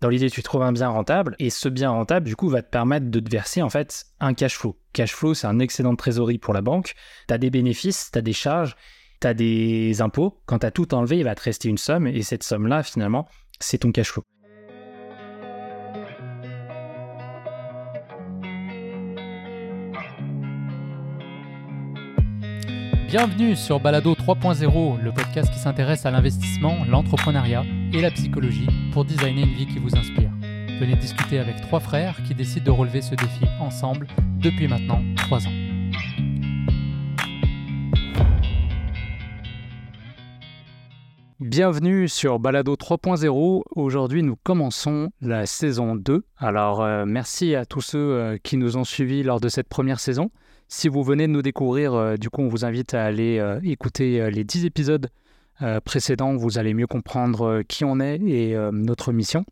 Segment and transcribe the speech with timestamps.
[0.00, 2.70] Dans l'idée, tu trouves un bien rentable et ce bien rentable, du coup, va te
[2.70, 4.78] permettre de te verser en fait un cash flow.
[4.92, 6.94] Cash flow, c'est un excédent de trésorerie pour la banque.
[7.26, 8.76] Tu as des bénéfices, tu as des charges,
[9.20, 10.40] tu as des impôts.
[10.46, 13.28] Quand tu as tout enlevé, il va te rester une somme et cette somme-là, finalement,
[13.58, 14.22] c'est ton cash flow.
[23.08, 29.04] Bienvenue sur Balado 3.0, le podcast qui s'intéresse à l'investissement, l'entrepreneuriat et la psychologie pour
[29.04, 30.30] designer une vie qui vous inspire.
[30.80, 34.06] Venez discuter avec trois frères qui décident de relever ce défi ensemble
[34.40, 35.52] depuis maintenant trois ans.
[41.40, 43.62] Bienvenue sur Balado 3.0.
[43.74, 46.24] Aujourd'hui, nous commençons la saison 2.
[46.36, 49.98] Alors, euh, merci à tous ceux euh, qui nous ont suivis lors de cette première
[49.98, 50.30] saison.
[50.66, 54.30] Si vous venez de nous découvrir, euh, du coup, on vous invite à aller écouter
[54.30, 55.08] les 10 épisodes
[55.84, 56.36] précédents.
[56.36, 59.44] Vous allez mieux comprendre qui on est et notre mission.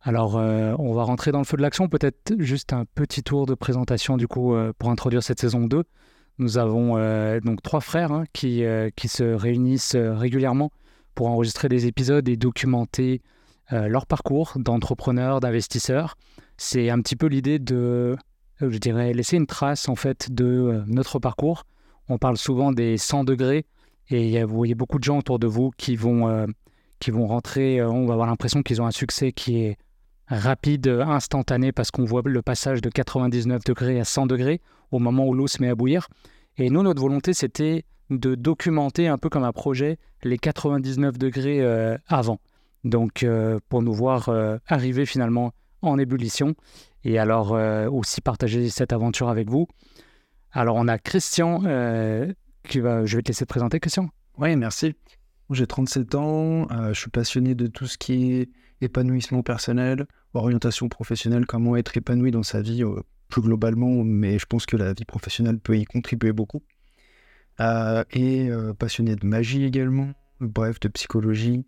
[0.00, 1.88] Alors, on va rentrer dans le feu de l'action.
[1.88, 5.84] Peut-être juste un petit tour de présentation, du coup, pour introduire cette saison 2.
[6.38, 6.96] Nous avons
[7.40, 8.64] donc trois frères hein, qui,
[8.96, 10.70] qui se réunissent régulièrement
[11.14, 13.22] pour enregistrer des épisodes et documenter
[13.70, 16.16] leur parcours d'entrepreneurs, d'investisseurs.
[16.56, 18.16] C'est un petit peu l'idée de
[18.62, 21.64] euh, je dirais, laisser une trace en fait de euh, notre parcours.
[22.08, 23.66] On parle souvent des 100 degrés
[24.10, 26.46] et vous voyez beaucoup de gens autour de vous qui vont, euh,
[27.00, 27.82] qui vont rentrer.
[27.82, 29.76] on va avoir l'impression qu'ils ont un succès qui est
[30.26, 35.26] rapide, instantané, parce qu'on voit le passage de 99 degrés à 100 degrés au moment
[35.26, 36.08] où l'eau se met à bouillir.
[36.56, 41.62] Et nous, notre volonté, c'était de documenter un peu comme un projet les 99 degrés
[42.06, 42.38] avant.
[42.84, 43.26] Donc,
[43.68, 44.30] pour nous voir
[44.66, 45.52] arriver finalement
[45.82, 46.54] en ébullition
[47.04, 49.68] et alors euh, aussi partager cette aventure avec vous.
[50.52, 51.62] Alors on a Christian,
[52.76, 54.08] euh, je vais te laisser te présenter Christian.
[54.38, 54.94] Oui, merci.
[55.50, 58.48] J'ai 37 ans, euh, je suis passionné de tout ce qui est
[58.80, 62.82] épanouissement personnel, orientation professionnelle, comment être épanoui dans sa vie
[63.28, 66.62] plus globalement, mais je pense que la vie professionnelle peut y contribuer beaucoup.
[67.60, 71.64] et passionné de magie également, bref, de psychologie.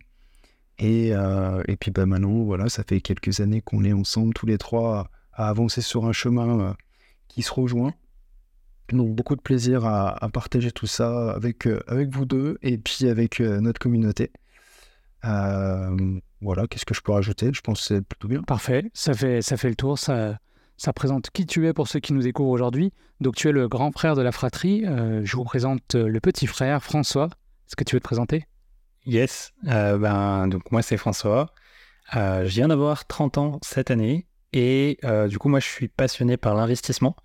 [0.79, 4.57] Et, et puis bah, maintenant, voilà, ça fait quelques années qu'on est ensemble tous les
[4.57, 6.73] trois à avancer sur un chemin euh,
[7.27, 7.93] qui se rejoint.
[8.89, 13.07] Donc beaucoup de plaisir à, partager tout ça avec, euh, avec vous deux et puis
[13.07, 14.31] avec euh, notre communauté.
[15.23, 17.51] voilà, qu'est-ce que je peux rajouter?
[17.53, 18.43] Je pense que c'est plutôt bien.
[18.43, 20.39] Parfait, ça fait, ça fait le tour, ça,
[20.77, 22.93] ça présente qui tu es pour ceux qui nous découvrent aujourd'hui.
[23.19, 24.83] Donc tu es le grand frère de la fratrie.
[24.85, 27.29] je vous présente le petit frère François.
[27.67, 28.45] Est-ce que tu veux te présenter?
[29.05, 31.53] Yes, ben, donc moi c'est François.
[32.13, 34.27] je viens d'avoir 30 ans cette année.
[34.53, 37.15] Et euh, du coup, moi, je suis passionné par l'investissement,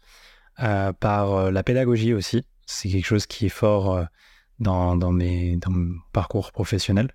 [0.61, 2.47] euh, par euh, la pédagogie aussi.
[2.67, 4.07] C'est quelque chose qui est fort
[4.59, 7.11] dans, dans, mes, dans mon parcours professionnel.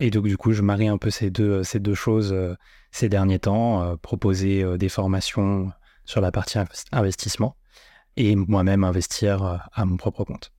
[0.00, 2.34] Et donc, du coup, je marie un peu ces deux, ces deux choses
[2.90, 5.72] ces derniers temps, proposer des formations
[6.04, 6.58] sur la partie
[6.92, 7.56] investissement
[8.16, 10.52] et moi-même investir à mon propre compte.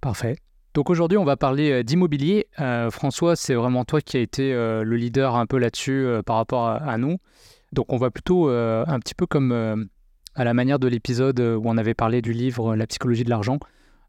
[0.00, 0.36] Parfait.
[0.72, 2.48] Donc aujourd'hui, on va parler d'immobilier.
[2.90, 6.98] François, c'est vraiment toi qui as été le leader un peu là-dessus par rapport à,
[6.98, 7.18] nous.
[7.74, 9.76] Donc on va plutôt euh, un petit peu comme euh,
[10.34, 13.58] à la manière de l'épisode où on avait parlé du livre La psychologie de l'argent.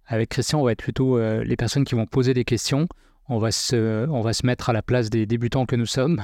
[0.07, 2.87] Avec Christian, on va être plutôt euh, les personnes qui vont poser des questions.
[3.27, 6.21] On va, se, on va se mettre à la place des débutants que nous sommes.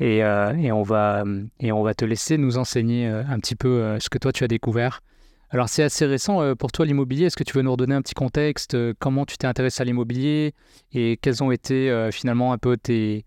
[0.00, 1.22] Et, et, on va,
[1.60, 4.48] et on va te laisser nous enseigner un petit peu ce que toi tu as
[4.48, 5.00] découvert.
[5.50, 7.26] Alors c'est assez récent pour toi l'immobilier.
[7.26, 10.54] Est-ce que tu veux nous redonner un petit contexte Comment tu t'es intéressé à l'immobilier
[10.92, 13.24] Et quelles ont été finalement un peu tes,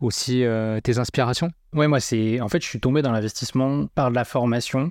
[0.00, 0.44] aussi
[0.84, 1.50] tes inspirations?
[1.72, 2.40] Ouais, moi, c'est.
[2.40, 4.90] En fait, je suis tombé dans l'investissement par la formation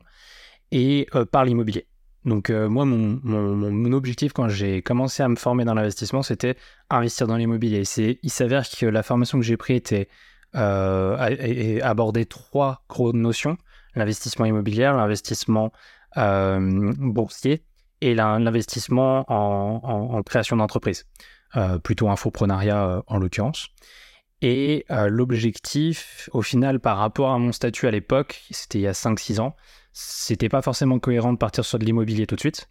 [0.72, 1.88] et euh, par l'immobilier.
[2.26, 6.56] Donc, euh, moi, mon, mon, objectif quand j'ai commencé à me former dans l'investissement, c'était
[6.90, 7.84] investir dans l'immobilier.
[8.22, 10.08] Il s'avère que la formation que j'ai prise était
[10.56, 13.58] euh, abordait trois grosses notions
[13.96, 15.74] l'investissement immobilier, l'investissement
[16.18, 17.66] euh, boursier
[18.02, 21.06] et l'investissement en, en, création d'entreprise,
[21.84, 23.68] plutôt infoprenariat en l'occurrence.
[24.42, 28.94] Et l'objectif, au final, par rapport à mon statut à l'époque, c'était il y a
[28.94, 29.56] 5-6 ans,
[29.94, 32.70] c'était pas forcément cohérent de partir sur de l'immobilier tout de suite.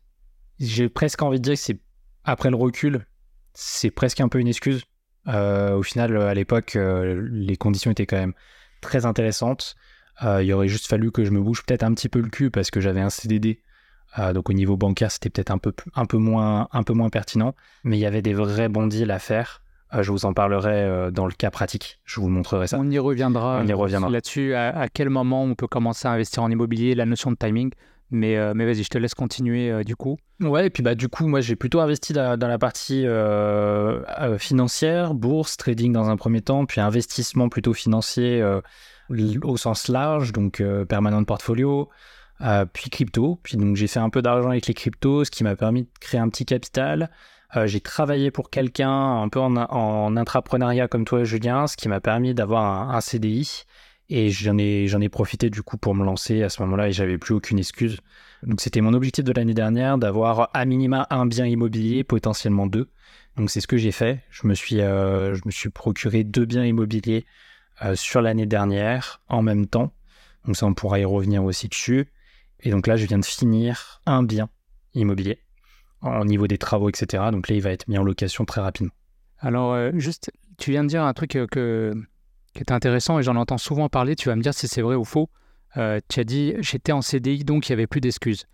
[0.58, 1.78] J'ai presque envie de dire que c'est,
[2.24, 3.06] après le recul,
[3.54, 4.82] c'est presque un peu une excuse.
[5.28, 8.34] Euh, au final, à l'époque, euh, les conditions étaient quand même
[8.80, 9.76] très intéressantes.
[10.22, 12.70] il aurait juste fallu que je me bouge peut-être un petit peu le cul parce
[12.70, 13.62] que j'avais un CDD.
[14.34, 17.54] donc au niveau bancaire, c'était peut-être un peu, un, peu moins, un peu moins pertinent.
[17.84, 19.62] Mais il y avait des vrais bons deals à faire.
[19.94, 22.00] Euh, je vous en parlerai euh, dans le cas pratique.
[22.04, 22.78] Je vous montrerai ça.
[22.78, 23.60] On y reviendra.
[23.62, 24.10] On y reviendra.
[24.10, 27.70] Là-dessus, à, quel moment on peut commencer à investir en immobilier, la notion de timing.
[28.12, 30.18] Mais, euh, mais vas-y, je te laisse continuer du coup.
[30.40, 33.06] Ouais, et puis bah, du coup, moi j'ai plutôt investi dans, la partie
[34.38, 38.44] financière, bourse, trading dans un premier temps, puis investissement plutôt financier
[39.42, 41.88] au sens large, donc permanent de portfolio,
[42.72, 43.38] puis crypto.
[43.44, 45.90] Puis donc j'ai fait un peu d'argent avec les cryptos, ce qui m'a permis de
[46.00, 47.10] créer un petit capital.
[47.66, 52.00] J'ai travaillé pour quelqu'un un peu en, en, intrapreneuriat comme toi, Julien, ce qui m'a
[52.00, 53.64] permis d'avoir un, un, CDI.
[54.08, 56.92] Et j'en ai, j'en ai profité du coup pour me lancer à ce moment-là et
[56.92, 57.98] j'avais plus aucune excuse.
[58.42, 62.88] Donc c'était mon objectif de l'année dernière d'avoir à minima un bien immobilier, potentiellement deux.
[63.36, 64.24] Donc c'est ce que j'ai fait.
[64.30, 67.24] Je me suis, euh, je me suis procuré deux biens immobiliers
[67.82, 69.92] euh, sur l'année dernière en même temps.
[70.44, 72.08] Donc ça on pourra y revenir aussi dessus.
[72.60, 74.48] Et donc là je viens de finir un bien
[74.94, 75.38] immobilier
[76.02, 77.24] au niveau des travaux, etc.
[77.32, 78.92] Donc là il va être mis en location très rapidement.
[79.38, 81.94] Alors euh, juste, tu viens de dire un truc que,
[82.54, 84.16] qui est intéressant et j'en entends souvent parler.
[84.16, 85.30] Tu vas me dire si c'est vrai ou faux.
[85.76, 88.46] Euh, tu as dit j'étais en CDI donc il n'y avait plus d'excuses.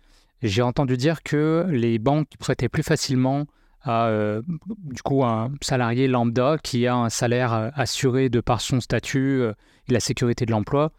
[0.43, 3.47] J'ai entendu dire que les banques prêtaient plus facilement
[3.81, 4.41] à euh,
[4.83, 9.41] du coup un salarié lambda qui a un salaire euh, assuré de par son statut
[9.89, 10.91] et la sécurité de l'emploi,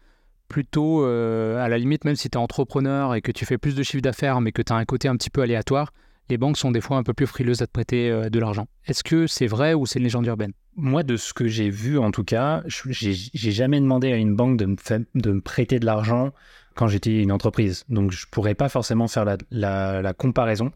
[0.49, 3.83] plutôt à la limite même si tu es entrepreneur et que tu fais plus de
[3.83, 5.93] chiffre d'affaires mais que tu as un côté un petit peu aléatoire,
[6.29, 8.67] les banques sont des fois un peu plus frileuses à te prêter de l'argent.
[8.85, 10.53] Est-ce que c'est vrai ou c'est une légende urbaine?
[10.75, 14.57] Moi, de ce que j'ai vu, en tout cas, j'ai jamais demandé à une banque
[14.57, 14.75] de me,
[15.15, 16.31] de me prêter de l'argent
[16.75, 17.83] quand j'étais une entreprise.
[17.89, 20.71] Donc, je pourrais pas forcément faire la, comparaison.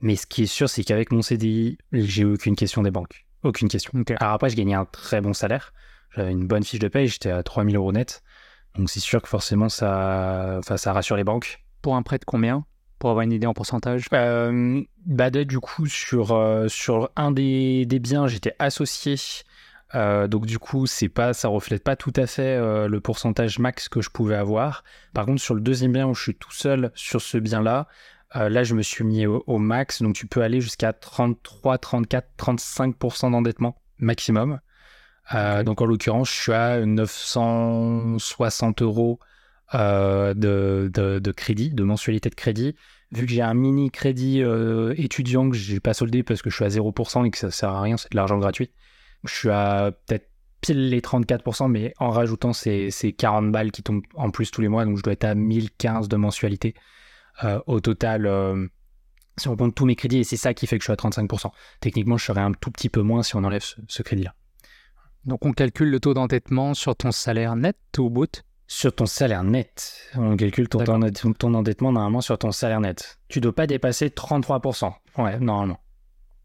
[0.00, 3.26] Mais ce qui est sûr, c'est qu'avec mon CDI, j'ai eu aucune question des banques.
[3.42, 3.92] Aucune question.
[4.20, 5.72] Alors après, je gagnais un très bon salaire.
[6.14, 7.08] J'avais une bonne fiche de paye.
[7.08, 8.22] J'étais à 3000 euros net.
[8.76, 11.64] Donc, c'est sûr que forcément, ça, ça rassure les banques.
[11.82, 12.64] Pour un prêt de combien?
[13.04, 14.06] Pour avoir une idée en pourcentage?
[14.14, 19.16] Euh, bah, Du coup, sur, euh, sur un des, des biens, j'étais associé.
[19.94, 22.58] Euh, donc du coup, c'est pas, ça reflète pas tout à fait
[22.88, 24.84] le pourcentage max que je pouvais avoir.
[25.12, 27.88] Par contre, sur le deuxième bien où je suis tout seul sur ce bien-là,
[28.34, 30.00] là, je me suis mis au, max.
[30.00, 34.60] Donc tu peux aller jusqu'à 33, 34, 35% d'endettement maximum.
[35.66, 39.20] donc en l'occurrence, je suis à 960 euros
[39.72, 42.74] de, de, crédit, de mensualité de crédit
[43.14, 46.56] vu que j'ai un mini crédit euh, étudiant que j'ai pas soldé parce que je
[46.56, 48.70] suis à 0% et que ça sert à rien, c'est de l'argent gratuit.
[49.24, 50.28] Je suis à peut-être
[50.60, 54.68] pile les 34%, mais en rajoutant ces, 40 balles qui tombent en plus tous les
[54.68, 56.74] mois, donc je dois être à 1015 de mensualité
[57.44, 58.26] euh, au total.
[58.26, 58.66] Euh,
[59.36, 60.96] si on compte tous mes crédits, et c'est ça qui fait que je suis à
[60.96, 61.50] 35%.
[61.80, 64.34] Techniquement, je serais un tout petit peu moins si on enlève ce, crédit-là.
[65.24, 69.44] Donc on calcule le taux d'endettement sur ton salaire net ou bout sur ton salaire
[69.44, 70.10] net.
[70.16, 70.84] On calcule ton,
[71.38, 73.18] ton, endettement normalement sur ton salaire net.
[73.28, 74.92] Tu ne dois pas dépasser 33%.
[75.18, 75.80] Ouais, normalement.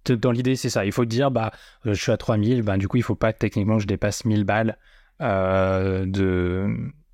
[0.06, 0.86] Dans l'idée, c'est ça.
[0.86, 1.52] Il faut dire, bah,
[1.86, 3.88] euh, je suis à 3000, bah, du coup, il ne faut pas que techniquement je
[3.88, 4.78] dépasse 1000 balles
[5.22, 6.68] euh, de,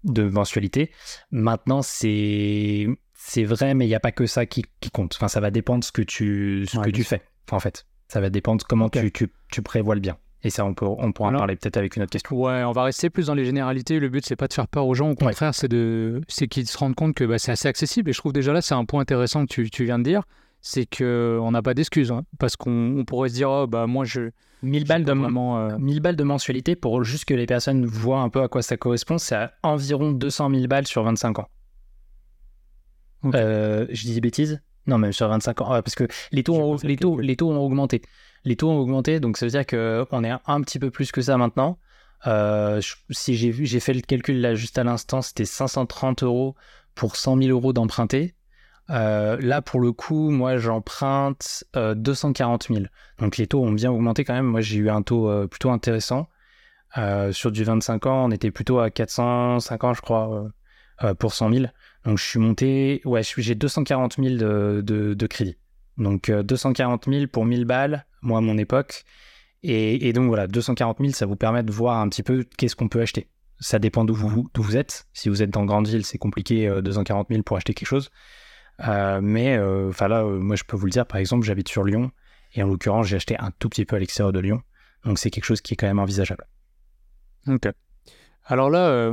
[0.04, 0.92] de mensualité.
[1.32, 4.64] Maintenant, c'est c'est vrai, mais il n'y a pas que ça qui,
[4.94, 5.16] compte.
[5.16, 7.88] Enfin, ça va dépendre de ce que tu, ce que tu fais, en fait.
[8.08, 10.18] Ça va dépendre de comment tu, tu, tu prévois le bien.
[10.44, 12.36] Et ça, on, peut, on pourra en parler peut-être avec une autre question.
[12.36, 14.00] Ouais, on va rester plus dans les généralités.
[14.00, 15.10] Le but, c'est pas de faire peur aux gens.
[15.10, 18.12] Au contraire, c'est de, c'est qu'ils se rendent compte que bah, c'est assez accessible.
[18.12, 20.22] Et je trouve déjà là, c'est un point intéressant que tu, tu viens de dire.
[20.62, 22.12] C'est qu'on n'a pas d'excuses.
[22.12, 24.30] Hein, parce qu'on pourrait se dire, oh, bah, moi, je.
[24.62, 28.42] 1000 balles, de, euh, balles de mensualité pour juste que les personnes voient un peu
[28.42, 31.48] à quoi ça correspond, c'est à environ 200 000 balles sur 25 ans.
[33.34, 34.62] Euh, je dis des bêtises?
[34.88, 35.66] Non, même sur 25 ans.
[35.82, 38.02] parce que les taux, les, taux, les taux ont augmenté
[38.46, 41.22] les taux ont augmenté, donc ça veut dire qu'on est un petit peu plus que
[41.22, 41.80] ça maintenant.
[42.28, 42.80] Euh,
[43.10, 46.56] si j'ai vu, j'ai fait le calcul là juste à l'instant, c'était 530 euros
[46.94, 48.36] pour 100 000 euros d'emprunter.
[48.92, 52.82] Euh, là, pour le coup, moi, j'emprunte 240 000.
[53.20, 54.46] Donc les taux ont bien augmenté quand même.
[54.46, 56.30] Moi, j'ai eu un taux euh, plutôt intéressant.
[57.32, 60.48] sur du 25 ans, on était plutôt à 450, je crois,
[61.20, 61.66] pour 100 000.
[62.06, 65.58] Donc je suis monté, ouais, j'ai 240 000 de, de crédit.
[65.98, 69.06] Donc 240 000 pour 1000 balles, moi à mon époque.
[69.68, 72.88] Et, donc voilà, 240 000, ça vous permet de voir un petit peu qu'est-ce qu'on
[72.88, 73.30] peut acheter.
[73.60, 75.08] Ça dépend d'où vous, êtes.
[75.14, 78.12] Si vous êtes dans grande ville, c'est compliqué, 240 euh, 000 pour acheter quelque chose.
[78.88, 81.84] Euh, mais euh, enfin là, moi je peux vous le dire, par exemple, j'habite sur
[81.84, 82.12] Lyon.
[82.54, 84.62] Et en l'occurrence, j'ai acheté un tout petit peu à l'extérieur de Lyon.
[85.04, 86.46] Donc c'est quelque chose qui est quand même envisageable.
[87.48, 87.68] Ok.
[88.44, 89.12] Alors là,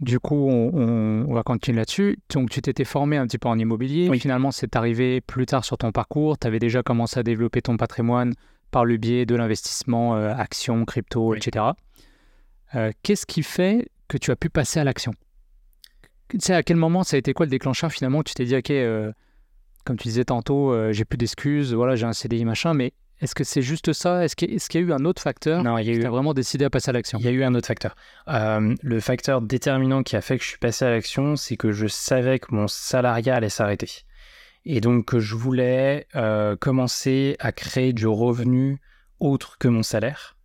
[0.00, 2.18] du coup, on, va continuer là-dessus.
[2.30, 4.08] Donc, tu t'étais formé un petit peu en immobilier.
[4.08, 4.20] Oui.
[4.20, 6.38] Finalement, c'est arrivé plus tard sur ton parcours.
[6.38, 8.34] Tu avais déjà commencé à développer ton patrimoine
[8.70, 11.64] par le biais de l'investissement, euh, actions, crypto, etc.
[12.74, 15.12] Euh, qu'est-ce qui fait que tu as pu passer à l'action?
[16.28, 18.54] Tu sais, à quel moment ça a été quoi le déclencheur finalement Tu t'es dit,
[18.54, 19.10] OK, euh,
[19.84, 23.42] comme tu disais tantôt, j'ai plus d'excuses, voilà, j'ai un CDI, machin, mais est-ce que
[23.42, 24.24] c'est juste ça?
[24.24, 25.64] Est-ce qu'il y a eu un autre facteur?
[25.64, 26.06] Non, il y a eu.
[26.06, 27.96] vraiment décidé à passer à l'action Il y a eu un autre facteur.
[28.28, 31.72] Euh, le facteur déterminant qui a fait que je suis passé à l'action, c'est que
[31.72, 33.90] je savais que mon salariat allait s'arrêter.
[34.64, 38.80] Et donc que je voulais euh, commencer à créer du revenu
[39.18, 40.36] autre que mon salaire,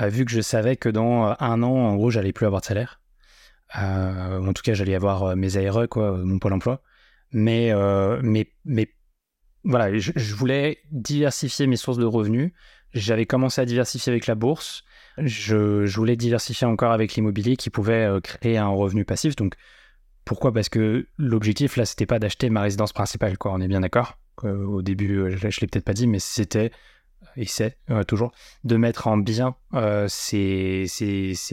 [0.00, 2.66] euh, vu que je savais que dans un an, en gros, j'allais plus avoir de
[2.66, 3.00] salaire.
[3.74, 6.80] en tout cas, j'allais avoir mes ARE, quoi, mon pôle emploi.
[7.32, 7.74] Mais,
[8.22, 8.88] mais, mais
[9.66, 12.52] voilà, je, voulais diversifier mes sources de revenus.
[12.94, 14.84] J'avais commencé à diversifier avec la bourse.
[15.18, 19.36] Je, voulais diversifier encore avec l'immobilier qui pouvait créer un revenu passif.
[19.36, 19.54] Donc,
[20.24, 20.52] pourquoi?
[20.52, 23.52] Parce que l'objectif, là, c'était pas d'acheter ma résidence principale, quoi.
[23.52, 24.18] On est bien d'accord?
[24.42, 26.70] Au début, je, je l'ai peut-être pas dit, mais c'était
[27.36, 28.32] et c'est euh, toujours,
[28.64, 30.86] de mettre en bien euh, ces,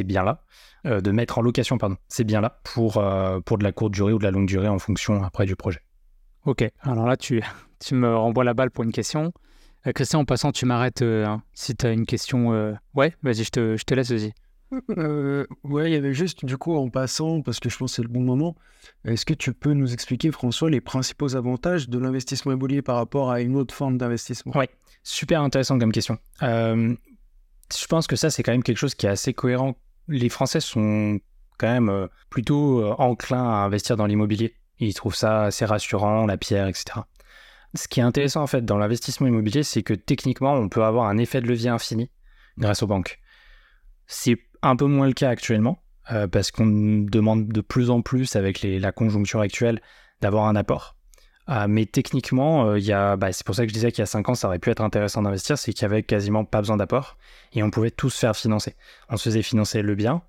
[0.05, 0.43] biens-là,
[0.85, 3.03] euh, de mettre en location, pardon, ces biens-là pour,
[3.45, 5.79] pour de la courte durée ou de la longue durée en fonction après du projet.
[6.45, 7.41] Ok, alors là, tu,
[7.79, 9.33] tu me renvoies la balle pour une question.
[9.95, 12.77] Christian, en passant, tu m'arrêtes hein, si tu as une question.
[12.93, 14.33] Ouais, vas-y, je te, je te laisse, vas-y.
[15.65, 18.01] ouais, il y avait juste, du coup, en passant, parce que je pense que c'est
[18.01, 18.55] le bon moment,
[19.03, 23.29] est-ce que tu peux nous expliquer, François, les principaux avantages de l'investissement immobilier par rapport
[23.29, 24.53] à une autre forme d'investissement?
[24.55, 24.65] Oui,
[25.03, 26.17] Super intéressant comme question.
[26.41, 26.95] Euh,
[27.77, 29.75] je pense que ça, c'est quand même quelque chose qui est assez cohérent.
[30.07, 31.19] Les Français sont
[31.57, 34.55] quand même euh, plutôt euh, enclins à investir dans l'immobilier.
[34.87, 37.01] Ils trouvent ça assez rassurant, la pierre, etc.
[37.75, 41.07] Ce qui est intéressant en fait dans l'investissement immobilier, c'est que techniquement, on peut avoir
[41.07, 42.09] un effet de levier infini
[42.57, 43.19] grâce aux banques.
[44.05, 45.83] C'est un peu moins le cas actuellement,
[46.31, 49.81] parce qu'on demande de plus en plus avec la conjoncture actuelle
[50.21, 50.95] d'avoir un apport.
[51.45, 54.29] Ah, mais techniquement, euh, bah, c'est pour ça que je disais qu'il y a 5
[54.29, 57.17] ans, ça aurait pu être intéressant d'investir, c'est qu'il y avait quasiment pas besoin d'apport
[57.51, 58.75] et on pouvait tous se faire financer.
[59.09, 60.21] On se faisait financer le bien,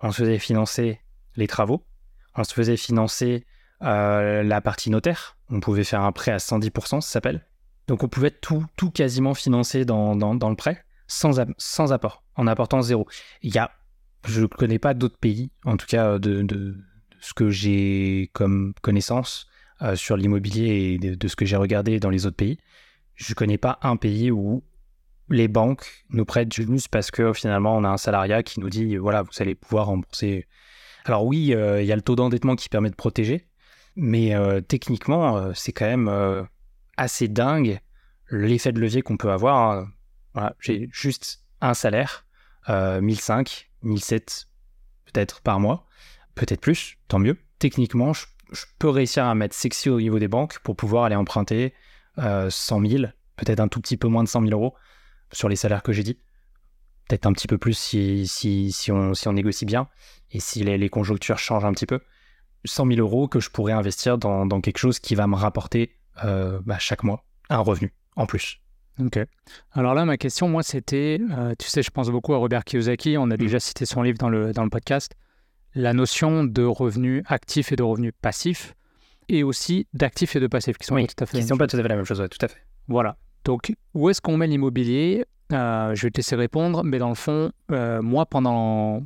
[0.00, 1.00] on se faisait financer
[1.36, 1.86] les travaux,
[2.34, 3.46] on se faisait financer
[3.82, 7.46] euh, la partie notaire, on pouvait faire un prêt à 110%, ça s'appelle.
[7.88, 12.46] Donc on pouvait tout, tout quasiment financer dans, dans, le prêt sans, sans apport, en
[12.46, 13.06] apportant zéro.
[13.42, 13.70] Il y a,
[14.26, 16.76] je ne connais pas d'autres pays, en tout cas de, de, de
[17.20, 19.48] ce que j'ai comme connaissance,
[19.82, 22.58] euh, sur l'immobilier et de, ce que j'ai regardé dans les autres pays,
[23.14, 24.64] je ne connais pas un pays où
[25.28, 28.96] les banques nous prêtent juste parce que finalement on a un salariat qui nous dit
[28.96, 30.46] voilà vous allez pouvoir rembourser.
[31.04, 33.48] Alors oui, euh, il y a le taux d'endettement qui permet de protéger,
[33.96, 36.46] mais euh, techniquement c'est quand même
[36.96, 37.80] assez dingue
[38.30, 39.86] l'effet de levier qu'on peut avoir.
[40.34, 42.26] Voilà, j'ai juste un salaire,
[42.68, 44.48] 1005, 1007
[45.06, 45.86] peut-être par mois,
[46.34, 47.38] peut-être plus, tant mieux.
[47.58, 51.72] Techniquement, je peux réussir à mettre sexy au niveau des banques pour pouvoir aller emprunter
[52.18, 53.04] 100 euh, 000,
[53.36, 54.74] peut-être un tout petit peu moins de 100 000 euros
[55.32, 56.18] sur les salaires que j'ai dit.
[57.08, 59.88] Peut-être un petit peu plus si on négocie bien
[60.32, 62.00] et si les, conjonctures changent un petit peu.
[62.66, 65.96] 100 000 euros que je pourrais investir dans, dans quelque chose qui va me rapporter
[66.24, 68.60] euh, bah, chaque mois un revenu en plus.
[68.98, 69.18] Ok.
[69.72, 73.18] Alors là, ma question, moi, c'était, euh, tu sais, je pense beaucoup à Robert Kiyosaki,
[73.18, 73.36] on a mmh.
[73.36, 75.12] déjà cité son livre dans le, dans le podcast
[75.74, 78.74] la notion de revenu actif et de revenu passif,
[79.28, 81.66] et aussi d'actifs et de passifs, qui sont pas tout à fait, qui sont pas
[81.66, 82.62] tout à fait la même chose, tout à fait.
[82.88, 83.18] Voilà.
[83.44, 85.26] Donc, où est-ce qu'on met l'immobilier?
[85.52, 89.02] Euh, Je vais te laisser répondre, mais dans le fond, moi, pendant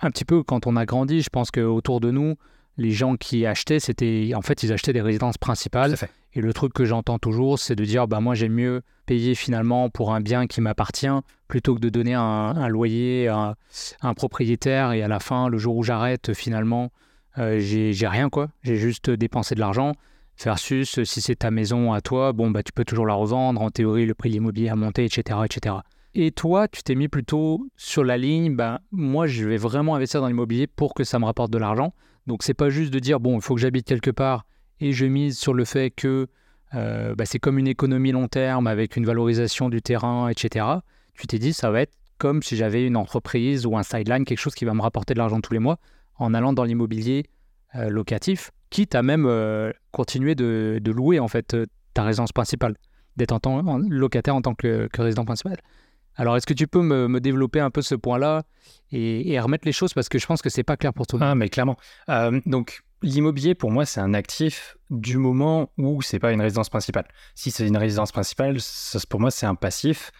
[0.00, 2.36] un petit peu quand on a grandi, je pense qu'autour de nous,
[2.76, 5.96] les gens qui achetaient, c'était en fait, ils achetaient des résidences principales.
[6.34, 9.90] Et le truc que j'entends toujours, c'est de dire, bah moi, j'aime mieux payer finalement
[9.90, 11.06] pour un bien qui m'appartient
[11.48, 13.56] plutôt que de donner un, loyer à,
[14.02, 16.92] un propriétaire et à la fin, le jour où j'arrête, finalement,
[17.38, 18.48] euh, j'ai rien quoi.
[18.62, 19.92] J'ai juste dépensé de l'argent.
[20.44, 23.60] Versus, si c'est ta maison à toi, bon, bah, tu peux toujours la revendre.
[23.60, 25.74] En théorie, le prix de l'immobilier a monté, etc., etc.
[26.20, 30.20] Et toi, tu t'es mis plutôt sur la ligne, bah, moi, je vais vraiment investir
[30.20, 31.94] dans l'immobilier pour que ça me rapporte de l'argent.
[32.26, 34.44] Donc, c'est pas juste de dire, bon, il faut que j'habite quelque part
[34.80, 36.26] et je mise sur le fait que
[36.74, 40.66] euh, bah, c'est comme une économie long terme avec une valorisation du terrain, etc.
[41.14, 44.40] Tu t'es dit, ça va être comme si j'avais une entreprise ou un sideline, quelque
[44.40, 45.78] chose qui va me rapporter de l'argent tous les mois
[46.16, 47.26] en allant dans l'immobilier
[47.76, 51.56] euh, locatif, quitte à même euh, continuer de, louer en fait
[51.94, 52.74] ta résidence principale,
[53.16, 55.58] d'être en tant locataire en tant que, résident principal.
[56.18, 58.42] Alors, est-ce que tu peux me, développer un peu ce point-là
[58.92, 59.94] et, remettre les choses?
[59.94, 61.20] Parce que je pense que c'est pas clair pour toi.
[61.22, 61.76] Ah, mais clairement.
[62.44, 67.06] donc, L'immobilier, pour moi, c'est un actif du moment où c'est pas une résidence principale.
[67.36, 68.56] Si c'est une résidence principale,
[69.08, 70.10] pour moi, c'est un passif.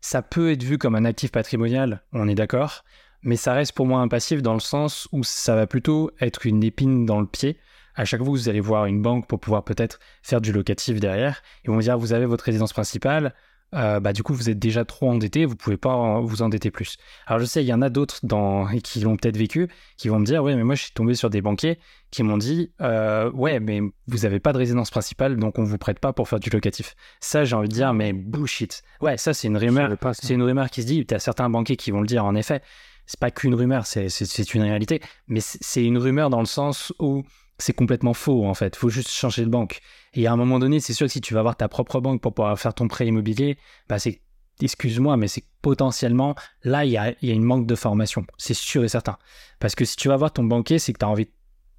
[0.00, 2.84] Ça peut être vu comme un actif patrimonial, on est d'accord,
[3.22, 6.46] mais ça reste pour moi un passif dans le sens où ça va plutôt être
[6.46, 7.58] une épine dans le pied.
[7.94, 11.42] À chaque fois, vous allez voir une banque pour pouvoir peut-être faire du locatif derrière.
[11.64, 13.34] Ils vont dire, vous avez votre résidence principale,
[13.74, 16.96] euh, bah, du coup, vous êtes déjà trop endetté, vous pouvez pas vous endetter plus.
[17.26, 18.66] Alors, je sais, il y en a d'autres dans...
[18.82, 21.30] qui l'ont peut-être vécu, qui vont me dire, ouais, mais moi, je suis tombé sur
[21.30, 21.78] des banquiers
[22.10, 25.78] qui m'ont dit, euh, ouais, mais vous n'avez pas de résidence principale, donc on vous
[25.78, 26.94] prête pas pour faire du locatif.
[27.20, 28.82] Ça, j'ai envie de dire, mais bullshit.
[29.00, 29.96] Ouais, ça, c'est une rumeur.
[30.12, 32.34] C'est une rumeur qui se dit, tu as certains banquiers qui vont le dire, en
[32.34, 32.62] effet.
[33.06, 35.02] C'est pas qu'une rumeur, c'est une réalité.
[35.28, 37.22] Mais c'est une rumeur dans le sens où
[37.58, 38.76] c'est complètement faux en fait.
[38.76, 39.80] Faut juste changer de banque.
[40.14, 42.20] Et à un moment donné, c'est sûr que si tu vas avoir ta propre banque
[42.20, 43.58] pour pouvoir faire ton prêt immobilier,
[43.88, 44.20] bah c'est
[44.60, 48.24] excuse-moi, mais c'est potentiellement, là, il y a, y a une manque de formation.
[48.38, 49.18] C'est sûr et certain.
[49.58, 51.28] Parce que si tu vas voir ton banquier, c'est que tu as envie,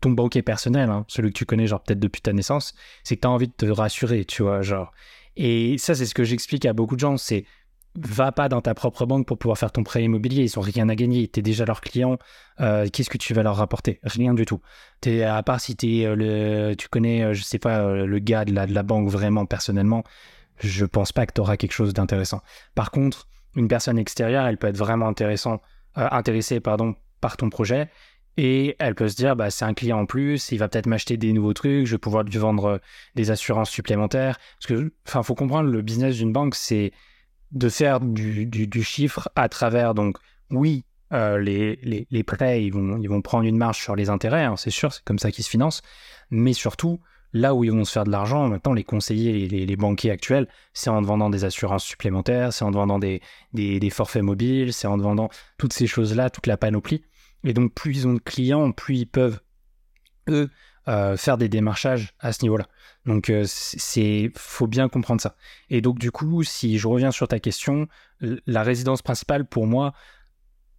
[0.01, 3.21] ton banquier personnel, hein, celui que tu connais, genre peut-être depuis ta naissance, c'est que
[3.21, 4.91] tu as envie de te rassurer, tu vois, genre.
[5.37, 7.45] Et ça, c'est ce que j'explique à beaucoup de gens, c'est
[7.95, 10.43] va pas dans ta propre banque pour pouvoir faire ton prêt immobilier.
[10.43, 11.27] Ils ont rien à gagner.
[11.27, 12.17] Tu es déjà leur client.
[12.59, 13.99] Euh, Qu'est-ce que tu vas leur rapporter?
[14.03, 14.61] Rien du tout.
[15.05, 18.45] Es, à part si es, euh, le, tu connais, euh, je sais pas, le gars
[18.45, 20.03] de la, banque vraiment personnellement,
[20.59, 22.41] je pense pas que tu auras quelque chose d'intéressant.
[22.75, 25.61] Par contre, une personne extérieure, elle peut être vraiment intéressant,
[25.95, 27.89] intéressée pardon, par ton projet.
[28.37, 31.15] Et elle peut se dire, bah, c'est un client en plus, il va peut-être m'acheter
[31.15, 32.81] des nouveaux trucs, je vais pouvoir lui vendre
[33.15, 34.37] des assurances supplémentaires.
[34.59, 36.91] Parce que, enfin, faut comprendre, le business d'une banque, c'est
[37.55, 40.17] de faire du, du, du, chiffre à travers, donc,
[40.51, 44.09] oui, euh, les, les, les, prêts, ils vont, ils vont prendre une marge sur les
[44.09, 45.81] intérêts, hein, c'est sûr, c'est comme ça qu'ils se financent,
[46.29, 46.99] mais surtout,
[47.35, 50.47] là où ils vont se faire de l'argent, maintenant, les conseillers, les, les, banquiers actuels,
[50.73, 53.21] c'est en vendant des assurances supplémentaires, c'est en vendant des,
[53.53, 57.03] des, forfaits mobiles, c'est en vendant toutes ces choses-là, toute la panoplie.
[57.43, 59.39] Et donc, plus ils ont de clients, plus ils peuvent,
[60.29, 60.49] eux,
[60.87, 62.67] euh, faire des démarchages à ce niveau-là.
[63.05, 65.35] Donc, euh, c'est faut bien comprendre ça.
[65.69, 67.87] Et donc, du coup, si je reviens sur ta question,
[68.19, 69.93] la résidence principale, pour moi,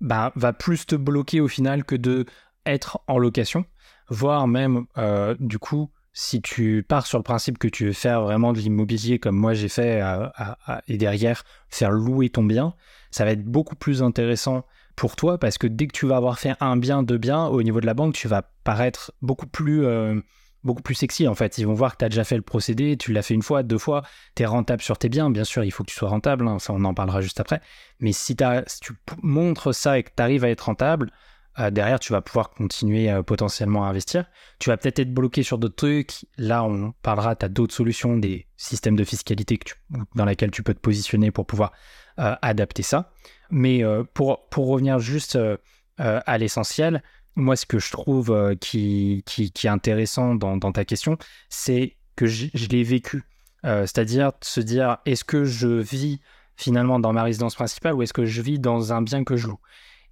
[0.01, 2.27] bah, va plus te bloquer au final que de
[2.67, 3.65] être en location,
[4.09, 8.23] voire même, euh, du coup, si tu pars sur le principe que tu veux faire
[8.23, 12.75] vraiment de l'immobilier comme moi j'ai fait à, et derrière faire louer ton bien,
[13.11, 14.65] ça va être beaucoup plus intéressant
[14.97, 17.63] pour toi parce que dès que tu vas avoir fait un bien, deux biens, au
[17.63, 20.19] niveau de la banque, tu vas paraître beaucoup plus, euh,
[20.67, 21.57] beaucoup plus sexy en fait.
[21.59, 23.63] Ils vont voir que tu as déjà fait le procédé, tu l'as fait une fois,
[23.63, 24.03] deux fois,
[24.35, 25.31] tu es rentable sur tes biens.
[25.31, 27.61] Bien sûr, il faut que tu sois rentable, hein, ça on en parlera juste après.
[28.01, 28.93] Mais si, si tu
[29.23, 31.11] montres ça et que tu arrives à être rentable,
[31.59, 34.27] euh, derrière, tu vas pouvoir continuer euh, potentiellement à investir.
[34.59, 36.27] Tu vas peut-être être bloqué sur d'autres trucs.
[36.37, 39.75] Là, on parlera, tu as d'autres solutions, des systèmes de fiscalité que tu,
[40.15, 41.73] dans lesquels tu peux te positionner pour pouvoir
[42.19, 43.13] euh, adapter ça.
[43.51, 43.83] Mais
[44.13, 45.39] pour, pour revenir juste
[45.99, 47.01] à l'essentiel,
[47.37, 52.27] moi, ce que je trouve qui, qui, qui, est intéressant dans, ta question, c'est que
[52.27, 53.25] je, l'ai vécu.
[53.63, 56.21] C'est-à-dire se dire, est-ce que je vis
[56.57, 59.49] finalement dans ma résidence principale ou est-ce que je vis dans un bien que je
[59.49, 59.61] loue?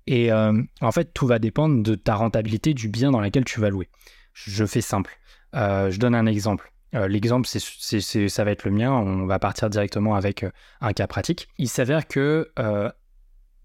[0.06, 3.70] Et en fait, tout va dépendre de ta rentabilité du bien dans lequel tu vas
[3.70, 3.88] louer.
[4.32, 5.18] Je fais simple.
[5.54, 6.74] je donne un exemple.
[6.94, 8.92] Euh, L'exemple, ça va être le mien.
[8.92, 11.48] On va partir directement avec euh, un cas pratique.
[11.58, 12.90] Il s'avère que, euh,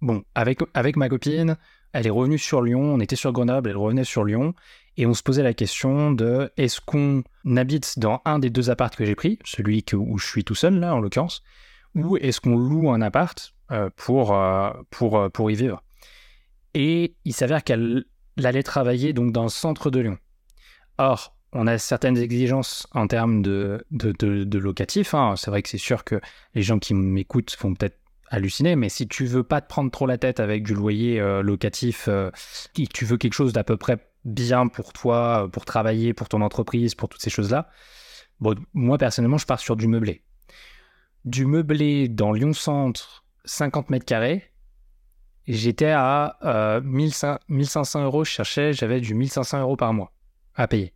[0.02, 1.58] bon, avec, avec ma copine,
[1.94, 2.82] elle est revenue sur Lyon.
[2.82, 4.54] On était sur Grenoble, elle revenait sur Lyon.
[4.98, 7.24] Et on se posait la question de est-ce qu'on
[7.56, 10.80] habite dans un des deux apparts que j'ai pris, celui où je suis tout seul,
[10.80, 11.42] là, en l'occurrence,
[11.96, 14.72] ou est-ce qu'on loue un appart euh, pour, euh,
[15.02, 15.82] euh, pour y vivre?
[16.74, 18.06] Et il s'avère qu'elle
[18.44, 20.18] allait travailler donc dans le centre de Lyon.
[20.98, 23.86] Or, on a certaines exigences en termes de,
[24.58, 25.14] locatif.
[25.14, 25.36] Hein.
[25.38, 26.20] C'est vrai que c'est sûr que
[26.54, 27.98] les gens qui m'écoutent vont peut-être
[28.30, 31.42] halluciner, mais si tu veux pas te prendre trop la tête avec du loyer euh,
[31.42, 32.32] locatif, euh,
[32.94, 36.96] tu veux quelque chose d'à peu près bien pour toi, pour travailler, pour ton entreprise,
[36.96, 37.70] pour toutes ces choses-là,
[38.40, 40.24] bon, moi personnellement, je pars sur du meublé.
[41.26, 44.52] Du meublé dans Lyon Centre, 50 mètres carrés,
[45.48, 50.14] j'étais à euh, 1500 euros, je cherchais, j'avais du 1500 euros par mois
[50.56, 50.94] à payer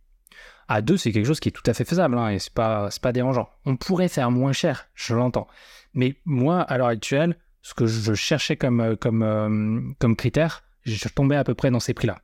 [0.68, 2.88] à deux, c'est quelque chose qui est tout à fait faisable hein, et c'est pas,
[3.02, 3.48] pas dérangeant.
[3.64, 5.46] On pourrait faire moins cher, je l'entends.
[5.94, 11.08] Mais moi, à l'heure actuelle, ce que je cherchais comme, comme, euh, comme critère, je
[11.08, 12.20] tombais à peu près dans ces prix-là.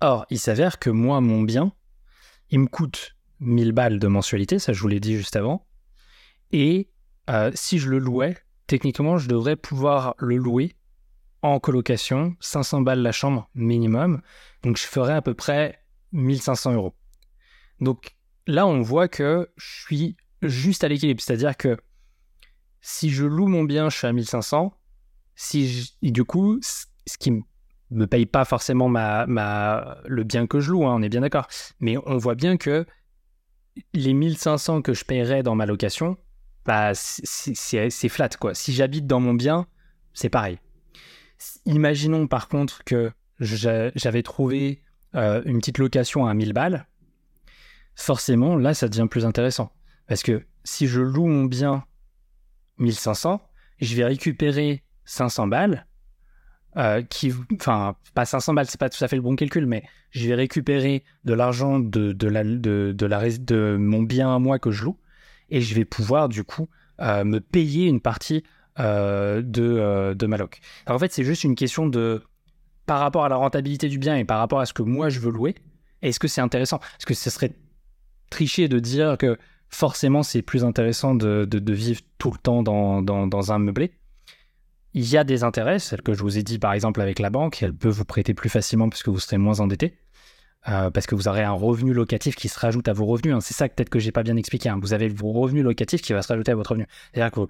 [0.00, 1.72] Or, il s'avère que moi, mon bien,
[2.50, 5.66] il me coûte 1000 balles de mensualité, ça je vous l'ai dit juste avant.
[6.52, 6.90] Et
[7.30, 10.76] euh, si je le louais, techniquement, je devrais pouvoir le louer
[11.42, 14.22] en colocation, 500 balles la chambre minimum.
[14.62, 16.94] Donc je ferais à peu près 1500 euros.
[17.80, 21.20] Donc là, on voit que je suis juste à l'équilibre.
[21.20, 21.76] C'est-à-dire que
[22.88, 24.72] si je loue mon bien, je suis à 1500.
[25.34, 27.32] Si du coup, ce qui
[27.90, 31.48] me paye pas forcément le bien que je loue, hein, on est bien d'accord.
[31.80, 32.86] Mais on voit bien que
[33.92, 36.16] les 1500 que je paierais dans ma location,
[36.64, 38.30] bah, c'est flat.
[38.40, 38.54] Quoi.
[38.54, 39.66] Si j'habite dans mon bien,
[40.14, 40.58] c'est pareil.
[41.66, 44.82] Imaginons par contre que j'avais trouvé
[45.14, 46.86] euh, une petite location à 1000 balles
[47.94, 49.72] forcément, là, ça devient plus intéressant.
[50.06, 51.84] Parce que si je loue mon bien
[52.78, 53.40] 1500,
[53.80, 55.86] je vais récupérer 500 balles,
[56.76, 59.84] euh, qui, enfin, pas 500 balles, c'est pas tout à fait le bon calcul, mais
[60.10, 64.98] je vais récupérer de l'argent de, mon bien à moi que je loue,
[65.50, 66.68] et je vais pouvoir, du coup,
[67.00, 68.44] euh, me payer une partie
[68.78, 70.60] euh, de, de ma loc.
[70.86, 72.22] Alors, en fait, c'est juste une question de,
[72.88, 75.20] par rapport à la rentabilité du bien et par rapport à ce que moi je
[75.20, 75.54] veux louer,
[76.00, 76.80] est-ce que c'est intéressant?
[76.98, 77.52] Est-ce que ce serait
[78.30, 79.38] tricher de dire que
[79.68, 83.92] forcément, c'est plus intéressant de, de, vivre tout le temps dans, dans, dans, un meublé.
[84.94, 87.30] Il y a des intérêts, celle que je vous ai dit par exemple avec la
[87.30, 89.98] banque, elle peut vous prêter plus facilement parce que vous serez moins endetté.
[90.68, 93.34] Euh, parce que vous aurez un revenu locatif qui se rajoute à vos revenus.
[93.34, 93.40] Hein.
[93.40, 94.68] C'est ça peut-être que j'ai pas bien expliqué.
[94.68, 94.78] Hein.
[94.80, 96.86] Vous avez vos revenus locatifs qui va se rajouter à votre revenu.
[97.12, 97.40] C'est-à-dire que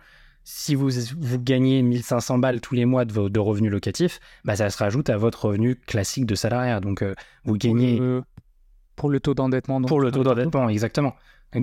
[0.45, 4.57] si vous, vous gagnez 1500 balles tous les mois de, vos, de revenus locatifs, bah,
[4.57, 6.81] ça se rajoute à votre revenu classique de salariat.
[6.81, 8.01] Donc euh, vous gagnez...
[8.95, 9.81] Pour le, taux d'endettement.
[9.81, 11.15] Pour le taux d'endettement, exactement.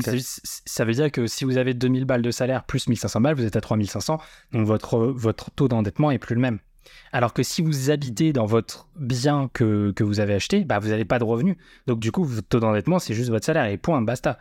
[0.01, 3.45] Ça veut dire que si vous avez 2000 balles de salaire plus 1500 balles, vous
[3.45, 4.19] êtes à 3500.
[4.51, 6.59] Donc votre, votre taux d'endettement est plus le même.
[7.11, 10.89] Alors que si vous habitez dans votre bien que, que vous avez acheté, bah vous
[10.89, 11.55] n'avez pas de revenus.
[11.87, 14.39] Donc du coup, votre taux d'endettement, c'est juste votre salaire et point, basta.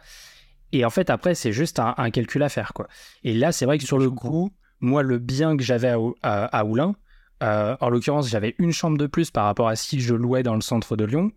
[0.73, 2.73] Et en fait, après, c'est juste un, calcul à faire.
[2.75, 2.89] quoi.
[3.23, 6.65] Et là, c'est vrai que sur le coup, moi, le bien que j'avais à, à,
[6.65, 6.97] Oulin,
[7.43, 10.55] euh, en l'occurrence, j'avais une chambre de plus par rapport à si je louais dans
[10.55, 11.31] le centre de Lyon.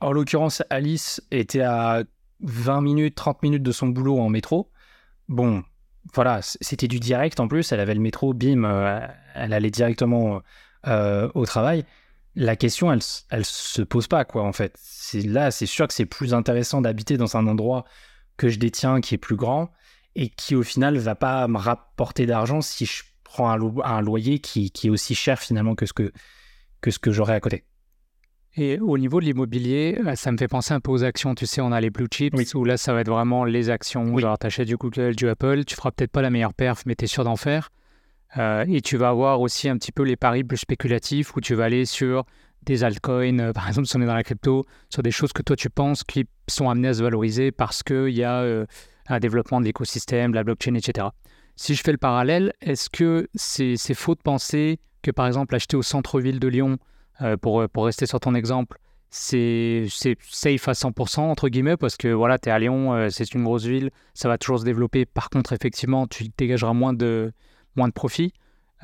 [0.00, 2.02] En l'occurrence, Alice était à
[2.42, 4.70] 20 minutes, 30 minutes de son boulot en métro.
[5.28, 5.62] Bon,
[6.14, 7.72] voilà, c'était du direct en plus.
[7.72, 10.42] Elle avait le métro, bim, euh, elle allait directement
[10.86, 11.84] euh, au travail.
[12.34, 13.00] La question, elle,
[13.30, 14.74] elle se pose pas, quoi, en fait.
[14.78, 17.84] C'est là, c'est sûr que c'est plus intéressant d'habiter dans un endroit
[18.36, 19.70] que je détiens qui est plus grand
[20.14, 24.70] et qui, au final, va pas me rapporter d'argent si je prends un, loyer qui,
[24.70, 26.12] qui, est aussi cher finalement que ce que,
[26.80, 27.64] que, ce que j'aurais à côté.
[28.54, 31.34] Et au niveau de l'immobilier, euh, ça me fait penser un peu aux actions.
[31.34, 34.04] Tu sais, on a les blue chips où là, ça va être vraiment les actions.
[34.12, 34.20] Oui.
[34.20, 37.04] Genre, t'achètes du Google, du Apple, tu feras peut-être pas la meilleure perf, mais tu
[37.04, 37.70] es sûr d'en faire.
[38.36, 41.54] Euh, et tu vas avoir aussi un petit peu les paris plus spéculatifs où tu
[41.54, 42.24] vas aller sur
[42.62, 45.42] des altcoins, euh, par exemple, si on est dans la crypto, sur des choses que
[45.42, 48.44] toi tu penses qui sont amenées à se valoriser parce qu'il y a
[49.08, 51.08] un développement de l'écosystème, la blockchain, etc.
[51.56, 55.76] Si je fais le parallèle, est-ce que c'est faux de penser que, par exemple, acheter
[55.76, 56.78] au centre-ville de Lyon,
[57.20, 58.78] euh, pour, euh, pour rester sur ton exemple,
[59.10, 63.34] c'est safe à 100% entre guillemets parce que voilà, tu es à Lyon, euh, c'est
[63.34, 65.04] une grosse ville, ça va toujours se développer.
[65.04, 67.32] Par contre, effectivement, tu dégageras moins de,
[67.76, 68.32] moins de profit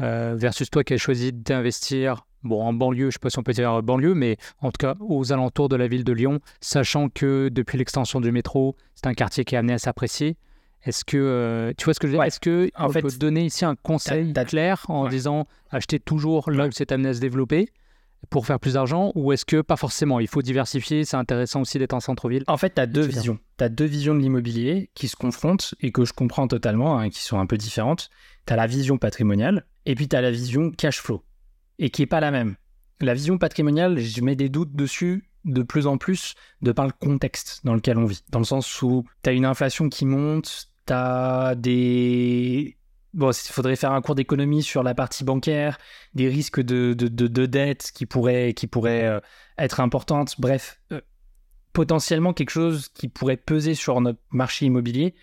[0.01, 3.43] versus toi qui as choisi d'investir bon, en banlieue, je ne sais pas si on
[3.43, 7.09] peut dire banlieue, mais en tout cas aux alentours de la ville de Lyon, sachant
[7.09, 10.37] que depuis l'extension du métro, c'est un quartier qui est amené à s'apprécier.
[10.85, 12.25] Est-ce que tu vois ce que je veux dire?
[12.25, 16.69] Est-ce que en fait, peut donner ici un conseil clair en disant acheter toujours là
[16.69, 17.69] où c'est amené à se développer
[18.31, 20.21] pour faire plus d'argent ou est-ce que pas forcément?
[20.21, 23.39] Il faut diversifier, c'est intéressant aussi d'être en centre-ville En fait, tu as deux visions.
[23.59, 27.11] Tu as deux visions de l'immobilier qui se confrontent et que je comprends totalement, hein,
[27.11, 28.11] qui sont un peu différentes.
[28.47, 31.23] Tu as la vision patrimoniale et puis tu as la vision cash flow
[31.79, 32.57] et qui est pas la même.
[33.01, 36.93] La vision patrimoniale, je mets des doutes dessus de plus en plus de par le
[36.93, 38.23] contexte dans lequel on vit.
[38.31, 42.78] Dans le sens où tu as une inflation qui monte, tu as des
[43.15, 45.79] Bon, il faudrait faire un cours d'économie sur la partie bancaire,
[46.15, 49.21] des risques de, de, de, dette qui pourraient, qui pourraient euh,
[49.57, 50.35] être importantes.
[50.39, 51.01] Bref, euh,
[51.73, 55.15] potentiellement quelque chose qui pourrait peser sur notre marché immobilier.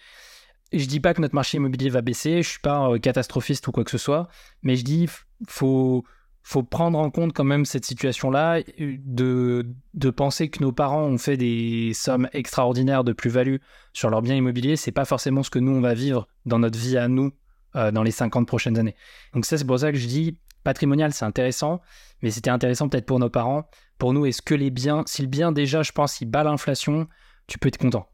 [0.73, 3.71] Je dis pas que notre marché immobilier va baisser, je suis pas euh, catastrophiste ou
[3.71, 4.27] quoi que ce soit,
[4.63, 5.07] mais je dis
[5.47, 6.03] faut
[6.47, 11.17] faut prendre en compte quand même cette situation-là, de, de penser que nos parents ont
[11.17, 13.55] fait des sommes extraordinaires de plus-value
[13.93, 16.77] sur leurs biens immobiliers, c'est pas forcément ce que nous on va vivre dans notre
[16.77, 17.31] vie à nous
[17.75, 18.95] euh, dans les 50 prochaines années.
[19.33, 21.81] Donc ça, c'est pour ça que je dis, patrimonial, c'est intéressant,
[22.21, 23.69] mais c'était intéressant peut-être pour nos parents.
[23.97, 27.07] Pour nous, est-ce que les biens, si le bien déjà, je pense, il bat l'inflation,
[27.47, 28.07] tu peux être content.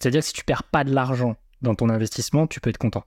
[0.00, 3.04] C'est-à-dire que si tu perds pas de l'argent dans ton investissement, tu peux être content.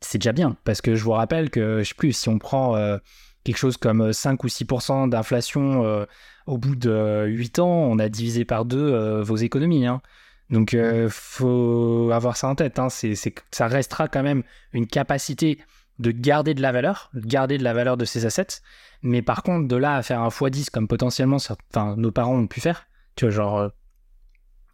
[0.00, 2.76] C'est déjà bien, parce que je vous rappelle que, je sais plus, si on prend
[2.76, 2.98] euh,
[3.44, 6.04] quelque chose comme 5 ou 6% d'inflation euh,
[6.46, 9.86] au bout de 8 ans, on a divisé par deux vos économies.
[9.86, 10.02] Hein.
[10.50, 12.78] Donc, euh, faut avoir ça en tête.
[12.78, 12.88] Hein.
[12.88, 13.14] C'est,
[13.50, 15.58] ça restera quand même une capacité
[15.98, 18.60] de garder de la valeur, de garder de la valeur de ses assets.
[19.02, 22.46] Mais par contre, de là à faire un x10 comme potentiellement enfin, nos parents ont
[22.46, 23.68] pu faire, tu vois, genre, euh,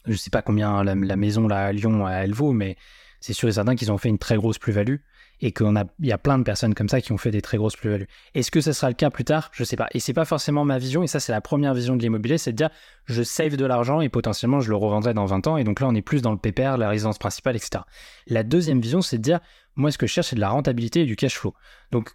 [0.06, 2.76] je sais pas combien la, maison là, à Lyon elle vaut, mais
[3.20, 4.96] c'est sûr et certain qu'ils ont fait une très grosse plus-value
[5.44, 7.58] et qu'il a, y a plein de personnes comme ça qui ont fait des très
[7.58, 8.08] grosses plus-values.
[8.34, 9.50] Est-ce que ça sera le cas plus tard?
[9.52, 9.88] Je sais pas.
[9.92, 12.52] Et c'est pas forcément ma vision, et ça c'est la première vision de l'immobilier, c'est
[12.52, 12.70] de dire
[13.04, 15.86] je save de l'argent et potentiellement je le revendrai dans 20 ans, et donc là
[15.86, 17.84] on est plus dans le PPR, la résidence principale, etc.
[18.26, 19.40] La deuxième vision, c'est de dire
[19.76, 21.52] moi ce que je cherche c'est de la rentabilité et du cash flow.
[21.92, 22.10] Donc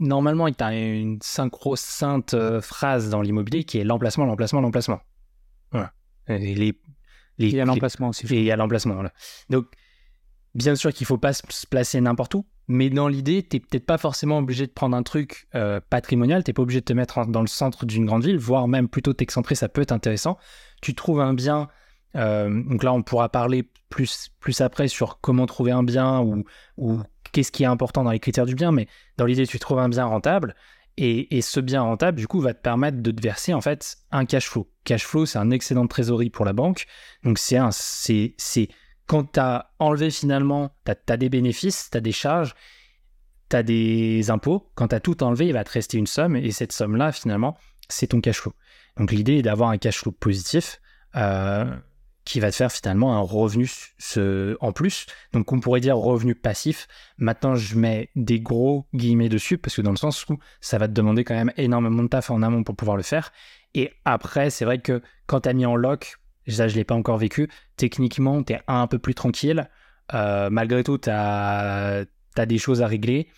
[0.00, 5.00] normalement il y a une synchro-sainte euh, phrase dans l'immobilier qui est l'emplacement, l'emplacement, l'emplacement.
[5.70, 5.92] Voilà.
[6.26, 6.76] Et les,
[7.38, 8.26] il y a l'emplacement aussi.
[8.26, 8.94] Et il y a l'emplacement.
[8.94, 9.12] Voilà.
[9.50, 9.66] Donc
[10.54, 13.60] Bien sûr qu'il ne faut pas se placer n'importe où, mais dans l'idée, tu n'es
[13.60, 16.84] peut-être pas forcément obligé de prendre un truc euh, patrimonial, tu n'es pas obligé de
[16.84, 19.92] te mettre dans le centre d'une grande ville, voire même plutôt t'excentrer, ça peut être
[19.92, 20.38] intéressant.
[20.82, 21.68] Tu trouves un bien,
[22.16, 26.44] euh, donc là on pourra parler plus, plus après sur comment trouver un bien ou,
[26.76, 27.00] ou
[27.32, 29.88] qu'est-ce qui est important dans les critères du bien, mais dans l'idée, tu trouves un
[29.88, 30.54] bien rentable,
[30.98, 33.96] et, et, ce bien rentable, du coup, va te permettre de te verser en fait
[34.10, 34.70] un cash flow.
[34.84, 36.86] Cash flow, c'est un excédent de trésorerie pour la banque.
[37.24, 38.34] Donc c'est un, c'est,
[39.06, 42.54] quand tu as enlevé finalement, tu as, des bénéfices, tu as des charges,
[43.50, 44.70] tu as des impôts.
[44.74, 47.56] Quand tu as tout enlevé, il va te rester une somme et cette somme-là, finalement,
[47.88, 48.54] c'est ton cash flow.
[48.96, 50.80] Donc l'idée est d'avoir un cash flow positif.
[51.16, 51.64] Euh,
[52.24, 53.68] qui va te faire finalement un revenu
[54.60, 55.06] en plus.
[55.32, 56.86] Donc on pourrait dire revenu passif.
[57.18, 60.88] Maintenant je mets des gros guillemets dessus parce que dans le sens où ça va
[60.88, 63.32] te demander quand même énormément de taf en amont pour pouvoir le faire.
[63.74, 66.94] Et après c'est vrai que quand tu as mis en lock, ça je l'ai pas
[66.94, 69.68] encore vécu, techniquement tu es un peu plus tranquille.
[70.14, 72.04] Euh, malgré tout tu as,
[72.36, 73.28] des choses à régler.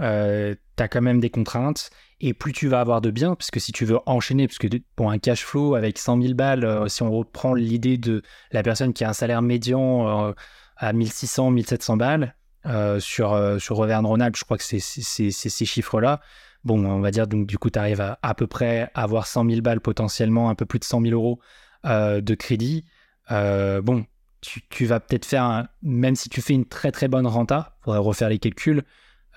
[0.00, 1.90] Euh, tu as quand même des contraintes
[2.22, 5.18] et plus tu vas avoir de biens, puisque si tu veux enchaîner, puisque pour un
[5.18, 8.22] cash flow avec 100 000 balles, euh, si on reprend l'idée de
[8.52, 10.32] la personne qui a un salaire médian euh,
[10.76, 16.20] à 1600, 1700 balles euh, sur, sur Auvergne-Rhône-Alpes, je crois que c'est ces chiffres-là.
[16.62, 19.50] Bon, on va dire, donc du coup, tu arrives à à peu près avoir 100
[19.50, 21.40] 000 balles potentiellement, un peu plus de 100 000 euros
[21.84, 22.84] de crédit.
[23.28, 24.04] bon,
[24.42, 27.84] tu, tu vas peut-être faire, même si tu fais une très très bonne renta, il
[27.84, 28.82] faudrait refaire les calculs,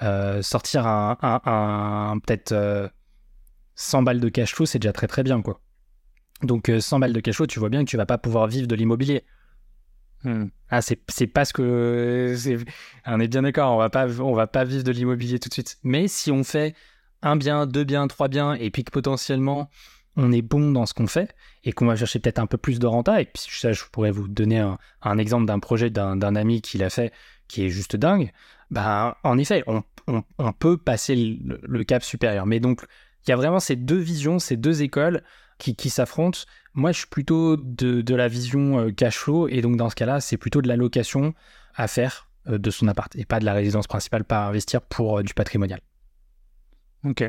[0.01, 2.91] euh, sortir un, peut-être
[3.75, 5.62] 100 euh, balles de cash flow, c'est déjà très très bien quoi.
[6.41, 8.47] Donc 100 euh, balles de cash flow, tu vois bien que tu vas pas pouvoir
[8.47, 9.23] vivre de l'immobilier.
[10.23, 10.47] Hmm.
[10.69, 12.36] Ah, c'est, c'est parce que
[13.05, 15.53] on est bien d'accord, on va pas on va pas vivre de l'immobilier tout de
[15.53, 15.77] suite.
[15.84, 16.75] Mais si on fait
[17.21, 19.69] un bien, deux biens, trois biens, et puis que potentiellement
[20.17, 22.80] on est bon dans ce qu'on fait et qu'on va chercher peut-être un peu plus
[22.80, 23.21] de renta.
[23.21, 24.60] Et puis ça, je pourrais vous donner
[25.01, 27.12] un, exemple d'un projet d'un, ami qui l'a fait,
[27.47, 28.32] qui est juste dingue
[28.71, 29.84] ben, en effet, on,
[30.54, 32.45] peut passer le, cap supérieur.
[32.45, 32.82] Mais donc,
[33.25, 35.23] il y a vraiment ces deux visions, ces deux écoles
[35.58, 36.39] qui, s'affrontent.
[36.73, 40.19] Moi, je suis plutôt de, la vision euh, cash flow, et donc dans ce cas-là,
[40.19, 41.34] c'est plutôt de la location
[41.75, 45.19] à faire euh, de son appart, et pas de la résidence principale, pas investir pour
[45.19, 45.80] euh, du patrimonial.
[47.06, 47.23] Ok.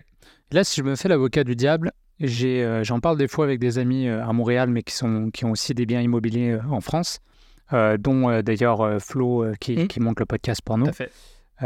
[0.51, 4.09] Là, si je me fais l'avocat du diable, j'en parle des fois avec des amis
[4.09, 7.21] à Montréal, mais qui, sont, qui ont aussi des biens immobiliers en France.
[7.73, 9.89] Euh, dont euh, d'ailleurs euh, Flo qui, mmh.
[9.89, 10.87] qui, monte le podcast pour nous.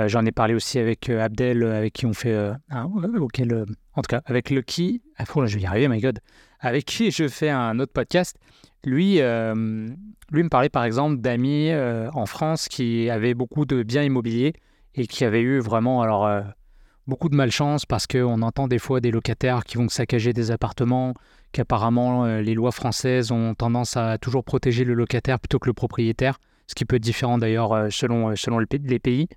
[0.06, 2.84] J'en ai parlé aussi avec Abdel, avec qui on fait un,
[3.18, 6.20] auquel, en tout cas, avec le qui, ah, je vais y arriver, my God,
[6.60, 8.36] avec qui je fais un autre podcast.
[8.84, 14.52] Lui, lui me parlait par exemple d'amis en France qui avaient beaucoup de biens immobiliers
[14.94, 16.40] et qui avaient eu vraiment alors
[17.10, 21.12] beaucoup de malchance parce qu'on entend des fois des locataires qui vont saccager des appartements,
[21.52, 25.74] qu'apparemment euh, les lois françaises ont tendance à toujours protéger le locataire plutôt que le
[25.74, 29.28] propriétaire, ce qui peut être différent d'ailleurs euh, selon, euh, les pays.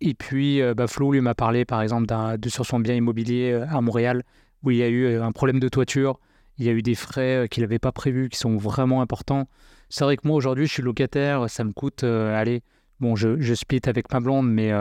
[0.00, 3.80] et puis, bah, Flo lui m'a parlé par exemple de, sur son bien immobilier à
[3.80, 4.24] Montréal
[4.64, 6.18] où il y a eu un problème de toiture,
[6.56, 9.48] il y a eu des frais qu'il n'avait pas prévus qui sont vraiment importants.
[9.90, 12.62] C'est vrai que moi aujourd'hui je suis locataire, ça me coûte, allez,
[12.98, 14.72] bon je, je, split avec ma blonde, mais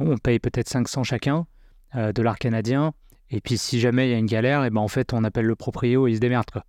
[0.00, 1.46] on paye peut-être 500 chacun
[1.94, 2.92] de l'art canadien.
[3.30, 5.24] Et puis si jamais il y a une galère, et eh ben en fait on
[5.24, 6.64] appelle le proprio et il se démerde quoi.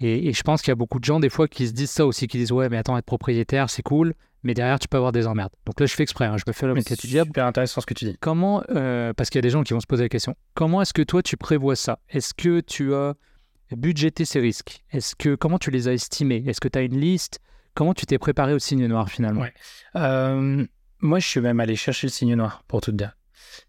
[0.00, 2.06] Et, je pense qu'il y a beaucoup de gens des fois qui se disent ça
[2.06, 5.10] aussi, qui disent ouais mais attends être propriétaire c'est cool, mais derrière tu peux avoir
[5.12, 5.52] des emmerdes.
[5.66, 7.94] Donc là je fais exprès, hein, je me fais le C'est super intéressant ce que
[7.94, 8.16] tu dis.
[8.20, 10.82] Comment, euh, parce qu'il y a des gens qui vont se poser la question, comment
[10.82, 11.98] est-ce que toi tu prévois ça?
[12.08, 13.14] Est-ce que tu as
[13.76, 14.84] budgété ces risques?
[14.92, 16.44] Est-ce que comment tu les as estimés?
[16.46, 17.40] Est-ce que tu as une liste?
[17.74, 19.44] Comment tu t'es préparé au signe noir finalement?
[19.96, 20.64] Euh,
[21.00, 23.14] Moi je suis même allé chercher le signe noir pour tout te dire.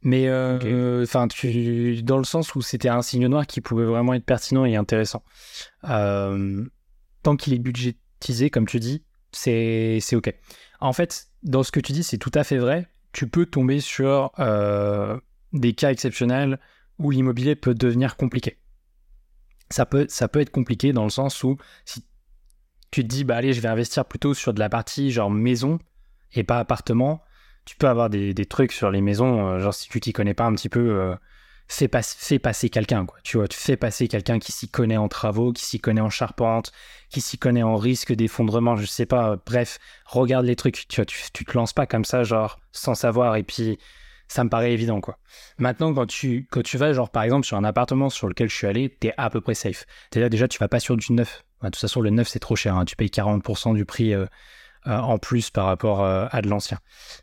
[0.02, 1.06] Mais euh,
[2.04, 5.24] dans le sens où c'était un signe noir qui pouvait vraiment être pertinent et intéressant.
[5.90, 6.66] Euh,
[7.24, 10.34] tant qu'il est budgétisé, comme tu dis, c'est ok.
[10.80, 12.88] En fait, dans ce que tu dis, c'est tout à fait vrai.
[13.12, 15.20] Tu peux tomber sur euh,
[15.54, 16.60] des cas exceptionnels
[16.98, 18.60] où l'immobilier peut devenir compliqué.
[19.70, 22.06] Ça peut, ça peut être compliqué dans le sens où si
[22.92, 25.80] tu te dis, bah allez, je vais investir plutôt sur de la partie genre maison
[26.34, 27.22] et pas appartement,
[27.66, 30.46] tu peux avoir des, trucs sur les maisons, euh, genre si tu t'y connais pas
[30.46, 31.16] un petit peu, euh,
[31.68, 31.88] fais,
[32.40, 33.20] passer quelqu'un, quoi.
[33.24, 36.10] Tu vois, tu fais passer quelqu'un qui s'y connaît en travaux, qui s'y connaît en
[36.10, 36.72] charpente,
[37.10, 39.38] qui s'y connaît en risque d'effondrement, je sais pas.
[39.46, 40.88] bref, regarde les trucs.
[40.88, 43.78] Tu vois, tu, te lances pas comme ça, genre, sans savoir, et puis
[44.28, 45.20] ça me paraît évident, quoi.
[45.60, 48.56] Maintenant, quand tu, quand tu vas, genre, par exemple, sur un appartement sur lequel je
[48.56, 49.86] suis allé, t'es à peu près safe.
[50.12, 51.44] Déjà, déjà, tu vas pas sur du neuf.
[51.62, 52.76] de toute façon, le neuf, c'est trop cher.
[52.76, 52.86] Hein.
[52.86, 54.14] Tu payes 40% du prix.
[54.14, 54.26] Euh, euh,
[54.98, 56.80] en plus par rapport euh, à de l'ancien.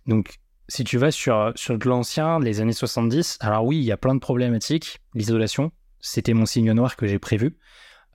[0.06, 3.92] Donc, si tu vas sur, sur de l'ancien, les années 70, alors oui, il y
[3.92, 5.00] a plein de problématiques.
[5.14, 7.58] L'isolation, c'était mon signe noir que j'ai prévu.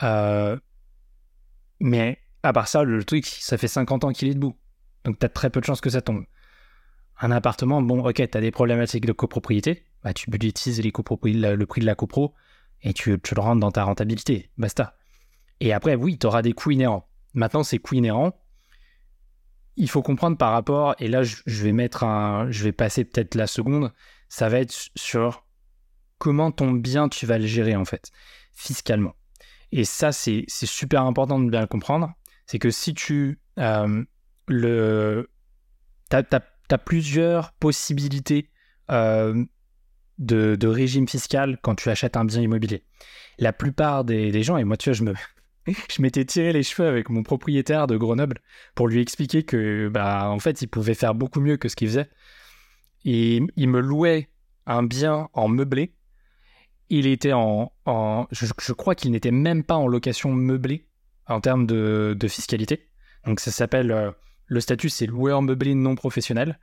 [0.04, 0.58] Euh,
[1.80, 4.58] mais à part ça, le truc, ça fait 50 ans qu'il est debout.
[5.06, 6.26] Donc, tu as très peu de chances que ça tombe.
[7.20, 9.86] Un appartement, bon, ok, tu as des problématiques de copropriété.
[10.04, 12.34] Bah, tu budgétises les le prix de la copro
[12.82, 14.50] et tu, tu le rentres dans ta rentabilité.
[14.58, 14.98] Basta.
[15.60, 17.08] Et après, oui, tu auras des coûts inhérents.
[17.34, 18.41] Maintenant, ces coûts inhérents,
[19.82, 23.34] il faut comprendre par rapport, et là je, vais mettre un, je vais passer peut-être
[23.34, 23.92] la seconde,
[24.30, 25.44] ça va être sur
[26.20, 28.12] comment ton bien tu vas le gérer en fait,
[28.54, 29.16] fiscalement.
[29.72, 32.12] Et ça c'est super important de bien le comprendre,
[32.46, 34.04] c'est que si tu, euh,
[34.48, 35.32] le,
[36.12, 38.52] tu as, plusieurs possibilités
[38.92, 39.44] euh,
[40.20, 42.86] de, régime fiscal quand tu achètes un bien immobilier.
[43.40, 45.16] La plupart des, gens, et moi, tu vois, je me.
[45.68, 48.40] Je m'étais tiré les cheveux avec mon propriétaire de Grenoble
[48.76, 51.88] pour lui expliquer que, bah, en fait, il pouvait faire beaucoup mieux que ce qu'il
[51.88, 52.10] faisait.
[53.06, 54.30] Et il me louait
[54.66, 55.94] un bien en meublé.
[56.90, 57.72] Il était en.
[57.86, 60.88] en je, crois qu'il n'était même pas en location meublée
[61.28, 62.90] en termes de, fiscalité.
[63.26, 63.92] Donc ça s'appelle.
[63.92, 64.12] Euh,
[64.48, 66.60] le statut, c'est loueur meublé non professionnel.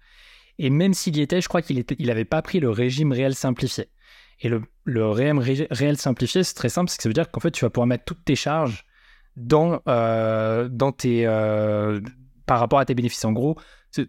[0.58, 3.86] Et même s'il y était, je crois qu'il n'avait pas pris le régime réel simplifié.
[4.40, 5.38] Et le, le régime
[5.70, 7.86] réel simplifié, c'est très simple, c'est que ça veut dire qu'en fait, tu vas pouvoir
[7.86, 8.84] mettre toutes tes charges
[9.38, 12.00] dans, euh, dans tes, euh,
[12.46, 13.24] par rapport à tes bénéfices.
[13.24, 13.56] En gros,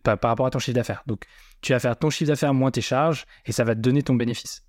[0.04, 1.04] par, par rapport à ton chiffre d'affaires.
[1.06, 1.26] Donc,
[1.62, 4.16] tu vas faire ton chiffre d'affaires moins tes charges et ça va te donner ton
[4.16, 4.66] bénéfice.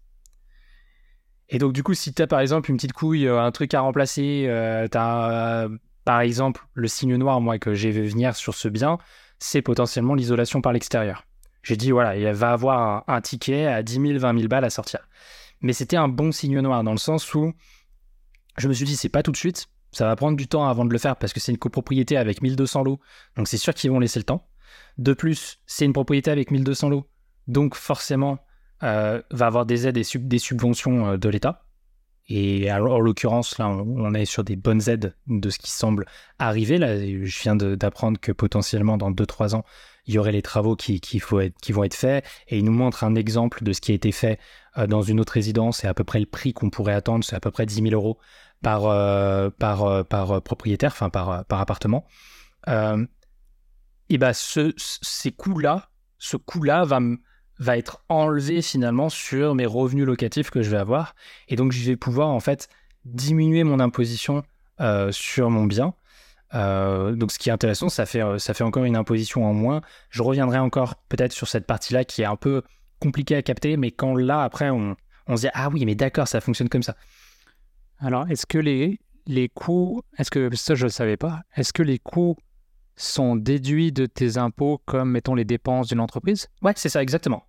[1.48, 3.74] Et donc, du coup, si tu as par exemple une petite couille, euh, un truc
[3.74, 4.44] à remplacer,
[4.90, 5.68] tu as
[6.04, 8.98] par exemple le signe noir, moi, que j'ai vu venir sur ce bien,
[9.38, 11.24] c'est potentiellement l'isolation par l'extérieur.
[11.62, 14.70] J'ai dit, voilà, il va avoir un, ticket à 10 000, 20 000 balles à
[14.70, 15.00] sortir.
[15.60, 17.52] Mais c'était un bon signe noir dans le sens où
[18.56, 20.84] je me suis dit, c'est pas tout de suite, ça va prendre du temps avant
[20.84, 23.00] de le faire parce que c'est une copropriété avec 1200 lots,
[23.36, 24.48] donc c'est sûr qu'ils vont laisser le temps.
[24.98, 27.08] De plus, c'est une propriété avec 1200 lots,
[27.48, 28.38] donc forcément,
[28.82, 31.64] euh, va avoir des aides et des subventions euh, de l'État.
[32.32, 36.06] Et en l'occurrence, là, on, est sur des bonnes aides de ce qui semble
[36.38, 36.78] arriver.
[36.78, 39.64] Là, je viens d'apprendre que potentiellement, dans 2-3 ans,
[40.06, 42.24] il y aurait les travaux qui, qui vont être faits.
[42.46, 44.38] Et il nous montre un exemple de ce qui a été fait
[44.78, 47.34] euh, dans une autre résidence et à peu près le prix qu'on pourrait attendre, c'est
[47.34, 48.18] à peu près 10 000 euros
[48.62, 52.06] par, euh, par, euh, par propriétaire, enfin par, par appartement.
[52.66, 57.00] et bah ce, ces coûts-là, ce coût-là va,
[57.58, 61.14] va être enlevé finalement sur mes revenus locatifs que je vais avoir.
[61.48, 62.68] Et donc je vais pouvoir en fait
[63.04, 64.42] diminuer mon imposition
[65.10, 65.94] sur mon bien.
[66.52, 69.80] donc ce qui est intéressant, ça fait, ça fait encore une imposition en moins.
[70.10, 72.62] Je reviendrai encore peut-être sur cette partie-là qui est un peu
[73.00, 74.96] compliquée à capter, mais quand là, après, on,
[75.26, 76.96] on se dit, ah oui, mais d'accord, ça fonctionne comme ça.
[78.00, 81.82] Alors, est-ce que les, les coûts, est-ce que ça je ne savais pas, est-ce que
[81.82, 82.36] les coûts
[82.96, 86.48] sont déduits de tes impôts comme, mettons, les dépenses d'une entreprise?
[86.62, 87.44] Ouais, c'est ça, exactement.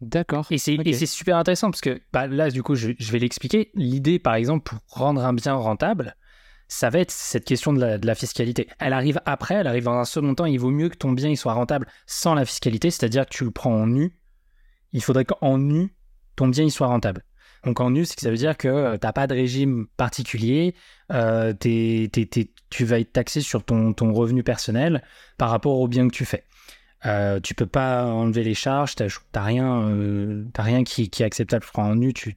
[0.00, 0.46] D'accord.
[0.50, 3.70] Et c'est super intéressant parce que bah, là, du coup, je, vais l'expliquer.
[3.74, 6.16] L'idée, par exemple, pour rendre un bien rentable,
[6.66, 8.68] ça va être cette question de la, de la, fiscalité.
[8.78, 10.46] Elle arrive après, elle arrive dans un second temps.
[10.46, 13.44] Il vaut mieux que ton bien il soit rentable sans la fiscalité, c'est-à-dire que tu
[13.44, 14.18] le prends en nu.
[14.92, 15.94] Il faudrait qu'en nu,
[16.36, 17.24] ton bien il soit rentable.
[17.64, 20.74] Donc en nu, ça veut dire que euh, tu n'as pas de régime particulier,
[21.12, 25.02] euh, tu vas être taxé sur ton, revenu personnel
[25.38, 26.44] par rapport au bien que tu fais.
[27.06, 31.64] Euh, tu peux pas enlever les charges, tu n'as rien, euh, rien qui, est acceptable
[31.74, 32.36] en nu, tu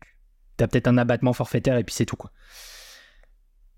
[0.59, 2.17] as peut-être un abattement forfaitaire et puis c'est tout.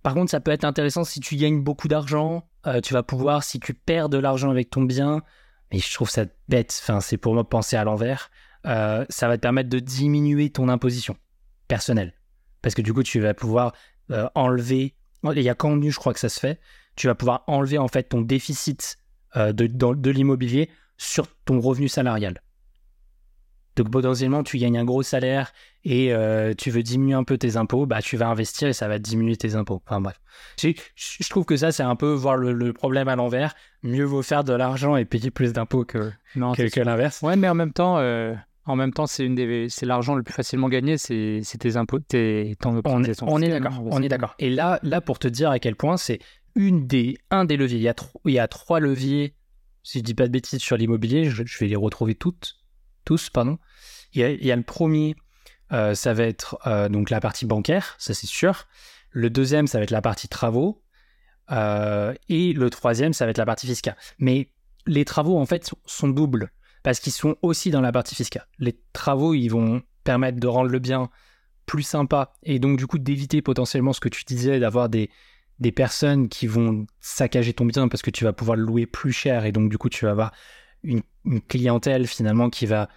[0.01, 2.47] Par contre, ça peut être intéressant si tu gagnes beaucoup d'argent,
[2.83, 5.21] tu vas pouvoir, si tu perds de l'argent avec ton bien,
[5.71, 8.31] mais je trouve ça bête, enfin, c'est pour moi penser à l'envers,
[8.63, 11.17] ça va te permettre de diminuer ton imposition
[11.69, 12.13] personnel.
[12.61, 13.73] Parce que du coup, tu vas pouvoir
[14.11, 16.59] euh, enlever, il y a qu'en nu, je crois que ça se fait,
[16.97, 18.97] tu vas pouvoir enlever en fait ton déficit
[19.37, 22.41] euh, de, de, l'immobilier sur ton revenu salarial.
[23.75, 25.53] Donc potentiellement, tu gagnes un gros salaire
[25.85, 28.89] et euh, tu veux diminuer un peu tes impôts, bah tu vas investir et ça
[28.89, 29.81] va diminuer tes impôts.
[29.85, 30.19] Enfin bref,
[30.59, 33.55] je, je trouve que ça c'est un peu voir le, problème à l'envers.
[33.83, 37.21] Mieux vaut faire de l'argent et payer plus d'impôts que, que, que l'inverse.
[37.21, 37.99] Ouais, mais en même temps,
[38.69, 41.97] en même temps, c'est une des, c'est l'argent le plus facilement gagné, c'est, tes impôts,
[41.97, 44.35] tes, ton on, est, on est d'accord, on est d'accord.
[44.37, 46.19] Et là, là, pour te dire à quel point c'est
[46.53, 47.79] une des, un des leviers.
[47.79, 49.33] Il y a, il y a trois leviers,
[49.81, 51.31] si je dis pas de bêtises, sur l'immobilier.
[51.31, 52.57] Je, vais les retrouver toutes,
[53.05, 53.57] tous, pardon.
[54.13, 55.15] Il y a, il y a le premier,
[55.71, 58.67] euh, ça va être euh, donc la partie bancaire, ça c'est sûr.
[59.09, 60.83] Le deuxième, ça va être la partie travaux.
[61.51, 63.95] Euh, et le troisième, ça va être la partie fiscale.
[64.19, 64.51] Mais
[64.85, 66.51] les travaux, en fait, sont doubles
[66.83, 68.47] parce qu'ils sont aussi dans la partie fiscale.
[68.59, 71.09] Les travaux, ils vont permettre de rendre le bien
[71.65, 75.09] plus sympa et donc du coup d'éviter potentiellement ce que tu disais, d'avoir des,
[75.75, 79.45] personnes qui vont saccager ton bien parce que tu vas pouvoir le louer plus cher
[79.45, 80.31] et donc du coup tu vas avoir
[80.83, 81.01] une,
[81.47, 82.89] clientèle finalement qui va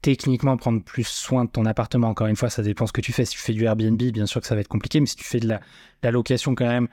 [0.00, 2.08] techniquement prendre plus soin de ton appartement.
[2.08, 3.24] Encore une fois, ça dépend ce que tu fais.
[3.24, 5.24] Si tu fais du Airbnb, bien sûr que ça va être compliqué, mais si tu
[5.24, 6.88] fais de la, location quand même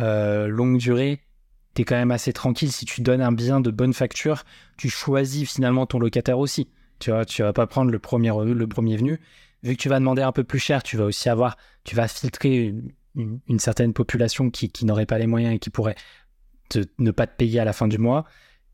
[0.00, 1.20] euh, longue durée,
[1.74, 2.72] tu es quand même assez tranquille.
[2.72, 4.44] Si tu donnes un bien de bonne facture,
[4.76, 6.68] tu choisis finalement ton locataire aussi.
[6.98, 9.20] Tu vois, tu vas pas prendre le premier, le premier venu.
[9.62, 12.08] Vu que tu vas demander un peu plus cher, tu vas aussi avoir, tu vas
[12.08, 12.74] filtrer
[13.14, 15.96] une, certaine population qui, n'aurait pas les moyens et qui pourrait
[16.98, 18.24] ne pas te payer à la fin du mois.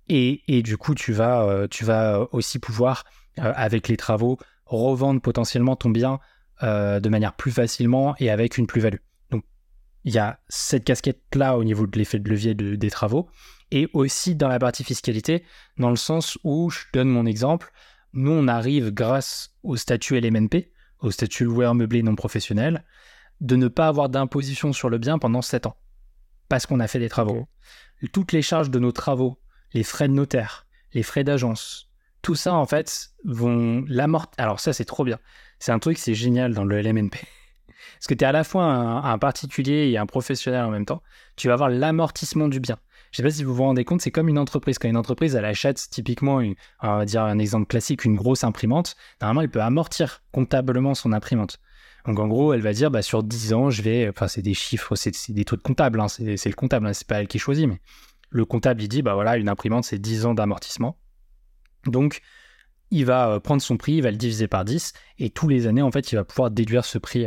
[0.09, 3.05] Et, du coup, tu vas, euh, tu vas aussi pouvoir,
[3.39, 6.21] euh, avec les travaux, revendre potentiellement ton bien
[6.63, 8.99] euh, de manière plus facilement et avec une plus-value
[10.07, 13.29] il y a cette casquette-là au niveau de l'effet de levier des travaux,
[13.73, 15.45] et aussi dans la partie fiscalité,
[15.79, 17.73] dans le sens où, je donne mon exemple,
[18.13, 22.85] nous, on arrive grâce au statut LMNP, au statut loueur meublé non professionnel,
[23.41, 25.77] de ne pas avoir d'imposition sur le bien pendant 7 ans,
[26.49, 27.49] parce qu'on a fait des travaux.
[28.13, 29.41] Toutes les charges de nos travaux,
[29.73, 31.91] les frais de notaire, les frais d'agence,
[32.23, 34.35] tout ça, en fait, vont l'amortir.
[34.39, 35.19] Alors ça, c'est trop bien.
[35.59, 37.17] C'est un truc, c'est génial dans le LMNP.
[37.95, 41.03] Parce que tu es à la fois un, particulier et un professionnel en même temps.
[41.37, 42.79] Tu vas avoir l'amortissement du bien.
[43.11, 44.79] Je sais pas si vous vous rendez compte, c'est comme une entreprise.
[44.79, 46.43] Quand une entreprise, achète typiquement,
[46.83, 51.13] on va dire un exemple classique, une grosse imprimante, normalement, elle peut amortir comptablement son
[51.13, 51.59] imprimante.
[52.07, 54.55] Donc en gros, elle va dire, bah, sur 10 ans, je vais, enfin c'est des
[54.55, 57.67] chiffres, c'est des trucs comptables, hein, c'est le comptable, hein, c'est pas elle qui choisit,
[57.67, 57.81] mais
[58.31, 60.99] le comptable, il dit, bah voilà, une imprimante, c'est 10 ans d'amortissement.
[61.87, 62.21] Donc,
[62.91, 65.67] il va euh, prendre son prix, il va le diviser par 10, et tous les
[65.67, 67.27] années, en fait, il va pouvoir déduire ce prix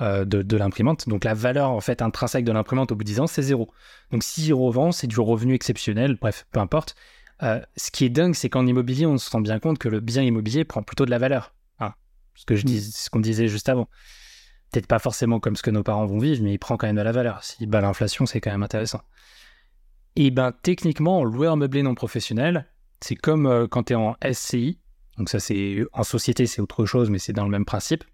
[0.00, 1.08] euh, euh, de, l'imprimante.
[1.08, 3.70] Donc la valeur en fait intrinsèque de l'imprimante au bout de 10 ans, c'est zéro.
[4.12, 6.96] Donc s'il revend, c'est du revenu exceptionnel, bref, peu importe.
[7.40, 10.22] ce qui est dingue, c'est qu'en immobilier, on se rend bien compte que le bien
[10.22, 11.54] immobilier prend plutôt de la valeur.
[11.80, 11.94] Hein,
[12.34, 12.66] ce que je mm.
[12.66, 13.88] dis, ce qu'on disait juste avant.
[14.72, 16.96] Peut-être pas forcément comme ce que nos parents vont vivre, mais il prend quand même
[16.96, 17.42] de la valeur.
[17.44, 19.02] Si bat l'inflation, c'est quand même intéressant.
[20.16, 22.66] Et ben techniquement, loueur meublé non professionnel,
[23.00, 24.78] c'est comme quand tu es en SCI,
[25.16, 28.04] donc ça, c'est en société, c'est autre chose, mais c'est dans le même principe.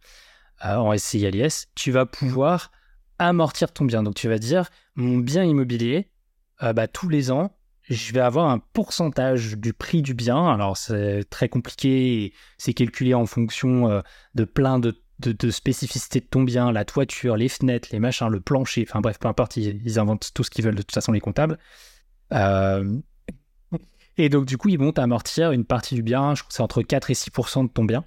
[0.65, 2.71] Euh, en SCI l'IS, tu vas pouvoir
[3.19, 4.03] amortir ton bien.
[4.03, 6.11] Donc tu vas dire, mon bien immobilier,
[6.63, 7.57] euh, bah, tous les ans,
[7.89, 10.49] je vais avoir un pourcentage du prix du bien.
[10.49, 14.01] Alors c'est très compliqué, c'est calculé en fonction euh,
[14.35, 14.95] de plein de,
[15.51, 19.29] spécificités de ton bien, la toiture, les fenêtres, les machins, le plancher, enfin bref, peu
[19.29, 21.59] importe, ils, inventent tout ce qu'ils veulent de toute façon les comptables.
[24.19, 26.63] Et donc, du coup, ils vont amortir une partie du bien, je crois que c'est
[26.63, 28.05] entre 4 et 6% de ton bien,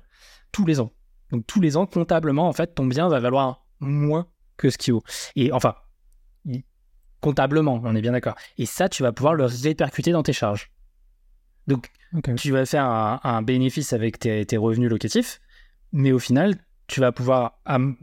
[0.51, 0.91] tous les ans.
[1.31, 4.93] Donc, tous les ans, comptablement, en fait, ton bien va valoir moins que ce qu'il
[4.93, 5.03] vaut.
[5.35, 5.75] Et enfin,
[7.21, 8.35] comptablement, on est bien d'accord.
[8.57, 10.71] Et ça, tu vas pouvoir le répercuter dans tes charges.
[11.67, 11.89] Donc,
[12.37, 15.41] tu vas faire un, bénéfice avec tes, revenus locatifs,
[15.91, 16.55] mais au final,
[16.87, 17.59] tu vas pouvoir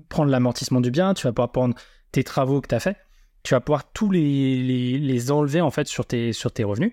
[0.09, 1.77] prendre l'amortissement du bien, tu vas pouvoir prendre
[2.11, 2.97] tes travaux que tu as fait,
[3.45, 6.93] tu vas pouvoir tous les, les, enlever en fait sur tes, sur tes revenus.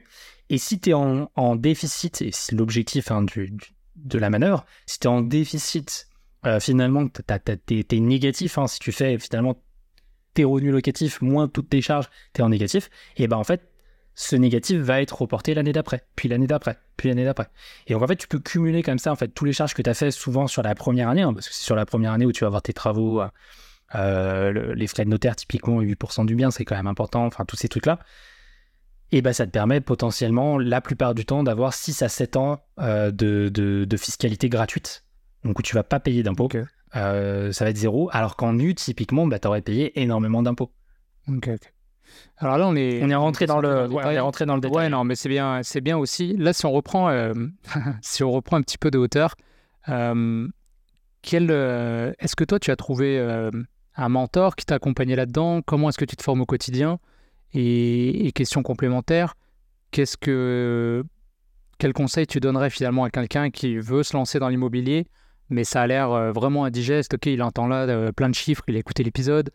[0.50, 3.26] Et si tu es en, déficit, et c'est l'objectif hein,
[3.96, 6.09] de la manœuvre, si tu es en déficit,
[6.46, 9.62] euh, finalement, tu es, négatif, hein, si tu fais finalement
[10.34, 13.70] tes revenus locatifs moins toutes tes charges, tu es en négatif, et ben en fait,
[14.16, 17.48] ce négatif va être reporté l'année d'après, puis l'année d'après, puis l'année d'après.
[17.88, 19.82] Et donc en fait, tu peux cumuler comme ça en fait tous les charges que
[19.82, 22.12] tu as fait souvent sur la première année, hein, parce que c'est sur la première
[22.12, 23.22] année où tu vas avoir tes travaux,
[23.96, 27.56] euh, les frais de notaire typiquement 8% du bien, c'est quand même important, enfin tous
[27.56, 28.00] ces trucs-là
[29.12, 32.64] et ben ça te permet potentiellement, la plupart du temps, d'avoir 6 à 7 ans
[32.80, 35.04] euh, de, fiscalité gratuite.
[35.44, 36.50] Donc où tu vas pas payer d'impôts.
[36.96, 38.10] Euh, ça va être zéro.
[38.12, 40.72] Alors qu'en nu, typiquement, bah, tu aurais payé énormément d'impôts.
[42.38, 44.62] Alors là, on est, on est rentré dans le, ouais, on est rentré dans le
[44.62, 44.78] détail.
[44.78, 46.36] Ouais, non, mais c'est bien, c'est bien aussi.
[46.38, 47.34] Là, si on reprend, euh,
[48.02, 49.36] si on reprend un petit peu de hauteur,
[49.86, 53.20] quel, est-ce que toi, tu as trouvé
[53.96, 55.62] un mentor qui t'a accompagné là-dedans?
[55.62, 57.00] Comment est-ce que tu te formes au quotidien?
[57.54, 59.36] Et, question complémentaire,
[59.92, 61.04] qu'est-ce que,
[61.78, 65.08] quel conseil tu donnerais finalement à quelqu'un qui veut se lancer dans l'immobilier,
[65.50, 68.64] mais ça a l'air euh, vraiment indigeste Ok, il entend là euh, plein de chiffres,
[68.68, 69.52] il a écouté l'épisode,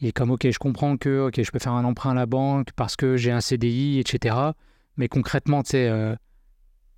[0.00, 2.26] il est comme ok, je comprends que ok, je peux faire un emprunt à la
[2.26, 4.36] banque parce que j'ai un CDI, etc.
[4.96, 6.14] Mais concrètement, tu euh,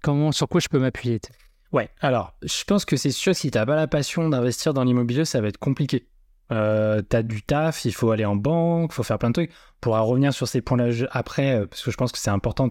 [0.02, 1.20] comment, sur quoi je peux m'appuyer
[1.72, 4.84] Ouais, alors je pense que c'est sûr si tu n'as pas la passion d'investir dans
[4.84, 6.06] l'immobilier, ça va être compliqué.
[6.52, 9.52] Euh, t'as du taf, il faut aller en banque, il faut faire plein de trucs.
[9.80, 12.68] Pour revenir sur ces points-là après, parce que je pense que c'est important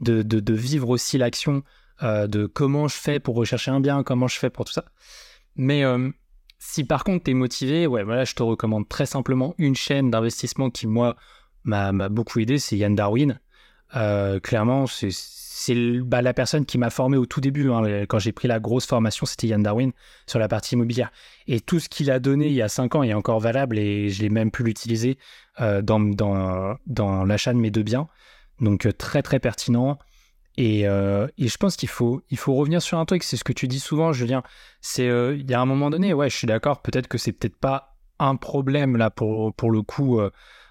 [0.00, 1.62] de, vivre aussi l'action
[2.02, 4.84] euh, de comment je fais pour rechercher un bien, comment je fais pour tout ça.
[5.56, 5.84] Mais
[6.58, 10.10] si par contre tu es motivé, ouais, voilà, je te recommande très simplement une chaîne
[10.10, 11.16] d'investissement qui, moi,
[11.62, 13.38] m'a beaucoup aidé, c'est Yann Darwin.
[14.42, 17.70] clairement, c'est bah, la personne qui m'a formé au tout début.
[17.70, 19.92] Hein, quand j'ai pris la grosse formation, c'était Yann Darwin
[20.26, 21.10] sur la partie immobilière.
[21.46, 24.10] Et tout ce qu'il a donné il y a 5 ans est encore valable et
[24.10, 25.16] je l'ai même pu l'utiliser
[25.60, 26.00] euh, dans,
[26.86, 28.08] dans, l'achat de mes deux biens.
[28.60, 29.98] Donc euh, très très pertinent.
[30.56, 33.44] Et, euh, et je pense qu'il faut, il faut revenir sur un truc, c'est ce
[33.44, 34.42] que tu dis souvent, Julien.
[34.80, 37.58] C'est il y a un moment donné, ouais, je suis d'accord, peut-être que c'est peut-être
[37.58, 40.20] pas un problème là pour, pour le coup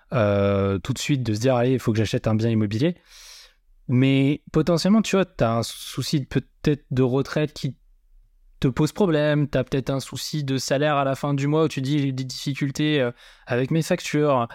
[0.09, 2.95] tout de suite de se dire, allez, il faut que j'achète un bien immobilier.
[3.87, 7.75] Mais potentiellement, tu vois, tu as un souci peut-être de retraite qui
[8.59, 11.65] te pose problème, tu as peut-être un souci de salaire à la fin du mois
[11.65, 13.11] où tu dis j'ai des difficultés euh,
[13.45, 14.47] avec mes factures.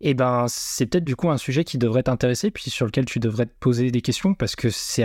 [0.00, 3.18] Eh ben, c'est peut-être du coup un sujet qui devrait t'intéresser, puis sur lequel tu
[3.18, 5.04] devrais te poser des questions parce que c'est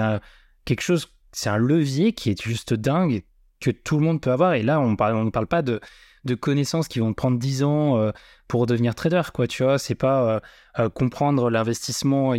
[0.65, 3.23] quelque chose, c'est un levier qui est juste dingue
[3.61, 4.53] que tout le monde peut avoir.
[4.53, 5.79] Et là, on ne parle, on parle pas de,
[6.25, 8.11] de connaissances qui vont prendre 10 ans euh,
[8.47, 9.79] pour devenir trader, quoi, tu vois.
[9.79, 10.39] C'est pas euh,
[10.79, 12.33] euh, comprendre l'investissement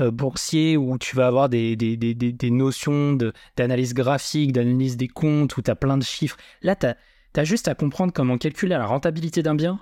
[0.00, 3.16] boursier où tu vas avoir des, des, des, des notions
[3.56, 6.36] d'analyse graphique, d'analyse des comptes, où tu as plein de chiffres.
[6.62, 9.80] Là, tu as, juste à comprendre comment calculer la rentabilité d'un bien.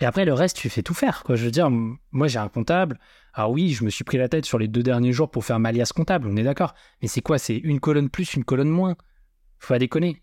[0.00, 1.36] Et après, le reste, tu fais tout faire, quoi.
[1.36, 2.98] Je veux dire, moi, j'ai un comptable.
[3.34, 5.60] Alors oui, je me suis pris la tête sur les deux derniers jours pour faire
[5.60, 6.74] ma liasse comptable, on est d'accord.
[7.00, 7.38] Mais c'est quoi?
[7.38, 8.96] C'est une colonne plus, une colonne moins
[9.60, 10.22] faut pas déconner.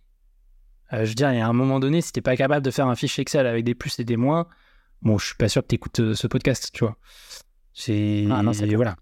[0.94, 2.72] Euh, je veux dire, il y a un moment donné, si t'es pas capable de
[2.72, 4.48] faire un fichier Excel avec des plus et des moins,
[5.02, 6.98] bon, je suis pas sûr que t'écoutes euh, ce podcast, tu vois.
[7.74, 8.26] C'est.
[8.32, 8.96] Ah non, c'est voilà.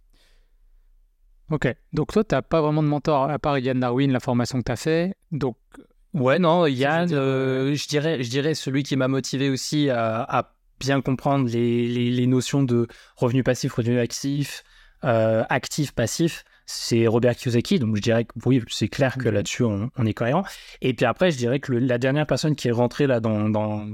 [1.52, 1.74] Ok.
[1.94, 4.76] Donc toi, t'as pas vraiment de mentor à part Yann Darwin, la formation que t'as
[4.76, 5.16] fait.
[5.32, 5.58] Donc.
[6.14, 11.02] Ouais, non, Yann, euh, je dirais, je dirais celui qui m'a motivé aussi à, bien
[11.02, 14.64] comprendre les, les, notions de revenu passif, revenu actif,
[15.02, 17.80] actif, passif c'est Robert Kiyosaki.
[17.80, 20.44] Donc je dirais que oui, c'est clair que là-dessus on, est cohérent.
[20.82, 23.88] Et puis après, je dirais que la dernière personne qui est rentrée là dans,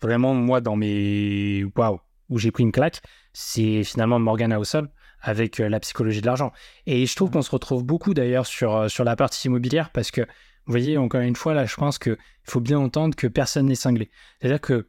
[0.00, 4.88] vraiment moi dans mes waouh où j'ai pris une claque, c'est finalement Morgan Housel
[5.20, 6.52] avec euh, la psychologie de l'argent.
[6.86, 10.10] Et je trouve qu'on se retrouve beaucoup d'ailleurs sur, euh, sur la partie immobilière parce
[10.10, 13.66] que vous voyez, encore une fois, là, je pense qu'il faut bien entendre que personne
[13.66, 14.10] n'est cinglé.
[14.40, 14.88] C'est-à-dire que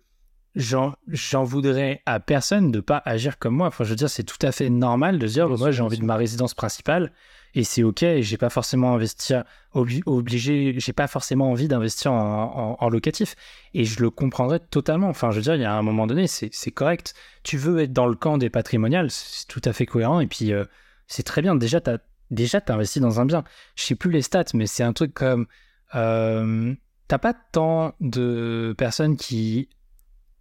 [0.56, 3.68] j'en voudrais à personne de pas agir comme moi.
[3.68, 5.99] Enfin, je veux dire, c'est tout à fait normal de se dire, moi, j'ai envie
[5.99, 7.12] de ma résidence principale
[7.53, 8.03] et c'est ok.
[8.03, 9.43] Et j'ai pas forcément investir
[9.74, 13.36] obligé, j'ai pas forcément envie d'investir en, locatif.
[13.74, 15.10] Et je le comprendrais totalement.
[15.10, 17.14] Enfin, je veux dire, il y a un moment donné, c'est correct.
[17.43, 20.20] Tu veux être dans le camp des patrimoniales, c'est tout à fait cohérent.
[20.20, 20.66] Et puis, euh,
[21.08, 21.56] c'est très bien.
[21.56, 21.97] Déjà, t'as
[22.32, 23.43] déjà as investi dans un bien.
[23.76, 25.47] Je sais plus les stats, mais c'est un truc comme
[25.95, 26.74] euh,
[27.08, 29.70] t'as pas tant de personnes qui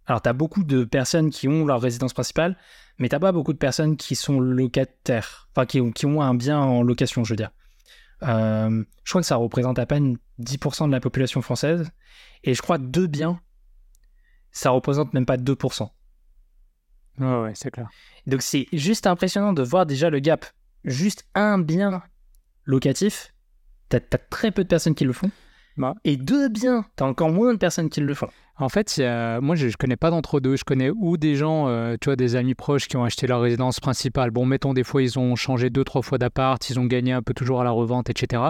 [0.07, 2.57] alors, tu as beaucoup de personnes qui ont leur résidence principale,
[2.99, 6.59] mais tu pas beaucoup de personnes qui sont locataires, enfin, qui, qui ont un bien
[6.59, 7.51] en location, je veux dire.
[8.23, 11.89] Euh, je crois que ça représente à peine 10% de la population française,
[12.43, 13.39] et je crois deux biens,
[14.51, 15.89] ça représente même pas 2%.
[17.17, 17.89] Ouais, ouais, c'est clair.
[18.27, 20.45] Donc, c'est juste impressionnant de voir déjà le gap.
[20.83, 22.03] Juste un bien
[22.65, 23.33] locatif,
[23.89, 25.31] tu as, très peu de personnes qui le font.
[25.77, 25.95] Bah.
[26.03, 28.29] Et deux biens, tu as encore moins de personnes qui le font.
[28.57, 28.97] En fait,
[29.41, 30.55] moi, je ne connais pas d'entre-deux.
[30.55, 33.41] Je connais ou des gens, euh, tu vois, des amis proches qui ont acheté leur
[33.41, 34.31] résidence principale.
[34.31, 37.21] Bon, mettons, des fois, ils ont changé deux, trois fois d'appart, ils ont gagné un
[37.21, 38.43] peu toujours à la revente, etc.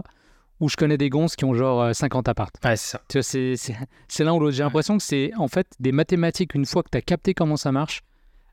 [0.59, 2.51] Ou je connais des gonzes qui ont genre 50 euh, apparts.
[2.63, 3.01] Ouais, c'est ça.
[3.09, 3.75] Tu vois,
[4.07, 4.55] c'est l'un ou l'autre.
[4.55, 6.53] J'ai l'impression que c'est en fait des mathématiques.
[6.53, 8.03] Une fois que tu as capté comment ça marche,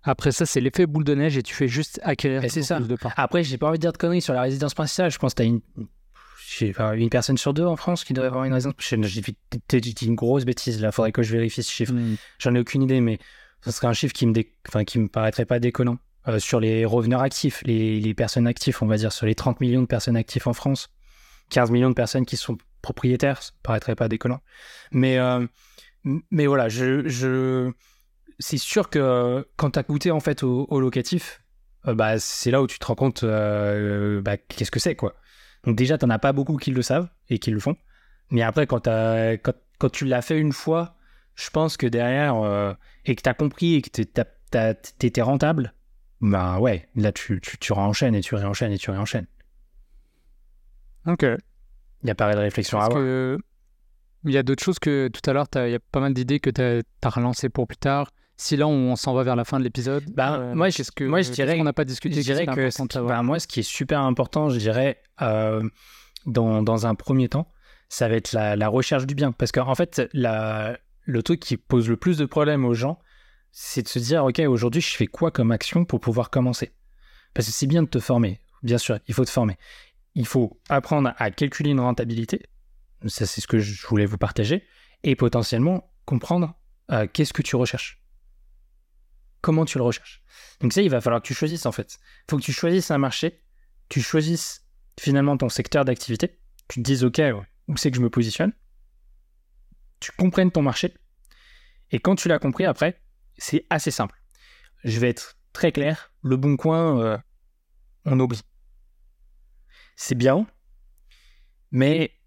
[0.03, 2.81] après ça, c'est l'effet boule de neige et tu fais juste acquérir c'est ça.
[2.81, 3.13] de parts.
[3.17, 5.11] Après, j'ai pas envie de dire de conneries sur la résidence principale.
[5.11, 5.61] Je pense que tu as une
[6.61, 8.75] une personne sur deux en France qui devrait avoir une résidence.
[8.79, 8.97] J'ai
[9.81, 11.93] dit une grosse bêtise là, faudrait que je vérifie ce chiffre.
[11.93, 12.17] Mm.
[12.39, 13.19] J'en ai aucune idée, mais
[13.65, 14.35] ce serait un chiffre qui me,
[14.69, 15.99] enfin, qui me paraîtrait pas déconnant.
[16.29, 19.61] Euh, sur les reveneurs actifs, les, les, personnes actives, on va dire, sur les 30
[19.61, 20.89] millions de personnes actives en France,
[21.51, 24.41] 15 millions de personnes qui sont propriétaires, ça paraîtrait pas déconnant.
[24.93, 25.45] Mais, euh,
[26.31, 27.73] mais voilà, je, je...
[28.39, 31.43] c'est sûr que quand tu as goûté en fait au, locatif,
[31.89, 35.17] euh, bah, c'est là où tu te rends compte bah, qu'est-ce que c'est, quoi.
[35.65, 37.77] Donc déjà, tu n'en as pas beaucoup qui le savent et qui le font.
[38.31, 40.97] Mais après, quand, quand, quand tu l'as fait une fois,
[41.35, 42.73] je pense que derrière, euh,
[43.05, 45.75] et que tu as compris et que tu étais rentable,
[46.21, 49.27] bah ouais, là, tu, tu, tu réenchaînes et tu réenchaînes et tu réenchaînes.
[51.07, 51.25] Ok.
[52.03, 53.01] Il y a pas de réflexion à avoir.
[53.01, 53.39] Que...
[54.25, 56.39] Il y a d'autres choses que tout à l'heure, il y a pas mal d'idées
[56.39, 58.11] que tu as, as relancées pour plus tard
[58.43, 61.05] si là on s'en va vers la fin de l'épisode bah, euh, moi, ce que,
[61.05, 63.63] moi je dirais qu'on n'a pas discuté je dirais que bah, moi ce qui est
[63.63, 65.63] super important je dirais euh,
[66.27, 67.49] dans, dans, un premier temps
[67.89, 69.33] ça va être la, recherche du bien.
[69.33, 72.99] Parce qu'en en fait la, le truc qui pose le plus de problèmes aux gens
[73.53, 76.73] c'est de se dire ok aujourd'hui je fais quoi comme action pour pouvoir commencer?
[77.35, 79.57] Parce que c'est bien de te former bien sûr il faut te former.
[80.15, 82.43] Il faut apprendre à calculer une rentabilité
[83.07, 84.65] ça c'est ce que je voulais vous partager
[85.05, 86.55] et potentiellement comprendre
[86.91, 88.02] euh, qu'est-ce que tu recherches
[89.43, 90.23] comment tu le recherches.
[90.61, 91.99] Donc ça, il va falloir que tu choisisses en fait.
[92.01, 93.43] Il faut que tu choisisses un marché,
[93.89, 94.65] tu choisisses
[94.99, 96.39] finalement ton secteur d'activité,
[96.69, 97.21] tu te dises ok,
[97.69, 98.53] où c'est que je me positionne,
[100.01, 100.95] tu comprennes ton marché,
[101.91, 103.03] et quand tu l'as compris après,
[103.37, 104.19] c'est assez simple.
[104.85, 107.19] Je vais être très clair, le bon coin, euh,
[108.05, 108.41] on oublie.
[109.97, 110.47] C'est bien,
[111.71, 112.19] mais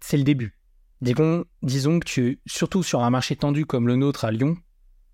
[0.00, 0.58] c'est le début.
[1.00, 4.56] Disons, disons que tu, surtout sur un marché tendu comme le nôtre à Lyon,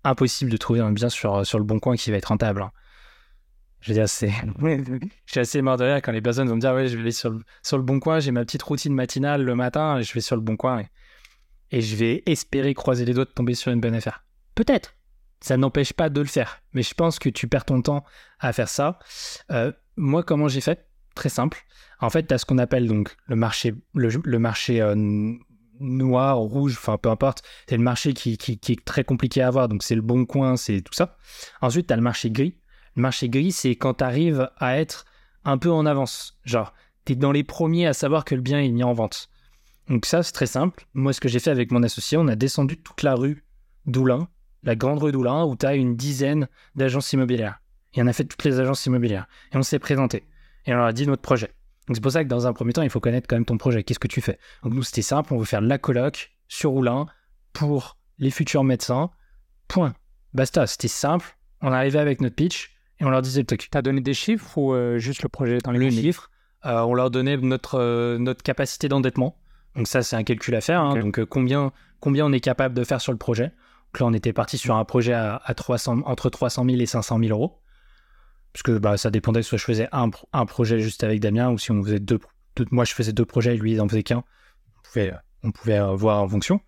[0.07, 2.61] impossible de trouver un bien sur, sur le bon coin qui va être rentable.
[2.61, 2.71] Hein.
[3.81, 4.31] Je veux dire, c'est.
[4.61, 7.01] je suis assez mort de rire quand les personnes vont me dire Ouais, je vais
[7.01, 10.03] aller sur le, sur le bon coin, j'ai ma petite routine matinale le matin, et
[10.03, 10.87] je vais sur le bon coin et,
[11.71, 14.23] et je vais espérer croiser les doigts de tomber sur une bonne affaire.
[14.55, 14.93] Peut-être.
[15.39, 16.61] Ça n'empêche pas de le faire.
[16.73, 18.03] Mais je pense que tu perds ton temps
[18.39, 18.97] à faire ça.
[19.51, 20.87] Euh, moi, comment j'ai fait?
[21.13, 21.59] Très simple.
[21.99, 25.33] En fait, tu as ce qu'on appelle donc le marché, le, marché euh,
[25.79, 27.43] noir, rouge, enfin peu importe.
[27.67, 30.81] C'est le marché qui, est très compliqué à avoir, donc c'est le bon coin, c'est
[30.81, 31.17] tout ça.
[31.61, 32.57] Ensuite, tu as le marché gris.
[32.95, 35.05] Le marché gris, c'est quand tu arrives à être
[35.45, 36.37] un peu en avance.
[36.43, 36.73] Genre,
[37.05, 39.29] tu es dans les premiers à savoir que le bien est mis en vente.
[39.89, 40.85] Donc ça, c'est très simple.
[40.93, 43.45] Moi, ce que j'ai fait avec mon associé, on a descendu toute la rue
[43.85, 44.27] d'Oulin,
[44.63, 47.61] la grande rue d'Oulin, où tu as une dizaine d'agences immobilières.
[47.93, 49.27] Et on a fait toutes les agences immobilières.
[49.53, 50.25] Et on s'est présenté.
[50.65, 51.51] Et on leur a dit notre projet.
[51.87, 53.57] Donc c'est pour ça que dans un premier temps, il faut connaître quand même ton
[53.57, 53.83] projet.
[53.83, 54.37] Qu'est-ce que tu fais?
[54.63, 57.07] Donc nous, c'était simple, on veut faire la coloc sur Oulin
[57.53, 59.09] pour les futurs médecins.
[59.67, 59.93] Point.
[60.33, 61.37] Basta, c'était simple.
[61.61, 63.69] On arrivait avec notre pitch et on leur disait le truc.
[63.71, 66.29] T'as donné des chiffres ou euh, juste le projet dans les Le chiffre,
[66.65, 69.37] euh, on leur donnait notre, euh, notre capacité d'endettement.
[69.75, 70.81] Donc ça, c'est un calcul à faire.
[70.81, 70.99] Hein.
[70.99, 73.45] Donc combien, combien on est capable de faire sur le projet?
[73.93, 76.85] Donc là, on était parti sur un projet à, à 300, entre 300 000 et
[76.85, 77.61] 500 000 euros.
[78.53, 81.51] Parce que bah, ça dépendait, soit je faisais un, pro- un projet juste avec Damien,
[81.51, 82.19] ou si on faisait deux,
[82.55, 84.23] deux- moi je faisais deux projets, lui il en faisait qu'un.
[84.77, 86.59] On pouvait, on pouvait euh, voir en fonction.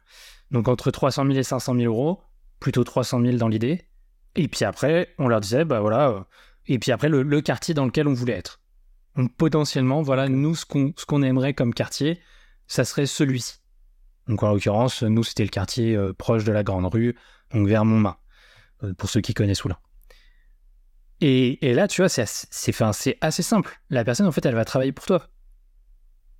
[0.52, 2.22] Donc entre 300 000 et 500 000 euros,
[2.60, 3.86] plutôt 300 000 dans l'idée.
[4.36, 6.20] Et puis après, on leur disait, bah voilà, euh,
[6.68, 8.62] et puis après le, le quartier dans lequel on voulait être.
[9.16, 12.20] Donc potentiellement, voilà, nous, ce qu'on ce qu'on aimerait comme quartier,
[12.68, 13.58] ça serait celui-ci.
[14.28, 17.16] Donc en l'occurrence, nous, c'était le quartier euh, proche de la Grande Rue,
[17.52, 18.18] donc vers Montmain,
[18.84, 19.78] euh, pour ceux qui connaissent Oulin.
[21.22, 23.80] Et, et là, tu vois, c'est assez, c'est, simple.
[23.90, 25.28] La personne, en fait, elle va travailler pour toi.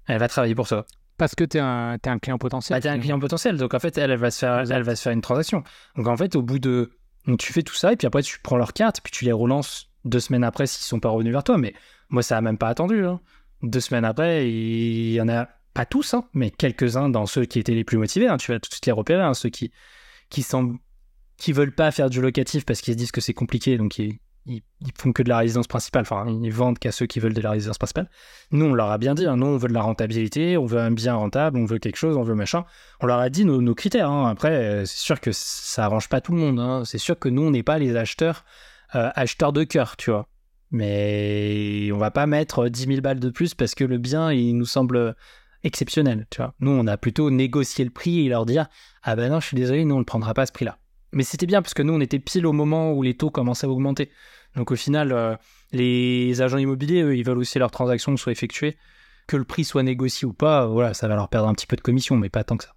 [0.08, 0.86] Elle va travailler pour toi.
[1.18, 2.78] Parce que t'es un, client potentiel.
[2.78, 4.96] Bah, t'es un client potentiel, donc en fait, elle, elle va se faire, elle va
[4.96, 5.64] se faire une transaction.
[5.98, 6.92] Donc en fait, au bout de,
[7.28, 9.34] donc tu fais tout ça et puis après tu prends leurs cartes, puis tu les
[9.34, 11.58] relances deux semaines après s'ils sont pas revenus vers toi.
[11.58, 11.74] Mais
[12.08, 13.06] moi, ça a même pas attendu.
[13.06, 13.20] hein.
[13.62, 17.60] Deux semaines après, il y en a pas tous, hein, mais quelques-uns dans ceux qui
[17.60, 18.30] étaient les plus motivés.
[18.30, 18.38] hein.
[18.38, 19.74] Tu vas tout de suite les repérer, hein, ceux qui
[20.30, 24.20] qui veulent pas faire du locatif parce qu'ils se disent que c'est compliqué, donc ils,
[24.50, 26.02] ils, ils font que de la résidence principale.
[26.02, 28.10] Enfin, ils vendent qu'à ceux qui veulent de la résidence principale.
[28.52, 30.80] Nous, on leur a bien dit, hein, nous, on veut de la rentabilité, on veut
[30.80, 32.66] un bien rentable, on veut quelque chose, on veut machin.
[33.00, 34.10] On leur a dit nos, critères.
[34.10, 34.30] hein.
[34.30, 36.60] Après, euh, c'est sûr que ça arrange pas tout le monde.
[36.60, 36.84] hein.
[36.86, 38.44] C'est sûr que nous, on n'est pas les acheteurs,
[38.96, 40.28] euh, acheteurs de cœur, tu vois.
[40.72, 44.56] Mais on va pas mettre 10 000 balles de plus parce que le bien, il
[44.58, 45.16] nous semble
[45.64, 46.54] exceptionnel, tu vois.
[46.60, 48.68] Nous, on a plutôt négocié le prix et leur dire,
[49.04, 50.78] ah ben non, je suis désolé, nous, on ne prendra pas à ce prix-là.
[51.12, 53.68] Mais c'était bien parce que nous, on était pile au moment où les taux commençaient
[53.68, 54.12] à augmenter.
[54.56, 55.36] Donc au final, euh,
[55.72, 58.78] les agents immobiliers, eux, ils veulent aussi leurs transactions soient effectuées.
[59.28, 61.76] Que le prix soit négocié ou pas, voilà, ça va leur perdre un petit peu
[61.76, 62.74] de commission, mais pas tant que ça.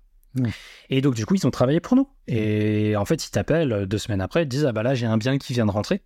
[0.91, 2.09] Et donc du coup, ils ont travaillé pour nous.
[2.27, 4.95] Et en fait, ils t'appellent euh, deux semaines après, ils te disent, ah bah là,
[4.95, 6.03] j'ai un bien qui vient de rentrer.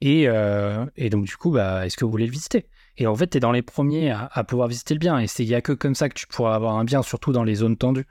[0.00, 2.66] Et, euh, et donc du coup, bah, est-ce que vous voulez le visiter?
[2.96, 5.18] Et en fait, tu es dans les premiers à, à pouvoir visiter le bien.
[5.18, 7.32] Et c'est il y a que comme ça que tu pourras avoir un bien, surtout
[7.32, 8.06] dans les zones tendues.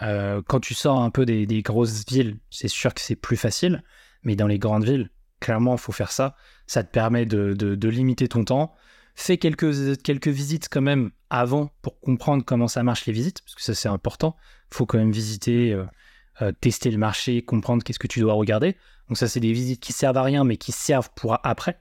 [0.00, 3.82] Euh, quand tu sors un peu des, grosses villes, c'est sûr que c'est plus facile.
[4.22, 6.36] Mais dans les grandes villes, clairement, il faut faire ça.
[6.66, 8.74] Ça te permet de, limiter ton temps.
[9.14, 13.54] Fais quelques, quelques visites quand même avant pour comprendre comment ça marche les visites, parce
[13.54, 14.36] que ça c'est important.
[14.70, 15.84] Il faut quand même visiter, euh,
[16.40, 18.76] euh, tester le marché, comprendre qu'est-ce que tu dois regarder.
[19.08, 21.78] Donc ça c'est des visites qui servent à rien, mais qui servent pour après.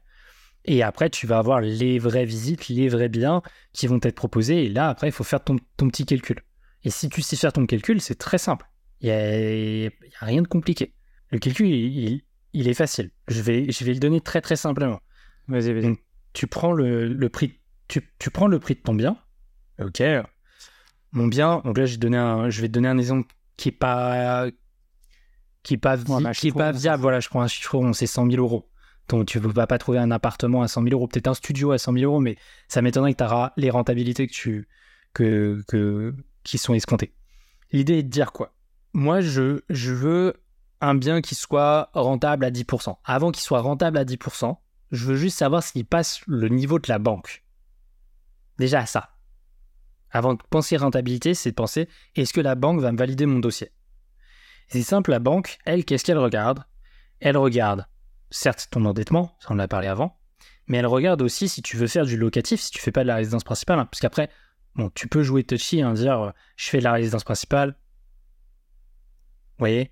[0.66, 3.42] Et après, tu vas avoir les vraies visites, les vrais biens
[3.74, 4.66] qui vont être proposés.
[4.66, 5.58] Et là, après, il faut faire ton
[5.88, 6.44] petit calcul.
[6.84, 8.66] Et si tu sais faire ton calcul, c'est très simple.
[9.02, 9.92] Il n'y a,
[10.26, 10.94] rien de compliqué.
[11.32, 13.12] Le calcul, il, est facile.
[13.28, 15.00] Je vais, je vais le donner très très simplement.
[15.48, 15.84] Vas-y, vas-y.
[15.84, 16.00] Donc,
[16.34, 19.18] tu prends le, le prix, tu, tu prends le prix de ton bien.
[19.80, 20.02] Ok.
[21.12, 21.62] Mon bien.
[21.66, 24.48] Donc là, j'ai donné un, je vais te donner un exemple qui est pas,
[25.64, 27.02] qui est pas, vi- Ouais, bah, qui est pas rond, viable.
[27.02, 28.70] Voilà, je prends un chiffre rond, c'est 100 000 euros.
[29.08, 31.72] Donc tu ne vas pas trouver un appartement à 100 000 euros, peut-être un studio
[31.72, 34.70] à 100 000 euros, mais ça m'étonnerait que tu auras les rentabilités que tu,
[35.14, 37.14] que, que, qui sont escomptées.
[37.72, 38.54] L'idée est de dire quoi?
[38.94, 40.42] Moi, je, je veux
[40.82, 42.98] un bien qui soit rentable à 10%.
[43.06, 44.58] Avant qu'il soit rentable à 10%,
[44.92, 47.44] je veux juste savoir s'il passe le niveau de la banque.
[48.58, 49.12] Déjà ça.
[50.10, 53.40] Avant de penser rentabilité, c'est de penser est-ce que la banque va me valider mon
[53.40, 53.72] dossier?
[54.68, 56.64] C'est simple, la banque, elle, qu'est-ce qu'elle regarde?
[57.20, 57.88] Elle regarde,
[58.30, 60.18] certes, ton endettement, ça on en a parlé avant,
[60.68, 63.08] mais elle regarde aussi si tu veux faire du locatif, si tu fais pas de
[63.08, 64.30] la résidence principale, hein, parce qu'après,
[64.76, 67.70] bon, tu peux jouer touchy, hein, dire euh, je fais de la résidence principale,
[69.58, 69.92] vous voyez?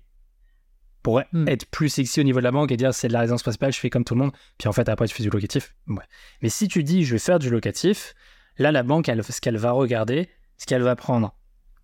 [1.02, 1.48] Pour Hmm.
[1.48, 3.72] être plus sexy au niveau de la banque et dire c'est de la résidence principale,
[3.72, 5.74] je fais comme tout le monde, puis en fait après tu fais du locatif.
[5.86, 6.04] Ouais.
[6.42, 8.14] Mais si tu dis je vais faire du locatif,
[8.58, 10.28] là la banque, elle, ce qu'elle va regarder,
[10.58, 11.34] ce qu'elle va prendre,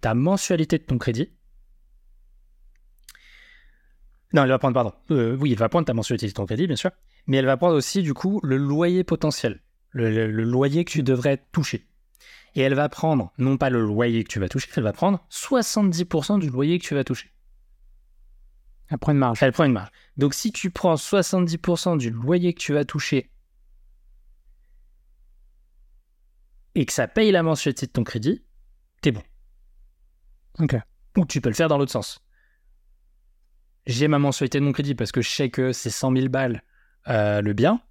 [0.02, 1.30] ta mensualité de ton crédit.
[4.32, 4.92] Non, elle va prendre, pardon.
[5.12, 6.90] Euh, oui, elle va prendre ta mensualité de ton crédit, bien sûr.
[7.26, 9.62] Mais elle va prendre aussi, du coup, le loyer potentiel.
[9.90, 11.86] Le, le- le loyer que tu devrais toucher.
[12.56, 15.24] Et elle va prendre, non pas le loyer que tu vas toucher, elle va prendre
[15.30, 17.30] 70% du loyer que tu vas toucher.
[18.88, 19.42] Elle prend une marge.
[19.42, 19.90] Elle prend une marge.
[20.16, 23.30] Donc si tu prends 70% du loyer que tu vas toucher
[26.74, 28.42] et que ça paye la mensualité de ton crédit,
[29.02, 29.22] t'es bon.
[30.58, 30.76] Ok.
[31.18, 32.20] Ou tu peux le faire dans l'autre sens.
[33.86, 36.62] J'ai ma mensualité de mon crédit parce que je sais que c'est 100 000 balles
[37.08, 37.82] euh, le bien.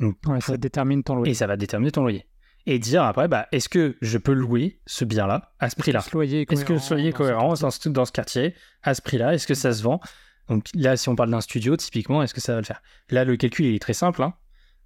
[0.00, 1.30] Donc, Ouais, ça détermine ton loyer.
[1.30, 2.26] Et ça va déterminer ton loyer.
[2.66, 5.98] Et dire après, bah, est-ce que je peux louer ce bien-là à ce prix-là?
[5.98, 6.44] Est-ce que le loyer est
[6.74, 9.34] dans ce cohérent dans ce, dans ce quartier, à ce prix-là?
[9.34, 10.00] Est-ce que ça se vend?
[10.48, 12.82] Donc là, si on parle d'un studio, typiquement, est-ce que ça va le faire?
[13.10, 14.22] Là, le calcul il est très simple.
[14.22, 14.34] hein.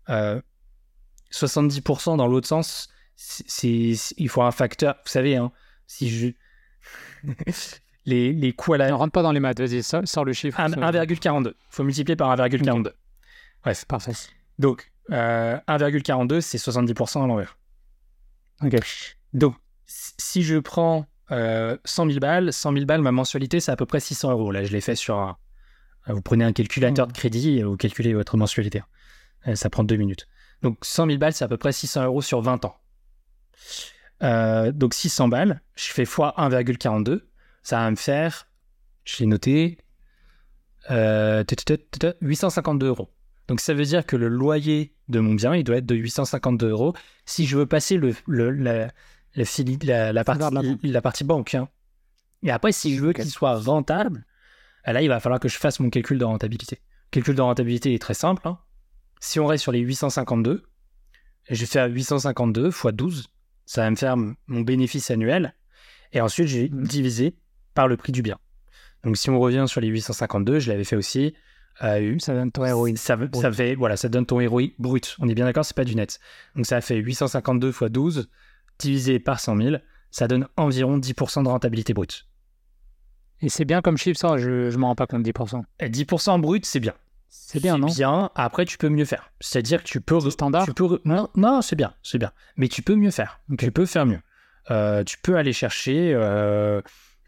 [0.08, 0.40] Euh,
[1.32, 4.94] 70% dans l'autre sens, c'est, il faut un facteur.
[5.04, 5.50] Vous savez, hein,
[5.86, 6.28] si je.
[8.06, 8.88] les, les coûts à la.
[8.88, 10.60] Ne rentre pas dans les maths, vas-y, sors, le chiffre.
[10.60, 11.48] Un- Ça- 1,42.
[11.48, 12.92] Il faut multiplier par 1,42.
[13.62, 13.84] Bref.
[13.86, 14.12] Parfait.
[14.58, 17.55] Donc, euh, 1,42, c'est 70% à l'envers.
[19.32, 19.54] Donc,
[19.86, 23.86] si je prends euh, 100 000 balles, 100 000 balles, ma mensualité, c'est à peu
[23.86, 24.50] près 600 euros.
[24.52, 25.36] Là, je l'ai fait sur un.
[26.08, 28.82] euh, Vous prenez un calculateur de crédit et vous calculez votre mensualité.
[29.46, 30.26] Euh, Ça prend deux minutes.
[30.62, 32.76] Donc, 100 000 balles, c'est à peu près 600 euros sur 20 ans.
[34.22, 37.26] Euh, donc, 600 balles, je fais fois 1,42.
[37.62, 38.48] Ça va me faire,
[39.04, 39.78] je l'ai noté,
[40.90, 43.10] euh, tut, tut, tut, tut, 852 euros.
[43.48, 46.68] Donc, ça veut dire que le loyer de mon bien, il doit être de 852
[46.70, 46.94] euros.
[47.26, 48.92] Si je veux passer le, le- la,
[49.36, 50.78] la, fili- la, la partie, la banque.
[50.82, 51.54] la partie banque.
[51.54, 51.68] hein.
[52.42, 54.26] Et après, si je veux qu'il soit rentable,
[54.84, 56.80] ah là, il va falloir que je fasse mon calcul de rentabilité.
[56.80, 58.46] Le calcul de rentabilité est très simple.
[58.46, 58.58] hein.
[59.20, 60.64] Si on reste sur les 852,
[61.48, 63.28] je vais faire 852 fois 12.
[63.64, 65.54] Ça va me faire mon bénéfice annuel.
[66.12, 66.84] Et ensuite, j'ai Mhm.
[66.84, 67.36] divisé
[67.74, 68.38] par le prix du bien.
[69.04, 71.34] Donc, si on revient sur les 852, je l'avais fait aussi.
[71.82, 72.96] Euh, Ça donne ton héroïne.
[72.96, 75.16] ça, ça fait, voilà, ça donne ton héroïque brut.
[75.20, 76.18] On est bien d'accord, c'est pas du net.
[76.54, 78.28] Donc ça fait 852 fois 12
[78.78, 79.76] divisé par 100 000,
[80.10, 82.26] ça donne environ 10% de rentabilité brute.
[83.42, 85.62] Et c'est bien comme chiffre, ça, je, je m'en rends pas compte, 10%.
[85.80, 86.94] Et 10% brut, c'est bien.
[87.28, 87.88] C'est bien, non?
[87.88, 88.30] bien.
[88.34, 89.30] Après, tu peux mieux faire.
[89.40, 90.18] C'est-à-dire que tu peux.
[90.20, 90.64] C'est standard?
[90.64, 92.32] tu peux re- Non, non c'est bien, c'est bien.
[92.56, 93.40] Mais tu peux mieux faire.
[93.58, 94.20] Tu peux faire mieux.
[94.70, 96.80] Euh, tu peux aller chercher euh,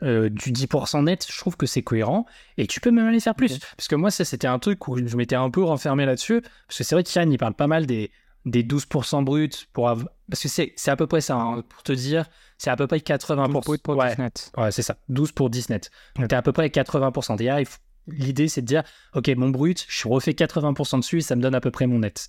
[0.03, 1.27] euh, du 10% net.
[1.31, 2.27] Je trouve que c'est cohérent.
[2.57, 3.59] Et tu peux même aller faire plus.
[3.77, 6.41] Parce que moi, ça, c'était un truc où je m'étais un peu renfermé là-dessus.
[6.67, 8.11] Parce que c'est vrai qu'Yann, il parle pas mal des,
[8.45, 9.49] des 12% bruts.
[9.73, 9.87] Pour
[10.31, 11.37] Parce que c'est c'est à peu près ça.
[11.37, 12.27] hein, pour te dire,
[12.59, 13.51] c'est à peu près 80%.
[13.63, 14.51] Pour, pour ouais, net.
[14.57, 14.97] Ouais, c'est ça.
[15.09, 15.91] 12 pour 10 net.
[16.17, 17.37] Donc, t'es à peu près à 80%.
[17.37, 18.83] Derrière, il faut- l'idée, c'est de dire,
[19.15, 21.99] OK, mon brut, je refais 80% dessus et ça me donne à peu près mon
[21.99, 22.29] net.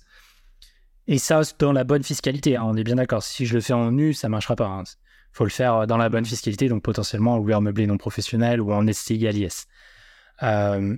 [1.06, 2.56] Et ça, dans la bonne fiscalité.
[2.56, 3.22] hein, on est bien d'accord.
[3.22, 4.82] Si je le fais en nu, ça marchera pas.
[4.84, 4.84] Il
[5.32, 8.72] faut le faire dans la bonne fiscalité, donc potentiellement en loueur meublé non professionnel ou
[8.72, 9.66] en SCI à l'IS.
[10.42, 10.96] Euh,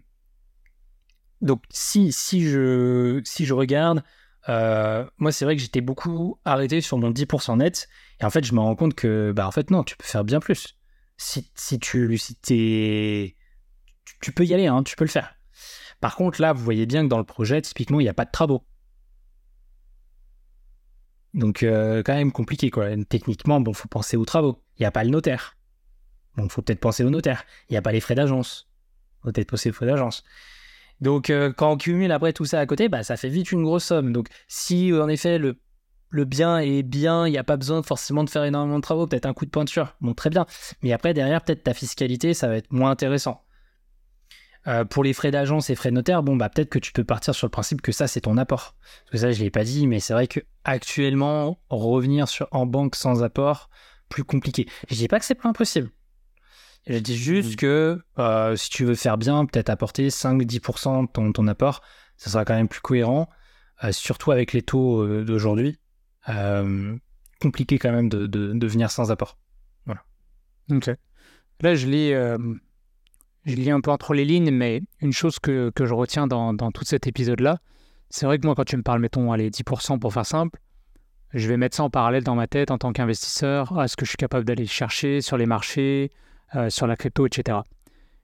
[1.40, 4.02] donc, si, si, je, si je regarde,
[4.48, 7.88] euh, moi, c'est vrai que j'étais beaucoup arrêté sur mon 10% net.
[8.20, 10.24] Et en fait, je me rends compte que, bah, en fait, non, tu peux faire
[10.24, 10.76] bien plus.
[11.16, 13.36] Si, si tu si tu,
[14.20, 15.34] tu peux y aller, hein, tu peux le faire.
[16.00, 18.24] Par contre, là, vous voyez bien que dans le projet, typiquement, il n'y a pas
[18.24, 18.64] de travaux.
[21.34, 22.88] Donc, euh, quand même compliqué, quoi.
[23.08, 24.62] Techniquement, bon, faut penser aux travaux.
[24.78, 25.56] Il n'y a pas le notaire.
[26.36, 27.44] Bon, faut peut-être penser au notaire.
[27.68, 28.68] Il n'y a pas les frais d'agence.
[29.22, 30.24] Faut peut-être penser aux frais d'agence.
[31.00, 33.64] Donc, euh, quand on cumule après tout ça à côté, bah, ça fait vite une
[33.64, 34.12] grosse somme.
[34.12, 35.58] Donc, si en effet le,
[36.10, 39.06] le bien est bien, il n'y a pas besoin forcément de faire énormément de travaux,
[39.06, 40.46] peut-être un coup de peinture, bon, très bien.
[40.82, 43.42] Mais après, derrière, peut-être ta fiscalité, ça va être moins intéressant.
[44.68, 47.02] Euh, pour les frais d'agence et frais de notaire, bon, bah, peut-être que tu peux
[47.04, 48.76] partir sur le principe que ça, c'est ton apport.
[49.04, 52.46] Parce que ça, je ne l'ai pas dit, mais c'est vrai que actuellement, revenir sur,
[52.52, 53.70] en banque sans apport,
[54.08, 54.68] plus compliqué.
[54.88, 55.90] Je dis pas que c'est pas impossible.
[56.86, 57.56] Je dis juste Mhm.
[57.56, 61.80] que euh, si tu veux faire bien, peut-être apporter 5-10% de ton, ton apport,
[62.16, 63.28] ça sera quand même plus cohérent,
[63.84, 65.78] euh, surtout avec les taux d'aujourd'hui.
[67.40, 69.38] Compliqué quand même de, de, de venir sans apport.
[70.70, 70.88] Ok.
[71.60, 72.12] Là, je lis,
[73.44, 76.70] je lis un peu entre les lignes, mais une chose que, je retiens dans, dans
[76.70, 77.58] tout cet épisode-là,
[78.10, 80.60] c'est vrai que moi, quand tu me parles, mettons, allez, 10% pour faire simple,
[81.32, 84.04] je vais mettre ça en parallèle dans ma tête en tant qu'investisseur, à ce que
[84.04, 86.10] je suis capable d'aller chercher sur les marchés,
[86.54, 87.60] euh, sur la crypto, etc.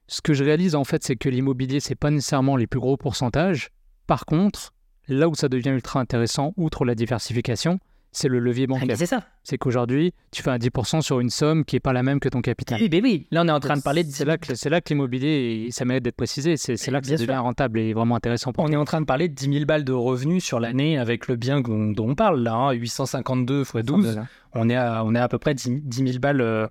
[0.07, 2.97] Ce que je réalise, en fait, c'est que l'immobilier, c'est pas nécessairement les plus gros
[2.97, 3.71] pourcentages.
[4.07, 4.75] Par contre,
[5.09, 7.79] là où ça devient ultra intéressant, outre la diversification,
[8.13, 8.97] c'est le levier Ah, bancaire.
[8.97, 9.23] c'est ça.
[9.45, 12.29] C'est qu'aujourd'hui, tu fais un 10% sur une somme qui n'est pas la même que
[12.29, 12.81] ton capital.
[12.81, 14.71] Oui, mais oui, là on est en train de parler de C'est là que, c'est
[14.71, 17.43] là que l'immobilier, ça mérite d'être précisé, c'est là que ça Bien devient sûr.
[17.43, 19.85] rentable et vraiment intéressant pour On est en train de parler de 10 000 balles
[19.85, 23.75] de revenus sur l'année avec le bien dont, dont on parle là, hein, 852 x
[23.85, 24.21] 12.
[24.55, 26.67] on est à, on est à peu près 10, 10 000 balles, euh,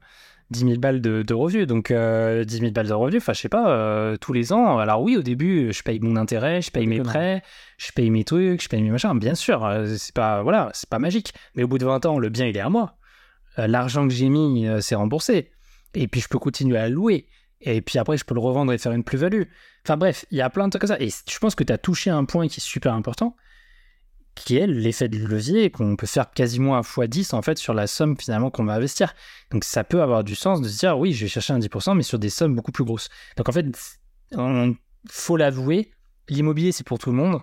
[0.51, 1.67] 10 000 balles de, de revenus.
[1.67, 4.77] Donc, euh, 10 000 balles de revenus, enfin, je sais pas, euh, tous les ans.
[4.79, 7.41] Alors, oui, au début, je paye mon intérêt, je paye mes prêts,
[7.77, 9.17] je paye mes trucs, je paye mes machins.
[9.19, 11.33] Bien sûr, euh, c'est pas, voilà, c'est pas magique.
[11.55, 12.97] Mais au bout de 20 ans, le bien, il est à moi.
[13.59, 15.51] Euh, L'argent que j'ai mis, euh, c'est remboursé.
[15.93, 17.27] Et puis, je peux continuer à le louer.
[17.61, 19.43] Et puis après, je peux le revendre et faire une plus-value.
[19.83, 21.01] Enfin bref, il y a plein de trucs comme ça.
[21.01, 23.35] Et je pense que tu as touché un point qui est super important.
[24.39, 27.73] Qui est l'effet de levier qu'on peut faire quasiment un fois 10 en fait sur
[27.73, 29.13] la somme finalement qu'on va investir.
[29.51, 31.95] Donc ça peut avoir du sens de se dire oui, je vais chercher un 10%
[31.95, 33.09] mais sur des sommes beaucoup plus grosses.
[33.35, 33.65] Donc en fait,
[34.31, 34.75] il
[35.09, 35.91] faut l'avouer,
[36.29, 37.41] l'immobilier c'est pour tout le monde,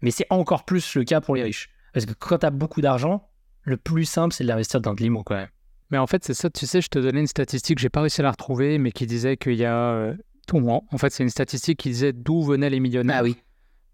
[0.00, 1.70] mais c'est encore plus le cas pour les riches.
[1.92, 3.28] Parce que quand tu as beaucoup d'argent,
[3.62, 5.48] le plus simple c'est de l'investir dans de l'immo quand même.
[5.90, 8.20] Mais en fait, c'est ça, tu sais, je te donnais une statistique, j'ai pas réussi
[8.20, 10.14] à la retrouver, mais qui disait qu'il y a euh,
[10.46, 10.82] tout le monde.
[10.90, 13.18] En fait, c'est une statistique qui disait d'où venaient les millionnaires.
[13.20, 13.36] Ah oui.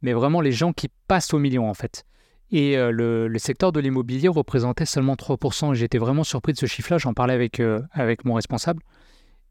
[0.02, 2.04] Mais vraiment les gens qui passent au million, en fait.
[2.52, 5.74] Et euh, le, secteur de l'immobilier représentait seulement 3%.
[5.74, 6.98] J'étais vraiment surpris de ce chiffre-là.
[6.98, 8.82] J'en parlais avec, euh, avec mon responsable.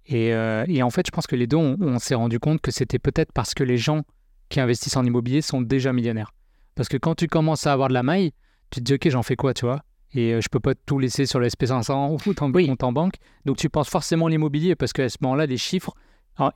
[0.06, 2.98] Et, et, en fait, je pense que les deux, on, s'est rendu compte que c'était
[2.98, 4.02] peut-être parce que les gens
[4.50, 6.34] qui investissent en immobilier sont déjà millionnaires.
[6.74, 8.32] Parce que quand tu commences à avoir de la maille,
[8.72, 9.84] tu te dis, OK, j'en fais quoi, tu vois?
[10.14, 13.16] Et euh, je peux pas tout laisser sur le SP500 ou ton compte en banque.
[13.46, 15.94] Donc tu penses forcément à l'immobilier parce qu'à ce moment-là, les chiffres.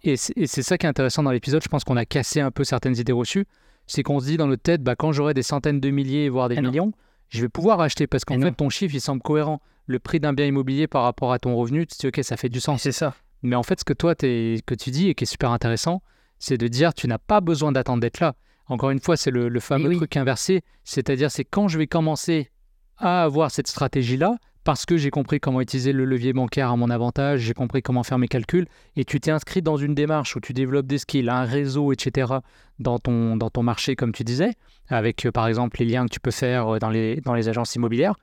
[0.02, 1.62] et c'est ça qui est intéressant dans l'épisode.
[1.64, 3.46] Je pense qu'on a cassé un peu certaines idées reçues.
[3.88, 6.50] C'est qu'on se dit dans notre tête, bah, quand j'aurai des centaines de milliers, voire
[6.50, 6.94] des millions,
[7.30, 9.62] je vais pouvoir acheter parce qu'en fait, ton chiffre, il semble cohérent.
[9.86, 12.38] Le prix d'un bien immobilier par rapport à ton revenu, tu te dis, OK, ça
[12.38, 12.82] fait du sens.
[12.82, 13.16] C'est ça.
[13.42, 16.02] Mais en fait, ce que toi, es, que tu dis et qui est super intéressant,
[16.40, 18.36] c'est de dire, tu n'as pas besoin d'attendre d'être là.
[18.68, 20.62] Encore une fois, c'est le, fameux truc inversé.
[20.86, 22.50] C'est-à-dire, c'est quand je vais commencer
[22.98, 26.90] à avoir cette stratégie-là parce que j'ai compris comment utiliser le levier bancaire à mon
[26.90, 30.40] avantage, j'ai compris comment faire mes calculs, et tu t'es inscrit dans une démarche où
[30.40, 32.34] tu développes des skills, un réseau, etc.,
[32.80, 34.54] dans ton, dans ton marché, comme tu disais,
[34.88, 37.50] avec euh, par exemple les liens que tu peux faire euh, dans les, dans les
[37.50, 38.16] agences immobilières,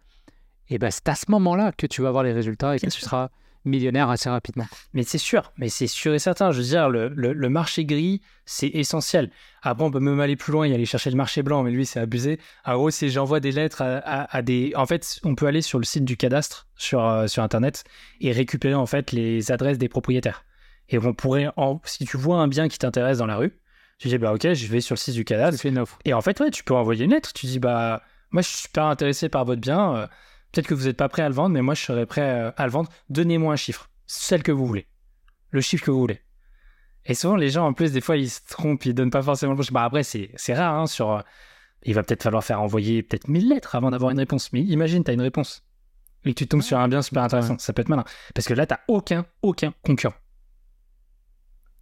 [0.68, 3.00] et ben c'est à ce moment-là que tu vas voir les résultats et que tu
[3.00, 3.28] seras
[3.64, 4.66] millionnaire assez rapidement.
[4.92, 6.50] Mais c'est sûr, mais c'est sûr et certain.
[6.52, 9.30] Je veux dire, le, le, marché gris, c'est essentiel.
[9.62, 11.86] Après, on peut même aller plus loin et aller chercher le marché blanc, mais lui,
[11.86, 12.38] c'est abusé.
[12.64, 14.72] En gros, c'est j'envoie des lettres à, à, des.
[14.76, 17.84] En fait, on peut aller sur le site du cadastre sur, euh, sur Internet
[18.20, 20.44] et récupérer en fait les adresses des propriétaires.
[20.88, 21.80] Et on pourrait, en...
[21.84, 23.60] si tu vois un bien qui t'intéresse dans la rue,
[23.98, 25.64] tu dis bah ok, je vais sur le site du cadastre.
[25.66, 25.98] une offre.
[26.04, 27.32] Et en fait, ouais, tu peux envoyer une lettre.
[27.32, 29.96] Tu dis bah moi, je suis super intéressé par votre bien.
[29.96, 30.06] Euh,
[30.52, 32.50] Peut-être que vous n'êtes pas prêt à le vendre, mais moi je serais prêt euh,
[32.56, 32.90] à le vendre.
[33.08, 34.86] Donnez-moi un chiffre, celle que vous voulez,
[35.50, 36.20] le chiffre que vous voulez.
[37.06, 39.54] Et souvent les gens en plus des fois ils se trompent, ils donnent pas forcément
[39.54, 39.72] le chiffre.
[39.72, 41.10] Bah après c'est rare hein, sur.
[41.12, 41.20] Euh,
[41.82, 44.52] il va peut-être falloir faire envoyer peut-être 1000 lettres avant d'avoir une réponse.
[44.52, 45.64] Mais imagine, tu as une réponse
[46.24, 47.58] et que tu tombes sur un bien super intéressant.
[47.58, 48.04] Ça peut être malin.
[48.34, 50.14] Parce que là, tu aucun, aucun concurrent.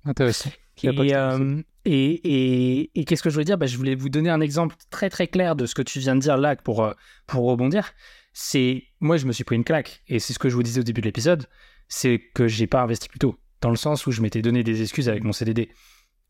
[0.04, 0.50] Intéressant.
[0.84, 3.58] Euh, et, et, et, qu'est-ce que je voulais dire?
[3.58, 6.14] Bah, Je voulais vous donner un exemple très très clair de ce que tu viens
[6.14, 6.94] de dire là pour,
[7.26, 7.92] pour rebondir
[8.40, 10.78] c'est moi je me suis pris une claque et c'est ce que je vous disais
[10.78, 11.46] au début de l'épisode,
[11.88, 14.80] c'est que j'ai pas investi plus tôt dans le sens où je m'étais donné des
[14.80, 15.70] excuses avec mon CDD.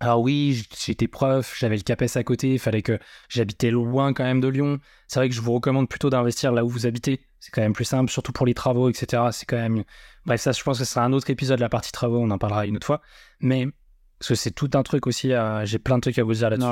[0.00, 2.98] Alors oui, j'étais prof, j'avais le CAPES à côté, il fallait que
[3.28, 4.78] j'habitais loin quand même de Lyon.
[5.06, 7.20] C'est vrai que je vous recommande plutôt d'investir là où vous habitez.
[7.40, 9.24] C'est quand même plus simple, surtout pour les travaux, etc.
[9.32, 9.84] C'est quand même...
[10.24, 12.38] Bref, ça, je pense que ce sera un autre épisode, la partie travaux, on en
[12.38, 13.02] parlera une autre fois.
[13.40, 13.66] Mais
[14.18, 15.32] parce que c'est tout un truc aussi,
[15.64, 16.66] j'ai plein de trucs à vous dire là-dessus.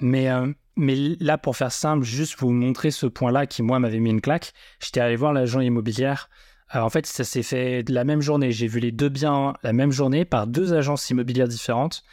[0.00, 3.98] Mais, euh, mais là, pour faire simple, juste vous montrer ce point-là qui, moi, m'avait
[3.98, 4.52] mis une claque.
[4.78, 6.28] J'étais allé voir l'agent immobilière.
[6.68, 8.52] Alors, en fait, ça s'est fait la même journée.
[8.52, 12.04] J'ai vu les deux biens la même journée par deux agences immobilières différentes.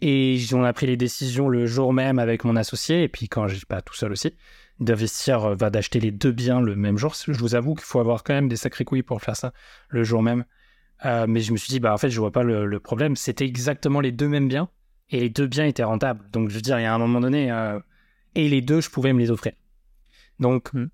[0.00, 3.02] Et on a pris les décisions le jour même avec mon associé.
[3.02, 4.34] Et puis, quand j'ai pas tout seul aussi,
[4.78, 7.14] d'investir, euh, va d'acheter les deux biens le même jour.
[7.14, 9.52] Je vous avoue qu'il faut avoir quand même des sacrés couilles pour faire ça
[9.88, 10.44] le jour même.
[11.04, 13.16] Euh, mais je me suis dit, bah, en fait, je vois pas le, problème.
[13.16, 14.68] C'était exactement les deux mêmes biens
[15.10, 16.28] et les deux biens étaient rentables.
[16.30, 17.78] Donc, je veux dire, il y a un moment donné, euh,
[18.34, 19.52] et les deux, je pouvais me les offrir.
[20.38, 20.88] Donc, hmm.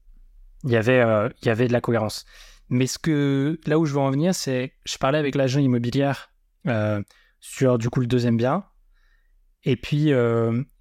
[0.64, 2.24] il y avait, euh, il y avait de la cohérence.
[2.70, 6.32] Mais ce que, là où je veux en venir, c'est, je parlais avec l'agent immobilière
[7.40, 8.64] sur, du coup, le deuxième bien.
[9.64, 10.12] Et puis,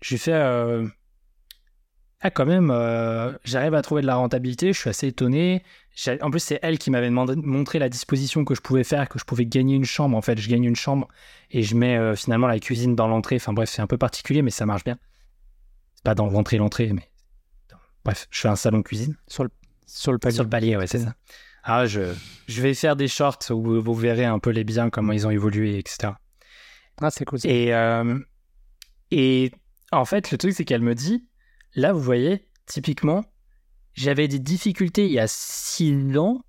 [0.01, 0.33] j'ai fait,
[2.19, 2.73] ah, quand même,
[3.45, 5.63] j'arrive à trouver de la rentabilité, je suis assez étonné.
[6.21, 9.25] En plus, c'est elle qui m'avait montré la disposition que je pouvais faire, que je
[9.25, 10.15] pouvais gagner une chambre.
[10.15, 11.07] En fait, je gagne une chambre
[11.49, 13.37] et je mets euh, finalement la cuisine dans l'entrée.
[13.37, 14.97] Enfin bref, c'est un peu particulier, mais ça marche bien.
[15.95, 17.09] C'est pas dans l'entrée, l'entrée, mais
[18.05, 19.15] bref, je fais un salon cuisine.
[19.27, 19.49] Sur le,
[19.87, 20.35] sur le palier.
[20.35, 21.15] Sur le palier, ouais, c'est ça.
[21.63, 22.13] Ah, je,
[22.47, 25.31] je vais faire des shorts où vous verrez un peu les biens, comment ils ont
[25.31, 26.13] évolué, etc.
[27.01, 27.39] Ah, c'est cool.
[27.43, 28.19] Et, euh,
[29.11, 29.51] et
[29.91, 31.27] en fait, le truc, c'est qu'elle me dit,
[31.75, 33.25] là, vous voyez, typiquement,
[33.97, 36.45] j'avais des difficultés il y a six ans.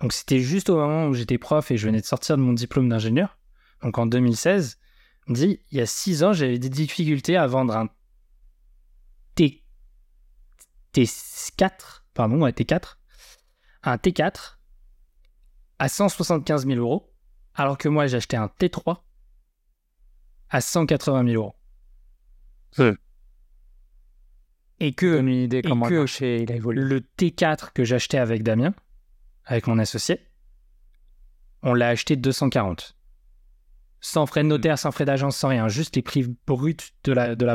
[0.00, 2.52] Donc c'était juste au moment où j'étais prof et je venais de sortir de mon
[2.52, 3.38] diplôme d'ingénieur.
[3.82, 4.78] Donc en 2016,
[5.26, 7.88] on me dit, il y a six ans, j'avais des difficultés à vendre un
[9.34, 9.64] T...
[10.92, 12.96] T4, pardon, un T4,
[13.82, 14.58] un T4
[15.78, 17.12] à 175 000 euros,
[17.54, 18.98] alors que moi j'ai acheté un T3
[20.50, 21.54] à 180 000 euros
[24.80, 26.82] et que, une idée comment il a évolué.
[26.82, 28.74] le T4 que j'achetais avec Damien,
[29.44, 30.20] avec mon associé,
[31.62, 32.96] on l'a acheté 240.
[34.00, 37.38] Sans frais de notaire, sans frais d'agence, sans rien, juste les prix bruts de l'appart.
[37.38, 37.54] La,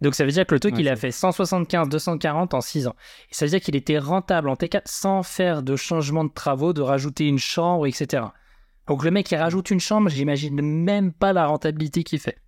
[0.00, 2.60] de Donc ça veut dire que le truc, Ouais, il a fait 175, 240 en
[2.62, 2.96] 6 ans.
[3.30, 6.72] Et ça veut dire qu'il était rentable en T4 sans faire de changement de travaux,
[6.72, 8.24] de rajouter une chambre, etc.
[8.86, 12.38] Donc le mec, il rajoute une chambre, j'imagine même pas la rentabilité qu'il fait.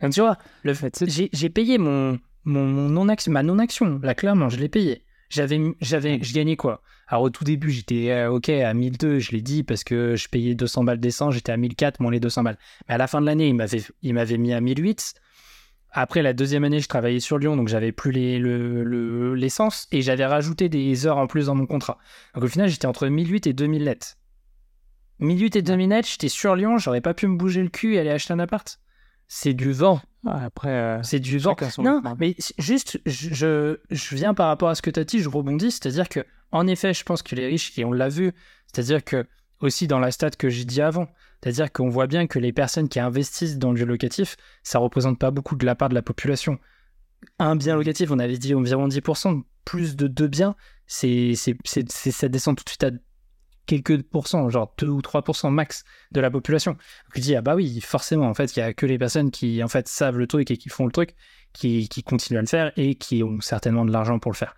[0.00, 4.48] Tu vois, le fait, j'ai j'ai payé mon, mon, mon non-action, ma non-action, là, clairement,
[4.48, 5.04] je l'ai payé.
[5.28, 6.82] J'avais, j'avais, je gagnais quoi?
[7.06, 10.28] Alors au tout début, j'étais euh, ok à 1002, je l'ai dit parce que je
[10.28, 12.58] payais 200 balles d'essence, j'étais à 1004, moins les 200 balles.
[12.88, 15.14] Mais à la fin de l'année, il m'avait, il m'avait mis à 1008.
[15.92, 19.88] Après la deuxième année, je travaillais sur Lyon, donc j'avais plus les, le, le- l'essence
[19.92, 21.98] et j'avais rajouté des heures en plus dans mon contrat.
[22.34, 24.16] Donc au final, j'étais entre 1008 et 2000 net.
[25.18, 27.98] 1008 et 2000 net, j'étais sur Lyon, j'aurais pas pu me bouger le cul et
[27.98, 28.80] aller acheter un appart.
[29.32, 30.00] C'est du vent.
[30.26, 31.54] Après, euh, C'est du vent.
[31.84, 35.28] Non, mais juste, je, je, viens par rapport à ce que tu as dit, je
[35.28, 38.32] rebondis, c'est-à-dire que, en effet, je pense que les riches, et on l'a vu,
[38.66, 39.24] c'est-à-dire que,
[39.60, 41.06] aussi dans la stat que j'ai dit avant,
[41.40, 45.30] c'est-à-dire qu'on voit bien que les personnes qui investissent dans le locatif, ça représente pas
[45.30, 46.58] beaucoup de la part de la population.
[47.38, 50.56] Un bien locatif, on avait dit environ 10%, plus de deux biens,
[50.88, 52.90] c'est, c'est- ça descend tout de suite à
[53.70, 56.72] quelques pourcents, genre 2 ou 3% max de la population.
[56.72, 59.30] Donc je dis, ah bah oui, forcément, en fait, il y a que les personnes
[59.30, 61.14] qui, en fait, savent le truc et qui font le truc,
[61.52, 64.56] qui, qui continuent à le faire et qui ont certainement de l'argent pour le faire.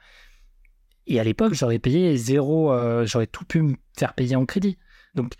[1.06, 4.78] Et à l'époque, j'aurais payé zéro, euh, j'aurais tout pu me faire payer en crédit.
[5.14, 5.34] Donc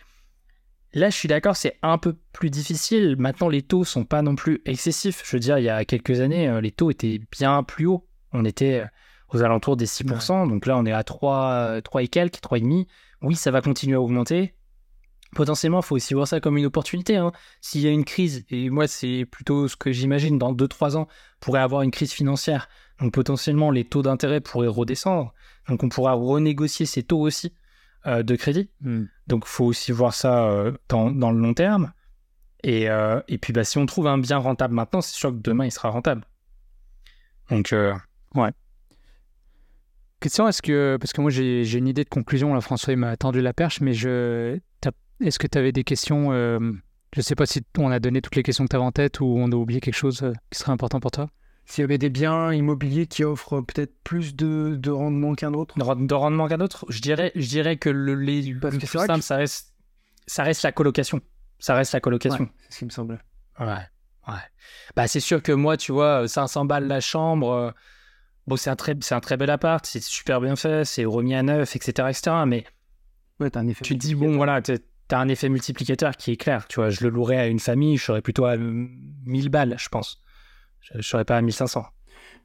[0.92, 3.16] là, je suis d'accord, c'est un peu plus difficile.
[3.18, 5.22] Maintenant, les taux sont pas non plus excessifs.
[5.24, 8.06] Je veux dire, il y a quelques années, euh, les taux étaient bien plus hauts.
[8.32, 8.86] On était euh,
[9.32, 12.86] aux alentours des 6%, donc là, on est à 3, euh, 3 et quelques, 3,5.
[13.22, 14.54] Oui, ça va continuer à augmenter.
[15.34, 17.16] Potentiellement, il faut aussi voir ça comme une opportunité.
[17.16, 17.32] hein.
[17.60, 21.08] S'il y a une crise, et moi, c'est plutôt ce que j'imagine, dans 2-3 ans,
[21.40, 22.68] pourrait avoir une crise financière.
[23.00, 25.32] Donc potentiellement, les taux d'intérêt pourraient redescendre.
[25.68, 27.54] Donc on pourra renégocier ces taux aussi
[28.06, 28.68] euh, de crédit.
[28.82, 29.04] Hmm.
[29.26, 31.92] Donc faut aussi voir ça euh, dans, dans le long terme.
[32.62, 35.36] Et, euh, et puis bah, si on trouve un bien rentable maintenant, c'est sûr que
[35.36, 36.24] demain, il sera rentable.
[37.50, 37.94] Donc euh,
[40.22, 42.96] Question, est-ce que, parce que moi j'ai j'ai une idée de conclusion, là François il
[42.98, 46.60] m'a tendu la perche, mais je, t'as- est-ce que tu avais des questions euh,
[47.14, 49.20] Je sais pas si on a donné toutes les questions que tu avais en tête
[49.20, 51.28] ou on a oublié quelque chose euh, qui serait important pour toi?
[51.64, 55.76] S'il y avait des biens immobiliers qui offrent peut-être plus de, de rendement qu'un autre?
[55.78, 58.80] de, ren- de rendement qu'un autre, je dirais, je dirais que le, les, Parce le
[58.80, 59.72] que plus c'est vrai simple, que- ça reste,
[60.26, 61.20] ça reste la colocation.
[61.58, 62.44] Ça reste la colocation.
[62.44, 63.18] Ouais, c'est ce qui me semblait.
[63.60, 63.66] Ouais.
[64.28, 64.34] ouais.
[64.96, 67.70] Bah, c'est sûr que moi, tu vois, 500 balles la chambre, euh,
[68.46, 71.42] bon, c'est un, très, un très bel appart, c'est super bien fait, c'est remis à
[71.42, 72.08] neuf, etc.
[72.10, 72.36] etc.
[72.46, 72.64] mais
[73.40, 73.82] Ouais, t'as un effet.
[73.84, 74.76] tu te dis, bon, voilà, t'as
[75.08, 76.66] t'as un effet multiplicateur qui est clair.
[76.68, 78.86] Tu vois, je le louerais à une famille, je serais plutôt à euh,
[79.26, 80.22] 1000 balles, je pense.
[80.80, 81.84] Je ne serais pas à 1500.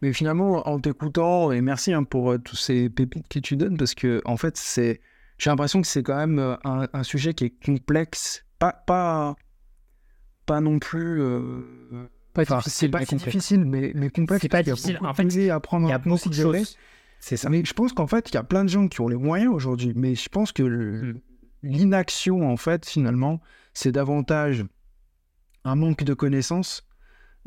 [0.01, 3.77] Mais finalement, en t'écoutant, et merci hein, pour euh, tous ces pépites que tu donnes,
[3.77, 4.99] parce que en fait, c'est,
[5.37, 9.35] j'ai l'impression que c'est quand même euh, un, un sujet qui est complexe, pas, pas,
[10.45, 11.21] pas non plus.
[11.21, 11.61] euh,
[12.37, 14.41] Pas enfin, difficile, c'est pas mais difficile, mais, mais complexe.
[14.41, 14.97] C'est pas difficile.
[15.01, 16.77] En fait, à prendre Il y a en beaucoup de choses.
[17.19, 17.49] C'est ça.
[17.49, 19.51] Mais je pense qu'en fait, il y a plein de gens qui ont les moyens
[19.53, 21.19] aujourd'hui, mais je pense que le- Mm.
[21.63, 23.41] l'inaction, en fait, finalement,
[23.73, 24.65] c'est davantage
[25.63, 26.83] un manque de connaissances.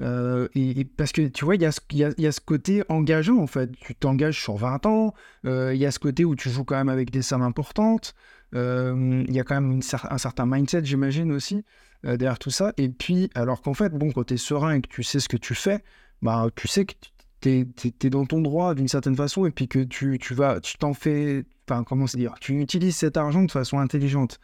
[0.03, 2.24] euh, et, et parce que tu vois, il y, a ce- il y a- il
[2.24, 3.70] y a ce côté engageant, en fait.
[3.82, 5.12] Tu t'engages sur 20 ans,
[5.45, 8.14] euh, il y a ce côté où tu joues quand même avec des sommes importantes.
[8.55, 11.64] euh, Il y a quand même une cer- un certain mindset, j'imagine, aussi,
[12.05, 12.73] euh, derrière tout ça.
[12.77, 15.29] Et puis, alors qu'en fait, bon, quand tu es serein et que tu sais ce
[15.29, 15.83] que tu fais,
[16.23, 16.95] bah, tu sais que
[17.41, 17.49] tu
[18.07, 20.93] es, dans ton droit d'une certaine façon et puis que tu, tu vas, tu t'en
[20.95, 24.39] fais, enfin, comment se dire, tu utilises cet argent de façon intelligente.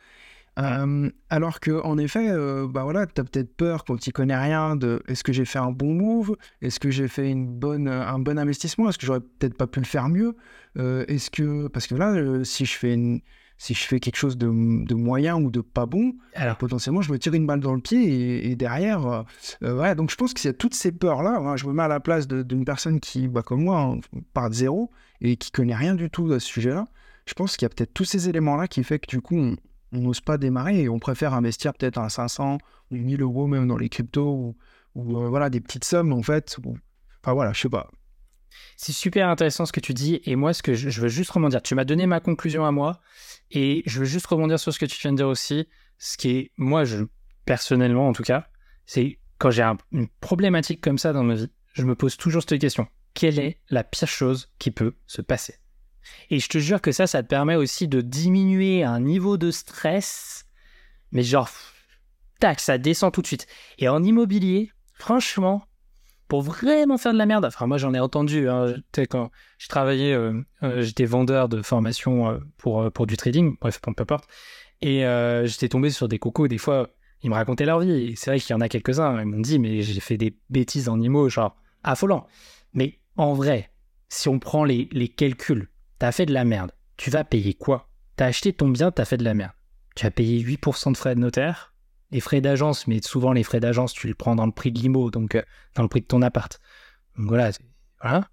[0.58, 4.36] Euh, alors que, en effet, euh, bah voilà, tu as peut-être peur quand tu connais
[4.38, 7.88] rien de est-ce que j'ai fait un bon move Est-ce que j'ai fait une bonne,
[7.88, 10.34] un bon investissement Est-ce que j'aurais peut-être pas pu le faire mieux
[10.78, 13.20] Euh, Est-ce que, parce que là, si je fais une-
[13.58, 17.10] si je fais quelque chose de, de moyen ou de pas bon, Alors, potentiellement je
[17.12, 19.22] me tire une balle dans le pied et, et derrière euh,
[19.62, 19.94] euh, voilà.
[19.94, 22.28] Donc je pense que c'est toutes ces peurs là je me mets à la place
[22.28, 24.00] d'une personne qui bah, comme moi hein,
[24.34, 24.90] part de zéro
[25.20, 26.84] et qui connaît rien du tout à ce sujet là
[27.26, 29.36] je pense qu'il y a peut-être tous ces éléments là qui fait que du coup
[29.36, 29.56] on
[29.98, 32.58] n'ose pas démarrer et on préfère investir peut-être à 500
[32.90, 34.56] ou 1000 euros même dans les cryptos ou,
[34.94, 36.76] ou, euh, voilà des petites sommes en fait ou-
[37.24, 37.90] enfin voilà je sais pas
[38.76, 40.20] C'est super intéressant ce que tu dis.
[40.24, 43.00] Et moi, ce que je, veux juste rebondir, tu m'as donné ma conclusion à moi.
[43.50, 45.68] Et je veux juste rebondir sur ce que tu viens de dire aussi.
[45.98, 47.04] Ce qui est, moi, je,
[47.44, 48.48] personnellement en tout cas,
[48.84, 52.42] c'est quand j'ai un- une problématique comme ça dans ma vie, je me pose toujours
[52.42, 52.86] cette question.
[53.14, 55.56] Quelle est la pire chose qui peut se passer?
[56.30, 59.50] Et je te jure que ça, ça te permet aussi de diminuer un niveau de
[59.50, 60.46] stress.
[61.12, 61.50] Mais genre,
[62.40, 63.46] tac, ça descend tout de suite.
[63.78, 65.65] Et en immobilier, franchement,
[66.28, 68.74] pour vraiment faire de la merde, enfin moi j'en ai entendu, hein,
[69.08, 73.80] quand je travaillais, euh, euh, j'étais vendeur de formation euh, pour, pour du trading, bref,
[73.80, 74.28] peu importe,
[74.82, 75.04] et
[75.44, 76.90] j'étais tombé sur des cocos, des fois,
[77.22, 78.14] Ils me racontaient leur vie.
[78.14, 79.18] C'est vrai qu'il y en a quelques-uns.
[79.20, 82.26] Ils m'ont dit, mais j'ai fait des bêtises en IMO, genre affolant.
[82.74, 83.70] Mais en vrai,
[84.10, 86.72] si on prend les, les calculs, t'as fait de la merde.
[86.98, 87.88] Tu vas payer quoi?
[88.16, 89.52] T'as acheté ton bien, t'as fait de la merde.
[89.94, 91.72] Tu as payé 8% de frais de notaire,
[92.10, 94.78] les frais d'agence, mais souvent les frais d'agence, tu les prends dans le prix de
[94.78, 95.42] l'IMO, donc euh,
[95.74, 96.60] dans le prix de ton appart.
[97.16, 97.50] Donc voilà,
[98.00, 98.28] voilà.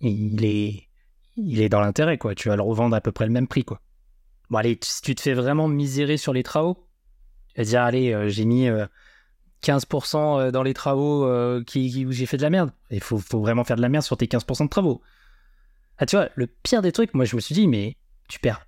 [0.00, 0.88] Il est,
[1.36, 2.34] il est dans l'intérêt, quoi.
[2.34, 3.80] Tu vas le revendre à peu près le même prix, quoi.
[4.50, 6.88] Bon, allez, si tu te fais vraiment misérer sur les travaux,
[7.54, 8.68] tu vas dire, allez, euh, j'ai mis
[9.62, 11.28] 15% euh, dans les travaux
[11.64, 12.72] qui, où j'ai fait de la merde.
[12.90, 15.02] Il faut, faut vraiment faire de la merde sur tes 15% de travaux.
[15.98, 17.96] Ah, tu vois, le pire des trucs, moi, je me suis dit, mais
[18.28, 18.64] tu perds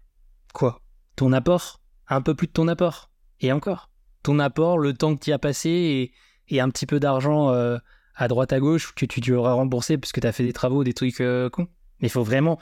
[0.53, 0.81] quoi?
[1.17, 1.81] Ton apport?
[2.09, 3.11] Un peu plus de ton apport?
[3.41, 3.90] Et encore?
[4.23, 6.13] Ton apport, le temps que tu as passé
[6.49, 7.79] et, un petit peu d'argent euh,
[8.17, 10.85] à droite à gauche que tu devras rembourser parce que tu as fait des travaux,
[10.85, 11.69] des trucs euh, cons.
[12.01, 12.59] Mais il faut vraiment.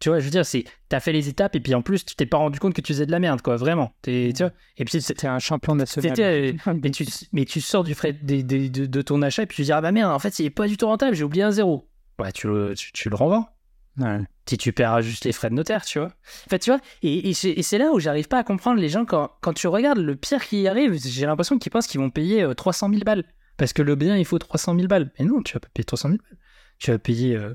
[0.00, 0.64] tu vois, je veux dire, c'est.
[0.88, 2.92] T'as fait les étapes et puis en plus, tu t'es pas rendu compte que tu
[2.92, 3.92] faisais de la merde, quoi, vraiment.
[4.06, 6.12] Es, tu vois et puis c'était un champion national.
[6.82, 9.72] mais, tu, mais tu sors du frais de, de, ton achat et puis tu dis,
[9.72, 11.88] ah bah merde, en fait, c'est pas du tout rentable, j'ai oublié un zéro.
[12.18, 13.48] Ouais, tu le, tu, le revends.
[14.46, 16.08] Si tu perds juste les frais de notaire, tu vois.
[16.08, 19.30] En fait, tu vois, et, c'est là où j'arrive pas à comprendre les gens quand,
[19.40, 22.88] quand tu regardes le pire qui arrive, j'ai l'impression qu'ils pensent qu'ils vont payer 300
[22.88, 23.24] euh, 000 balles.
[23.56, 25.12] Parce que le bien, il faut 300 000 balles.
[25.18, 26.38] Mais non, tu vas pas payer 300 000 balles.
[26.78, 27.54] Tu vas payer euh,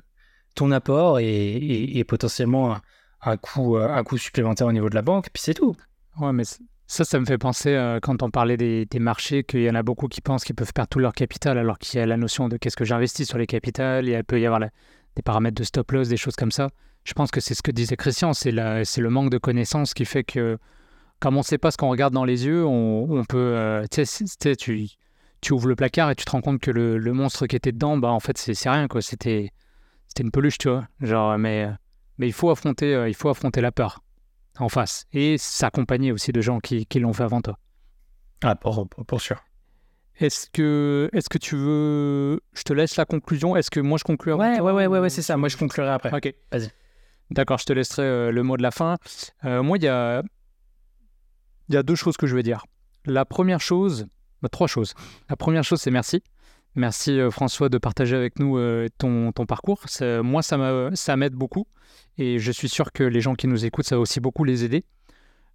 [0.56, 2.78] ton apport et, potentiellement
[3.22, 5.76] un, coût, euh, un coût supplémentaire au niveau de la banque, puis c'est tout.
[6.20, 6.44] Ouais, mais
[6.88, 9.84] ça, ça me fait penser, quand on parlait des, des marchés, qu'il y en a
[9.84, 12.50] beaucoup qui pensent qu'ils peuvent perdre tout leur capital, alors qu'il y a la notion
[12.50, 14.70] de qu'est-ce que j'investis sur les capitales, il peut y avoir la,
[15.20, 16.70] des paramètres de stop loss, des choses comme ça.
[17.04, 20.24] Je pense que c'est ce que disait Christian, c'est le manque de connaissances qui fait
[20.24, 20.58] que,
[21.20, 23.54] comme on ne sait pas ce qu'on regarde dans les yeux, on, peut.
[23.58, 23.86] Euh,
[25.42, 27.98] tu ouvres le placard et tu te rends compte que le, monstre qui était dedans,
[27.98, 29.02] bah, en fait, c'est rien, quoi.
[29.02, 29.52] C'était
[30.20, 30.88] une peluche, tu vois.
[31.02, 31.68] Genre, mais,
[32.18, 34.02] mais il, faut affronter, euh, il faut affronter la peur
[34.58, 37.58] en face et s'accompagner aussi de gens qui, l'ont fait avant toi.
[38.42, 39.38] Ah, pour sûr.
[40.20, 42.42] Est-ce que, est que tu veux.
[42.54, 43.56] Je te laisse la conclusion?
[43.56, 45.38] Est-ce que moi je conclue Ouais, ouais, ouais, ouais, ouais c'est ça.
[45.38, 46.14] Moi je conclurai après.
[46.14, 46.34] Ok.
[46.52, 46.70] Vas-y.
[47.32, 48.98] D'accord, je te laisserai euh, le mot de la fin.
[49.46, 50.24] Euh, moi, il y a,
[51.70, 52.66] y a deux choses que je vais dire.
[53.06, 54.08] La première chose,
[54.42, 54.94] bah, trois choses.
[55.30, 56.24] La première chose, c'est merci.
[56.76, 58.58] Merci euh, François de partager avec nous
[58.98, 59.86] ton, ton, parcours.
[60.02, 61.68] Moi, ça m'aide beaucoup.
[62.18, 64.66] Et je suis sûr que les gens qui nous écoutent, ça va aussi beaucoup les
[64.66, 64.84] aider.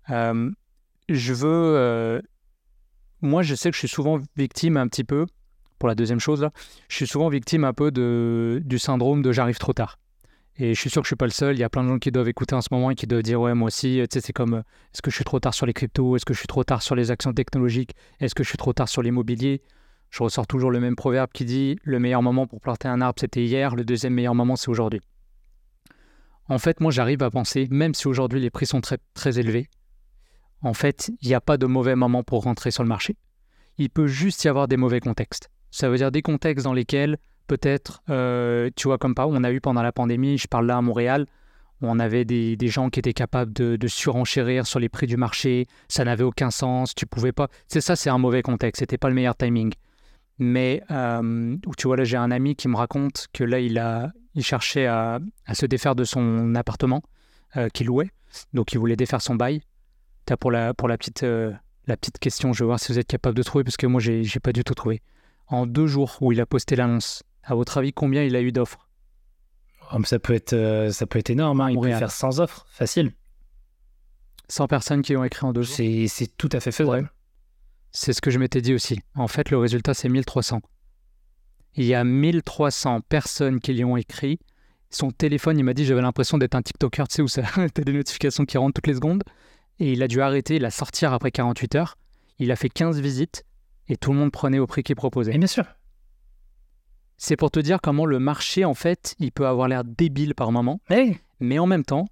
[0.08, 2.22] je veux
[3.24, 5.26] moi, je sais que je suis souvent victime un petit peu,
[5.78, 6.50] pour la deuxième chose, là,
[6.88, 9.98] je suis souvent victime un peu de, du syndrome de j'arrive trop tard.
[10.56, 11.56] Et je suis sûr que je suis pas le seul.
[11.56, 13.22] Il y a plein de gens qui doivent écouter en ce moment et qui doivent
[13.22, 14.00] dire ouais moi aussi.
[14.02, 14.62] Tu sais c'est comme
[14.92, 16.14] est-ce que je suis trop tard sur les cryptos?
[16.14, 17.94] Est-ce que je suis trop tard sur les actions technologiques?
[18.20, 19.62] Est-ce que je suis trop tard sur l'immobilier?
[20.10, 23.18] Je ressors toujours le même proverbe qui dit le meilleur moment pour planter un arbre
[23.18, 23.74] c'était hier.
[23.74, 25.00] Le deuxième meilleur moment c'est aujourd'hui.
[26.48, 29.68] En fait moi j'arrive à penser même si aujourd'hui les prix sont très très élevés,
[30.64, 33.16] en fait, il n'y a pas de mauvais moment pour rentrer sur le marché.
[33.76, 35.50] Il peut juste y avoir des mauvais contextes.
[35.70, 39.52] Ça veut dire des contextes dans lesquels peut-être, euh, tu vois, comme pas, on a
[39.52, 41.26] eu pendant la pandémie, je parle là à Montréal,
[41.82, 46.02] on avait des, gens qui étaient capables de, surenchérir sur les prix du marché, ça
[46.04, 47.48] n'avait aucun sens, tu pouvais pas.
[47.68, 49.74] C'est ça, c'est un mauvais contexte, c'était pas le meilleur timing.
[50.38, 54.12] Mais euh, tu vois, là, j'ai un ami qui me raconte que là, il, a,
[54.40, 55.20] cherchait à,
[55.52, 57.02] se défaire de son appartement
[57.58, 58.10] euh, qu'il louait,
[58.54, 59.60] donc il voulait défaire son bail
[60.38, 61.52] pour la, pour la, petite, euh,
[61.86, 64.00] la petite question, je vais voir si vous êtes capable de trouver, parce que moi,
[64.00, 65.02] j'ai n'ai pas du tout trouvé.
[65.46, 68.52] En deux jours où il a posté l'annonce, à votre avis, combien il a eu
[68.52, 68.88] d'offres?
[69.92, 71.70] Oh, ça, peut être, euh, ça peut être énorme, hein.
[71.70, 73.12] il peut faire 100 offres, facile.
[74.48, 77.10] 100 personnes qui ont écrit en deux jours C'est tout à fait faisable.
[77.92, 78.98] C'est ce que je m'étais dit aussi.
[79.14, 80.60] En fait, le résultat, c'est 1300.
[81.76, 84.38] Il y a 1300 personnes qui lui ont écrit.
[84.90, 87.68] Son téléphone, il m'a dit, j'avais l'impression d'être un TikToker, tu sais, où ça, as
[87.68, 89.22] des notifications qui rentrent toutes les secondes
[89.78, 91.96] et il a dû arrêter, la sortir après 48 heures.
[92.38, 93.44] Il a fait 15 visites
[93.88, 95.34] et tout le monde prenait au prix qu'il proposait.
[95.34, 95.64] Et bien sûr.
[97.16, 100.52] C'est pour te dire comment le marché, en fait, il peut avoir l'air débile par
[100.52, 100.80] moment.
[101.40, 102.06] Mais en même temps,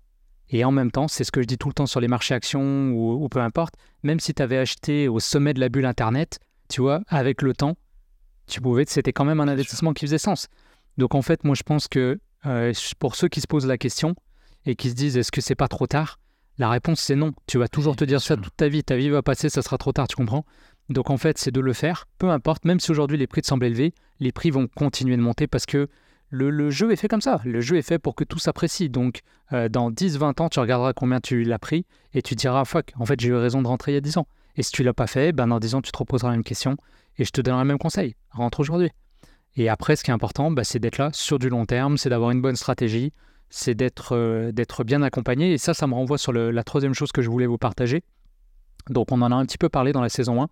[0.51, 2.35] et en même temps, c'est ce que je dis tout le temps sur les marchés
[2.35, 6.41] actions ou, peu importe, même si tu avais acheté au sommet de la bulle Internet,
[6.69, 7.77] tu vois, avec le temps,
[8.47, 10.49] tu pouvais, c'était quand même un investissement qui faisait sens.
[10.99, 14.15] Donc en fait, moi je pense que euh, pour ceux qui se posent la question
[14.67, 16.19] et qui se disent est-ce que c'est pas trop tard,
[16.59, 17.33] la réponse, c'est non.
[17.47, 18.85] Tu vas toujours te dire ça toute ta vie.
[18.85, 20.45] Ta vie va passer, ça sera trop tard, tu comprends?
[20.89, 22.07] Donc en fait, c'est de le faire.
[22.19, 25.23] Peu importe, même si aujourd'hui les prix te semblent élevés, les prix vont continuer de
[25.23, 25.89] monter parce que
[26.29, 27.41] le, jeu est fait comme ça.
[27.45, 28.89] Le jeu est fait pour que tout s'apprécie.
[28.89, 29.21] Donc
[29.53, 33.07] euh, dans 10-20 ans, tu regarderas combien tu l'as pris et tu diras, fuck, en
[33.07, 34.27] fait, j'ai eu raison de rentrer il y a 10 ans.
[34.57, 36.45] Et si tu l'as pas fait, ben dans 10 ans, tu te reposeras la même
[36.45, 36.77] question
[37.19, 38.17] et je te donnerai le même conseil.
[38.31, 38.91] Rentre aujourd'hui.
[39.57, 42.09] Et après, ce qui est important, bah, c'est d'être là sur du long terme, c'est
[42.09, 43.13] d'avoir une bonne stratégie,
[43.53, 45.53] c'est d'être euh, d'être bien accompagné.
[45.53, 48.03] Et ça, ça me renvoie sur la troisième chose que je voulais vous partager.
[48.89, 50.49] Donc on en a un petit peu parlé dans la saison 1,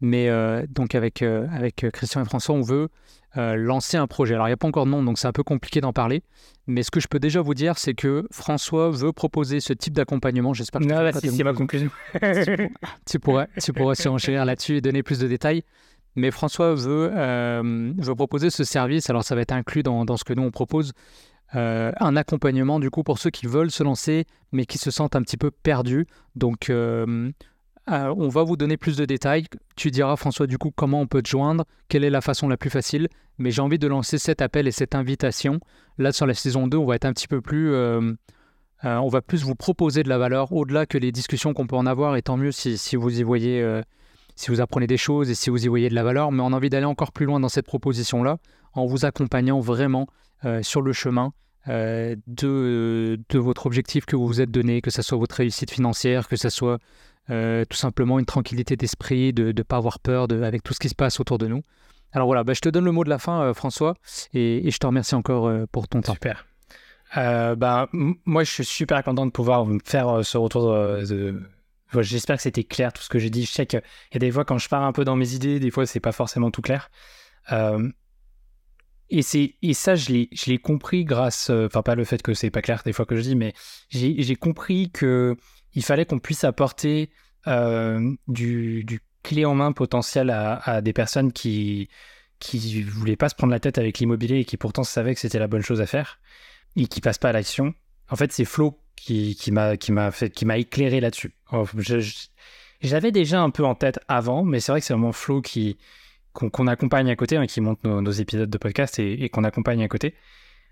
[0.00, 0.30] Mais
[0.70, 2.88] donc avec, avec Christian et François, on veut
[3.36, 4.34] lancer un projet.
[4.34, 6.22] Alors il n'y a pas encore de nom, donc c'est un peu compliqué d'en parler.
[6.66, 9.92] Mais ce que je peux déjà vous dire, c'est que François veut proposer ce type
[9.92, 10.54] d'accompagnement.
[10.54, 11.90] J'espère que non, c'est ma conclusion.
[13.06, 15.62] tu, pourrais, tu pourrais surenchérir là-dessus et donner plus de détails.
[16.16, 17.10] Mais François veut,
[17.98, 19.10] veut proposer ce service.
[19.10, 20.92] Alors ça va être inclus dans, dans ce que nous on propose.
[21.56, 25.14] Euh, un accompagnement du coup pour ceux qui veulent se lancer mais qui se sentent
[25.14, 26.06] un petit peu perdus.
[26.34, 27.30] Donc euh,
[27.90, 29.44] euh, on va vous donner plus de détails.
[29.76, 32.56] Tu diras François du coup comment on peut te joindre, quelle est la façon la
[32.56, 33.08] plus facile.
[33.38, 35.60] Mais j'ai envie de lancer cet appel et cette invitation.
[35.98, 37.74] Là sur la saison 2 on va être un petit peu plus...
[38.82, 41.86] on va plus vous proposer de la valeur au-delà que les discussions qu'on peut en
[41.86, 43.64] avoir et tant mieux si, vous y voyez...
[44.34, 46.52] si vous apprenez des choses et si vous y voyez de la valeur, mais on
[46.52, 48.38] a envie d'aller encore plus loin dans cette proposition-là
[48.72, 50.08] en vous accompagnant vraiment
[50.62, 51.32] sur le chemin
[51.66, 56.28] de, de, votre objectif que vous vous êtes donné, que ce soit votre réussite financière,
[56.28, 56.78] que ce soit
[57.30, 60.80] euh, tout simplement une tranquillité d'esprit, de ne pas avoir peur de, avec tout ce
[60.80, 61.62] qui se passe autour de nous.
[62.12, 63.94] Alors voilà, bah, je te donne le mot de la fin, François,
[64.34, 66.12] et, je te remercie encore pour ton temps.
[66.12, 66.46] Super.
[67.14, 71.40] bah, moi, je suis super content de pouvoir faire ce retour de,
[72.02, 73.44] J'espère que c'était clair tout ce que j'ai dit.
[73.44, 73.82] Je sais qu'il
[74.12, 76.00] y a des fois quand je pars un peu dans mes idées, des fois c'est
[76.00, 76.90] pas forcément tout clair.
[79.14, 82.20] Et, c'est, et ça, je l'ai, je l'ai compris grâce, euh, enfin pas le fait
[82.20, 83.54] que c'est pas clair des fois que je dis, mais
[83.88, 85.36] j'ai, j'ai compris que
[85.74, 87.10] il fallait qu'on puisse apporter
[87.46, 88.84] euh, du,
[89.22, 91.88] clé en main potentiel à, des personnes qui
[92.40, 95.38] qui voulaient pas se prendre la tête avec l'immobilier et qui pourtant savaient que c'était
[95.38, 96.18] la bonne chose à faire
[96.74, 97.72] et qui passent pas à l'action.
[98.10, 101.36] En fait, c'est Flo qui, qui m'a qui m'a fait qui m'a éclairé là-dessus.
[102.80, 105.78] j'avais déjà un peu en tête avant, mais c'est vrai que c'est vraiment Flo qui
[106.34, 109.88] qu'on accompagne à côté, hein, qui monte nos, épisodes de podcast et, qu'on accompagne à
[109.88, 110.14] côté,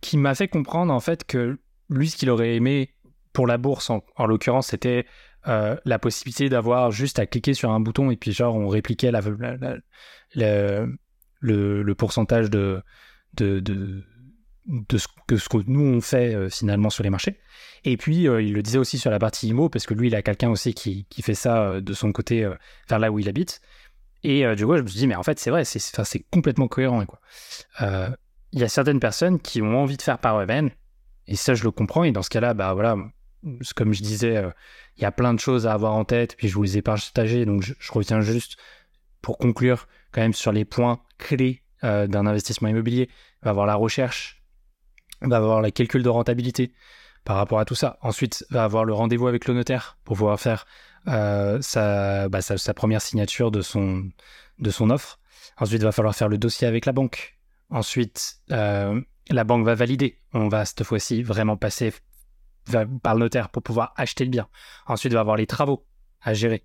[0.00, 1.58] qui m'a fait comprendre en fait que
[1.88, 2.92] lui, ce qu'il aurait aimé
[3.32, 5.06] pour la bourse, en, l'occurrence, c'était
[5.46, 9.10] euh, la possibilité d'avoir juste à cliquer sur un bouton et puis genre on répliquait
[9.10, 9.20] la,
[11.40, 12.82] le, pourcentage de,
[13.34, 14.04] de, de,
[14.98, 17.38] ce, que, ce que nous on fait euh, finalement sur les marchés.
[17.84, 20.14] Et puis euh, il le disait aussi sur la partie IMO, parce que lui il
[20.16, 22.48] a quelqu'un aussi qui, qui fait ça de son côté
[22.88, 23.60] vers là où il habite.
[24.24, 26.68] Et euh, du coup, je me suis dit, mais en fait, c'est vrai, c'est complètement
[26.68, 27.04] cohérent.
[27.80, 28.08] Euh,
[28.52, 30.70] il y a certaines personnes qui ont envie de faire par eux-mêmes,
[31.26, 32.04] et ça, je le comprends.
[32.04, 32.96] Et dans ce cas-là, bah voilà,
[33.74, 34.50] comme je disais, euh,
[34.96, 36.82] il y a plein de choses à avoir en tête, puis je vous les ai
[36.82, 38.56] partagées, donc je, je reviens juste
[39.22, 43.08] pour conclure quand même sur les points clés d'un investissement immobilier.
[43.10, 44.40] Il va avoir la recherche,
[45.20, 46.72] il va avoir la calcul de rentabilité
[47.24, 47.98] par rapport à tout ça.
[48.02, 50.66] Ensuite, il va avoir le rendez-vous avec le notaire pour pouvoir faire
[51.08, 51.58] euh,
[52.28, 54.08] bah, sa, sa, première signature de son,
[54.58, 55.18] de son offre.
[55.58, 57.38] Ensuite, il va falloir faire le dossier avec la banque.
[57.70, 59.00] Ensuite, euh,
[59.30, 60.20] la banque va valider.
[60.32, 61.92] On va cette fois-ci vraiment passer
[63.02, 64.48] par le notaire pour pouvoir acheter le bien.
[64.86, 65.84] Ensuite, il va avoir les travaux
[66.20, 66.64] à gérer.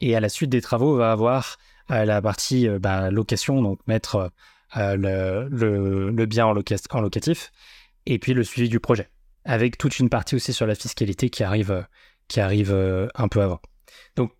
[0.00, 1.58] Et à la suite des travaux, il va avoir
[1.90, 4.32] euh, la partie bah, location, donc mettre
[4.74, 7.52] le, le, bien en, en, locatif,
[8.06, 9.08] et puis le suivi du projet.
[9.44, 11.86] Avec toute une partie aussi sur la fiscalité qui arrive,
[12.28, 13.60] qui arrive euh, un peu avant.
[14.16, 14.32] Donc,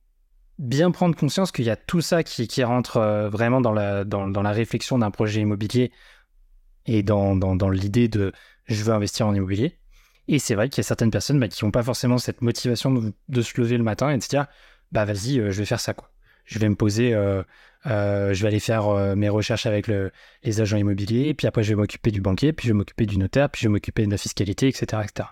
[0.59, 4.99] bien prendre conscience qu'il y a tout ça qui, rentre euh, vraiment dans la, réflexion
[4.99, 5.93] d'un projet immobilier
[6.87, 8.33] et dans, l'idée de
[8.67, 9.79] je veux investir en immobilier.
[10.29, 13.13] Et c'est vrai qu'il y a certaines personnes bah, qui n'ont pas forcément cette motivation
[13.29, 14.47] de, se lever le matin et de se dire
[14.91, 16.11] bah vas-y, euh, je vais faire ça quoi.
[16.45, 20.13] Je vais me poser, je vais aller faire mes recherches avec le,
[20.45, 23.19] les agents immobiliers, puis après je vais m'occuper du banquier, puis je vais m'occuper du
[23.19, 25.03] notaire, puis je vais m'occuper de la fiscalité, etc.
[25.03, 25.29] etc.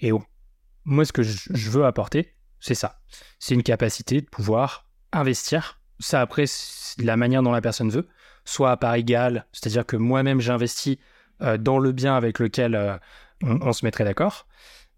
[0.00, 0.24] Et oh,
[0.84, 3.00] moi, ce que je veux apporter, c'est ça.
[3.40, 5.80] C'est une capacité de pouvoir investir.
[5.98, 6.44] Ça, après,
[6.98, 8.08] la manière dont la personne veut,
[8.44, 10.96] soit à part égale, c'est-à-dire que moi-même, j'investis
[11.42, 12.96] euh, dans le bien avec lequel euh,
[13.42, 14.46] on, se mettrait d'accord.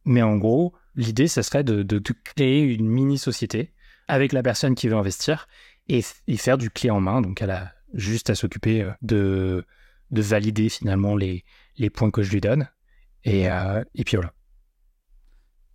[0.04, 3.72] Mais en gros, l'idée, ce serait de, créer une mini-société
[4.08, 5.48] avec la personne qui veut investir
[5.88, 6.02] et,
[6.36, 7.22] faire du clé en main.
[7.22, 9.64] Donc, elle a juste à s'occuper euh, de,
[10.10, 11.44] de valider finalement les,
[11.78, 12.68] les points que je lui donne.
[13.24, 14.34] Et, et puis voilà.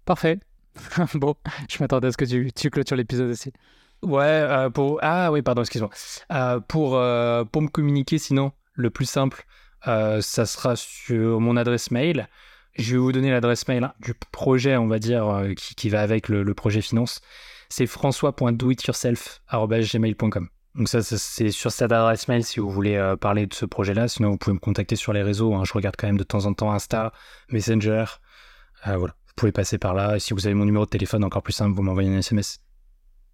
[0.10, 0.40] Parfait.
[1.14, 1.36] bon,
[1.70, 3.54] je m'attendais à ce que tu, tu clôtures l'épisode aussi.
[4.02, 4.98] Ouais, euh, pour...
[5.04, 5.92] Ah oui, pardon, excuse-moi.
[6.32, 9.46] Euh, pour, euh, pour me communiquer, sinon, le plus simple,
[9.84, 12.28] ça sera sur mon adresse mail.
[12.74, 16.28] Je vais vous donner l'adresse mail du projet, on va dire, qui, qui, va avec
[16.28, 17.22] le, projet finance.
[17.70, 20.50] C'est françois.doityourself.gmail.com.
[20.74, 24.08] Donc ça, c'est sur cette adresse mail si vous voulez parler de ce projet-là.
[24.08, 25.54] Sinon, vous pouvez me contacter sur les réseaux.
[25.54, 25.66] Hein.
[25.66, 27.14] Je regarde quand même de temps en temps Insta,
[27.52, 28.06] Messenger.
[28.88, 30.16] voilà pouvez passer par là.
[30.16, 32.60] Et si vous avez mon numéro de téléphone, encore plus simple, vous m'envoyez un SMS.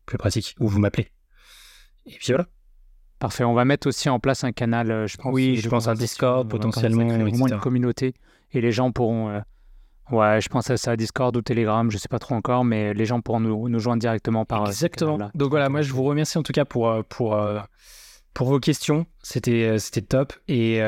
[0.06, 0.56] Plus pratique.
[0.60, 1.10] Ou vous m'appelez.
[2.06, 2.46] Et puis voilà.
[3.20, 3.44] Parfait.
[3.44, 5.34] On va mettre aussi en place un canal, euh, je pense.
[5.34, 7.08] Oui, je pense un Discord potentiellement.
[7.08, 8.14] Vraiment une communauté.
[8.52, 9.40] Et les gens pourront, euh,
[10.12, 13.06] Ouais, je pense à ça, Discord ou Telegram, je sais pas trop encore, mais les
[13.06, 14.64] gens pourront nous, nous joindre directement par.
[14.64, 15.18] euh, Exactement.
[15.34, 17.60] Donc voilà, moi je vous remercie en tout cas pour, pour, euh,
[18.36, 19.08] pour vos questions.
[19.24, 20.34] C'était c'était top.
[20.48, 20.80] Et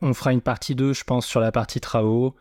[0.00, 2.36] on fera une partie 2, je pense, sur la partie travaux,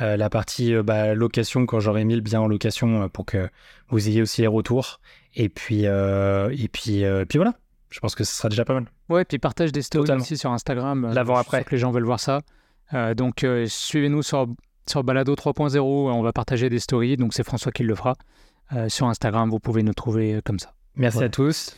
[0.00, 3.24] euh, la partie euh, bah, location, quand j'aurai mis le bien en location euh, pour
[3.26, 3.48] que
[3.88, 5.00] vous ayez aussi les retours.
[5.34, 7.54] Et puis, euh, et puis, euh, puis voilà,
[7.90, 8.86] je pense que ce sera déjà pas mal.
[9.08, 10.22] Ouais, puis partage des stories Totalement.
[10.22, 11.10] aussi sur Instagram.
[11.12, 11.64] L'avant-après.
[11.64, 12.40] Que les gens veulent voir ça.
[12.94, 14.46] Euh, donc, euh, suivez-nous sur,
[14.88, 15.78] sur Balado 3.0.
[15.80, 17.16] On va partager des stories.
[17.16, 18.14] Donc, c'est François qui le fera.
[18.74, 20.72] Euh, sur Instagram, vous pouvez nous trouver euh, comme ça.
[20.96, 21.26] Merci Voilà.
[21.26, 21.76] à tous.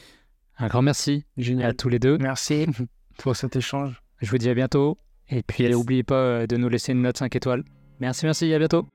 [0.59, 1.24] Un grand merci
[1.62, 2.19] à tous les deux.
[2.19, 2.66] Merci
[3.19, 4.01] pour cet échange.
[4.20, 4.99] Je vous dis à bientôt.
[5.28, 5.73] Et puis, Yes.
[5.73, 7.65] n'oubliez pas de nous laisser une note 5 étoiles.
[8.05, 8.52] Merci, merci.
[8.52, 8.86] À bientôt.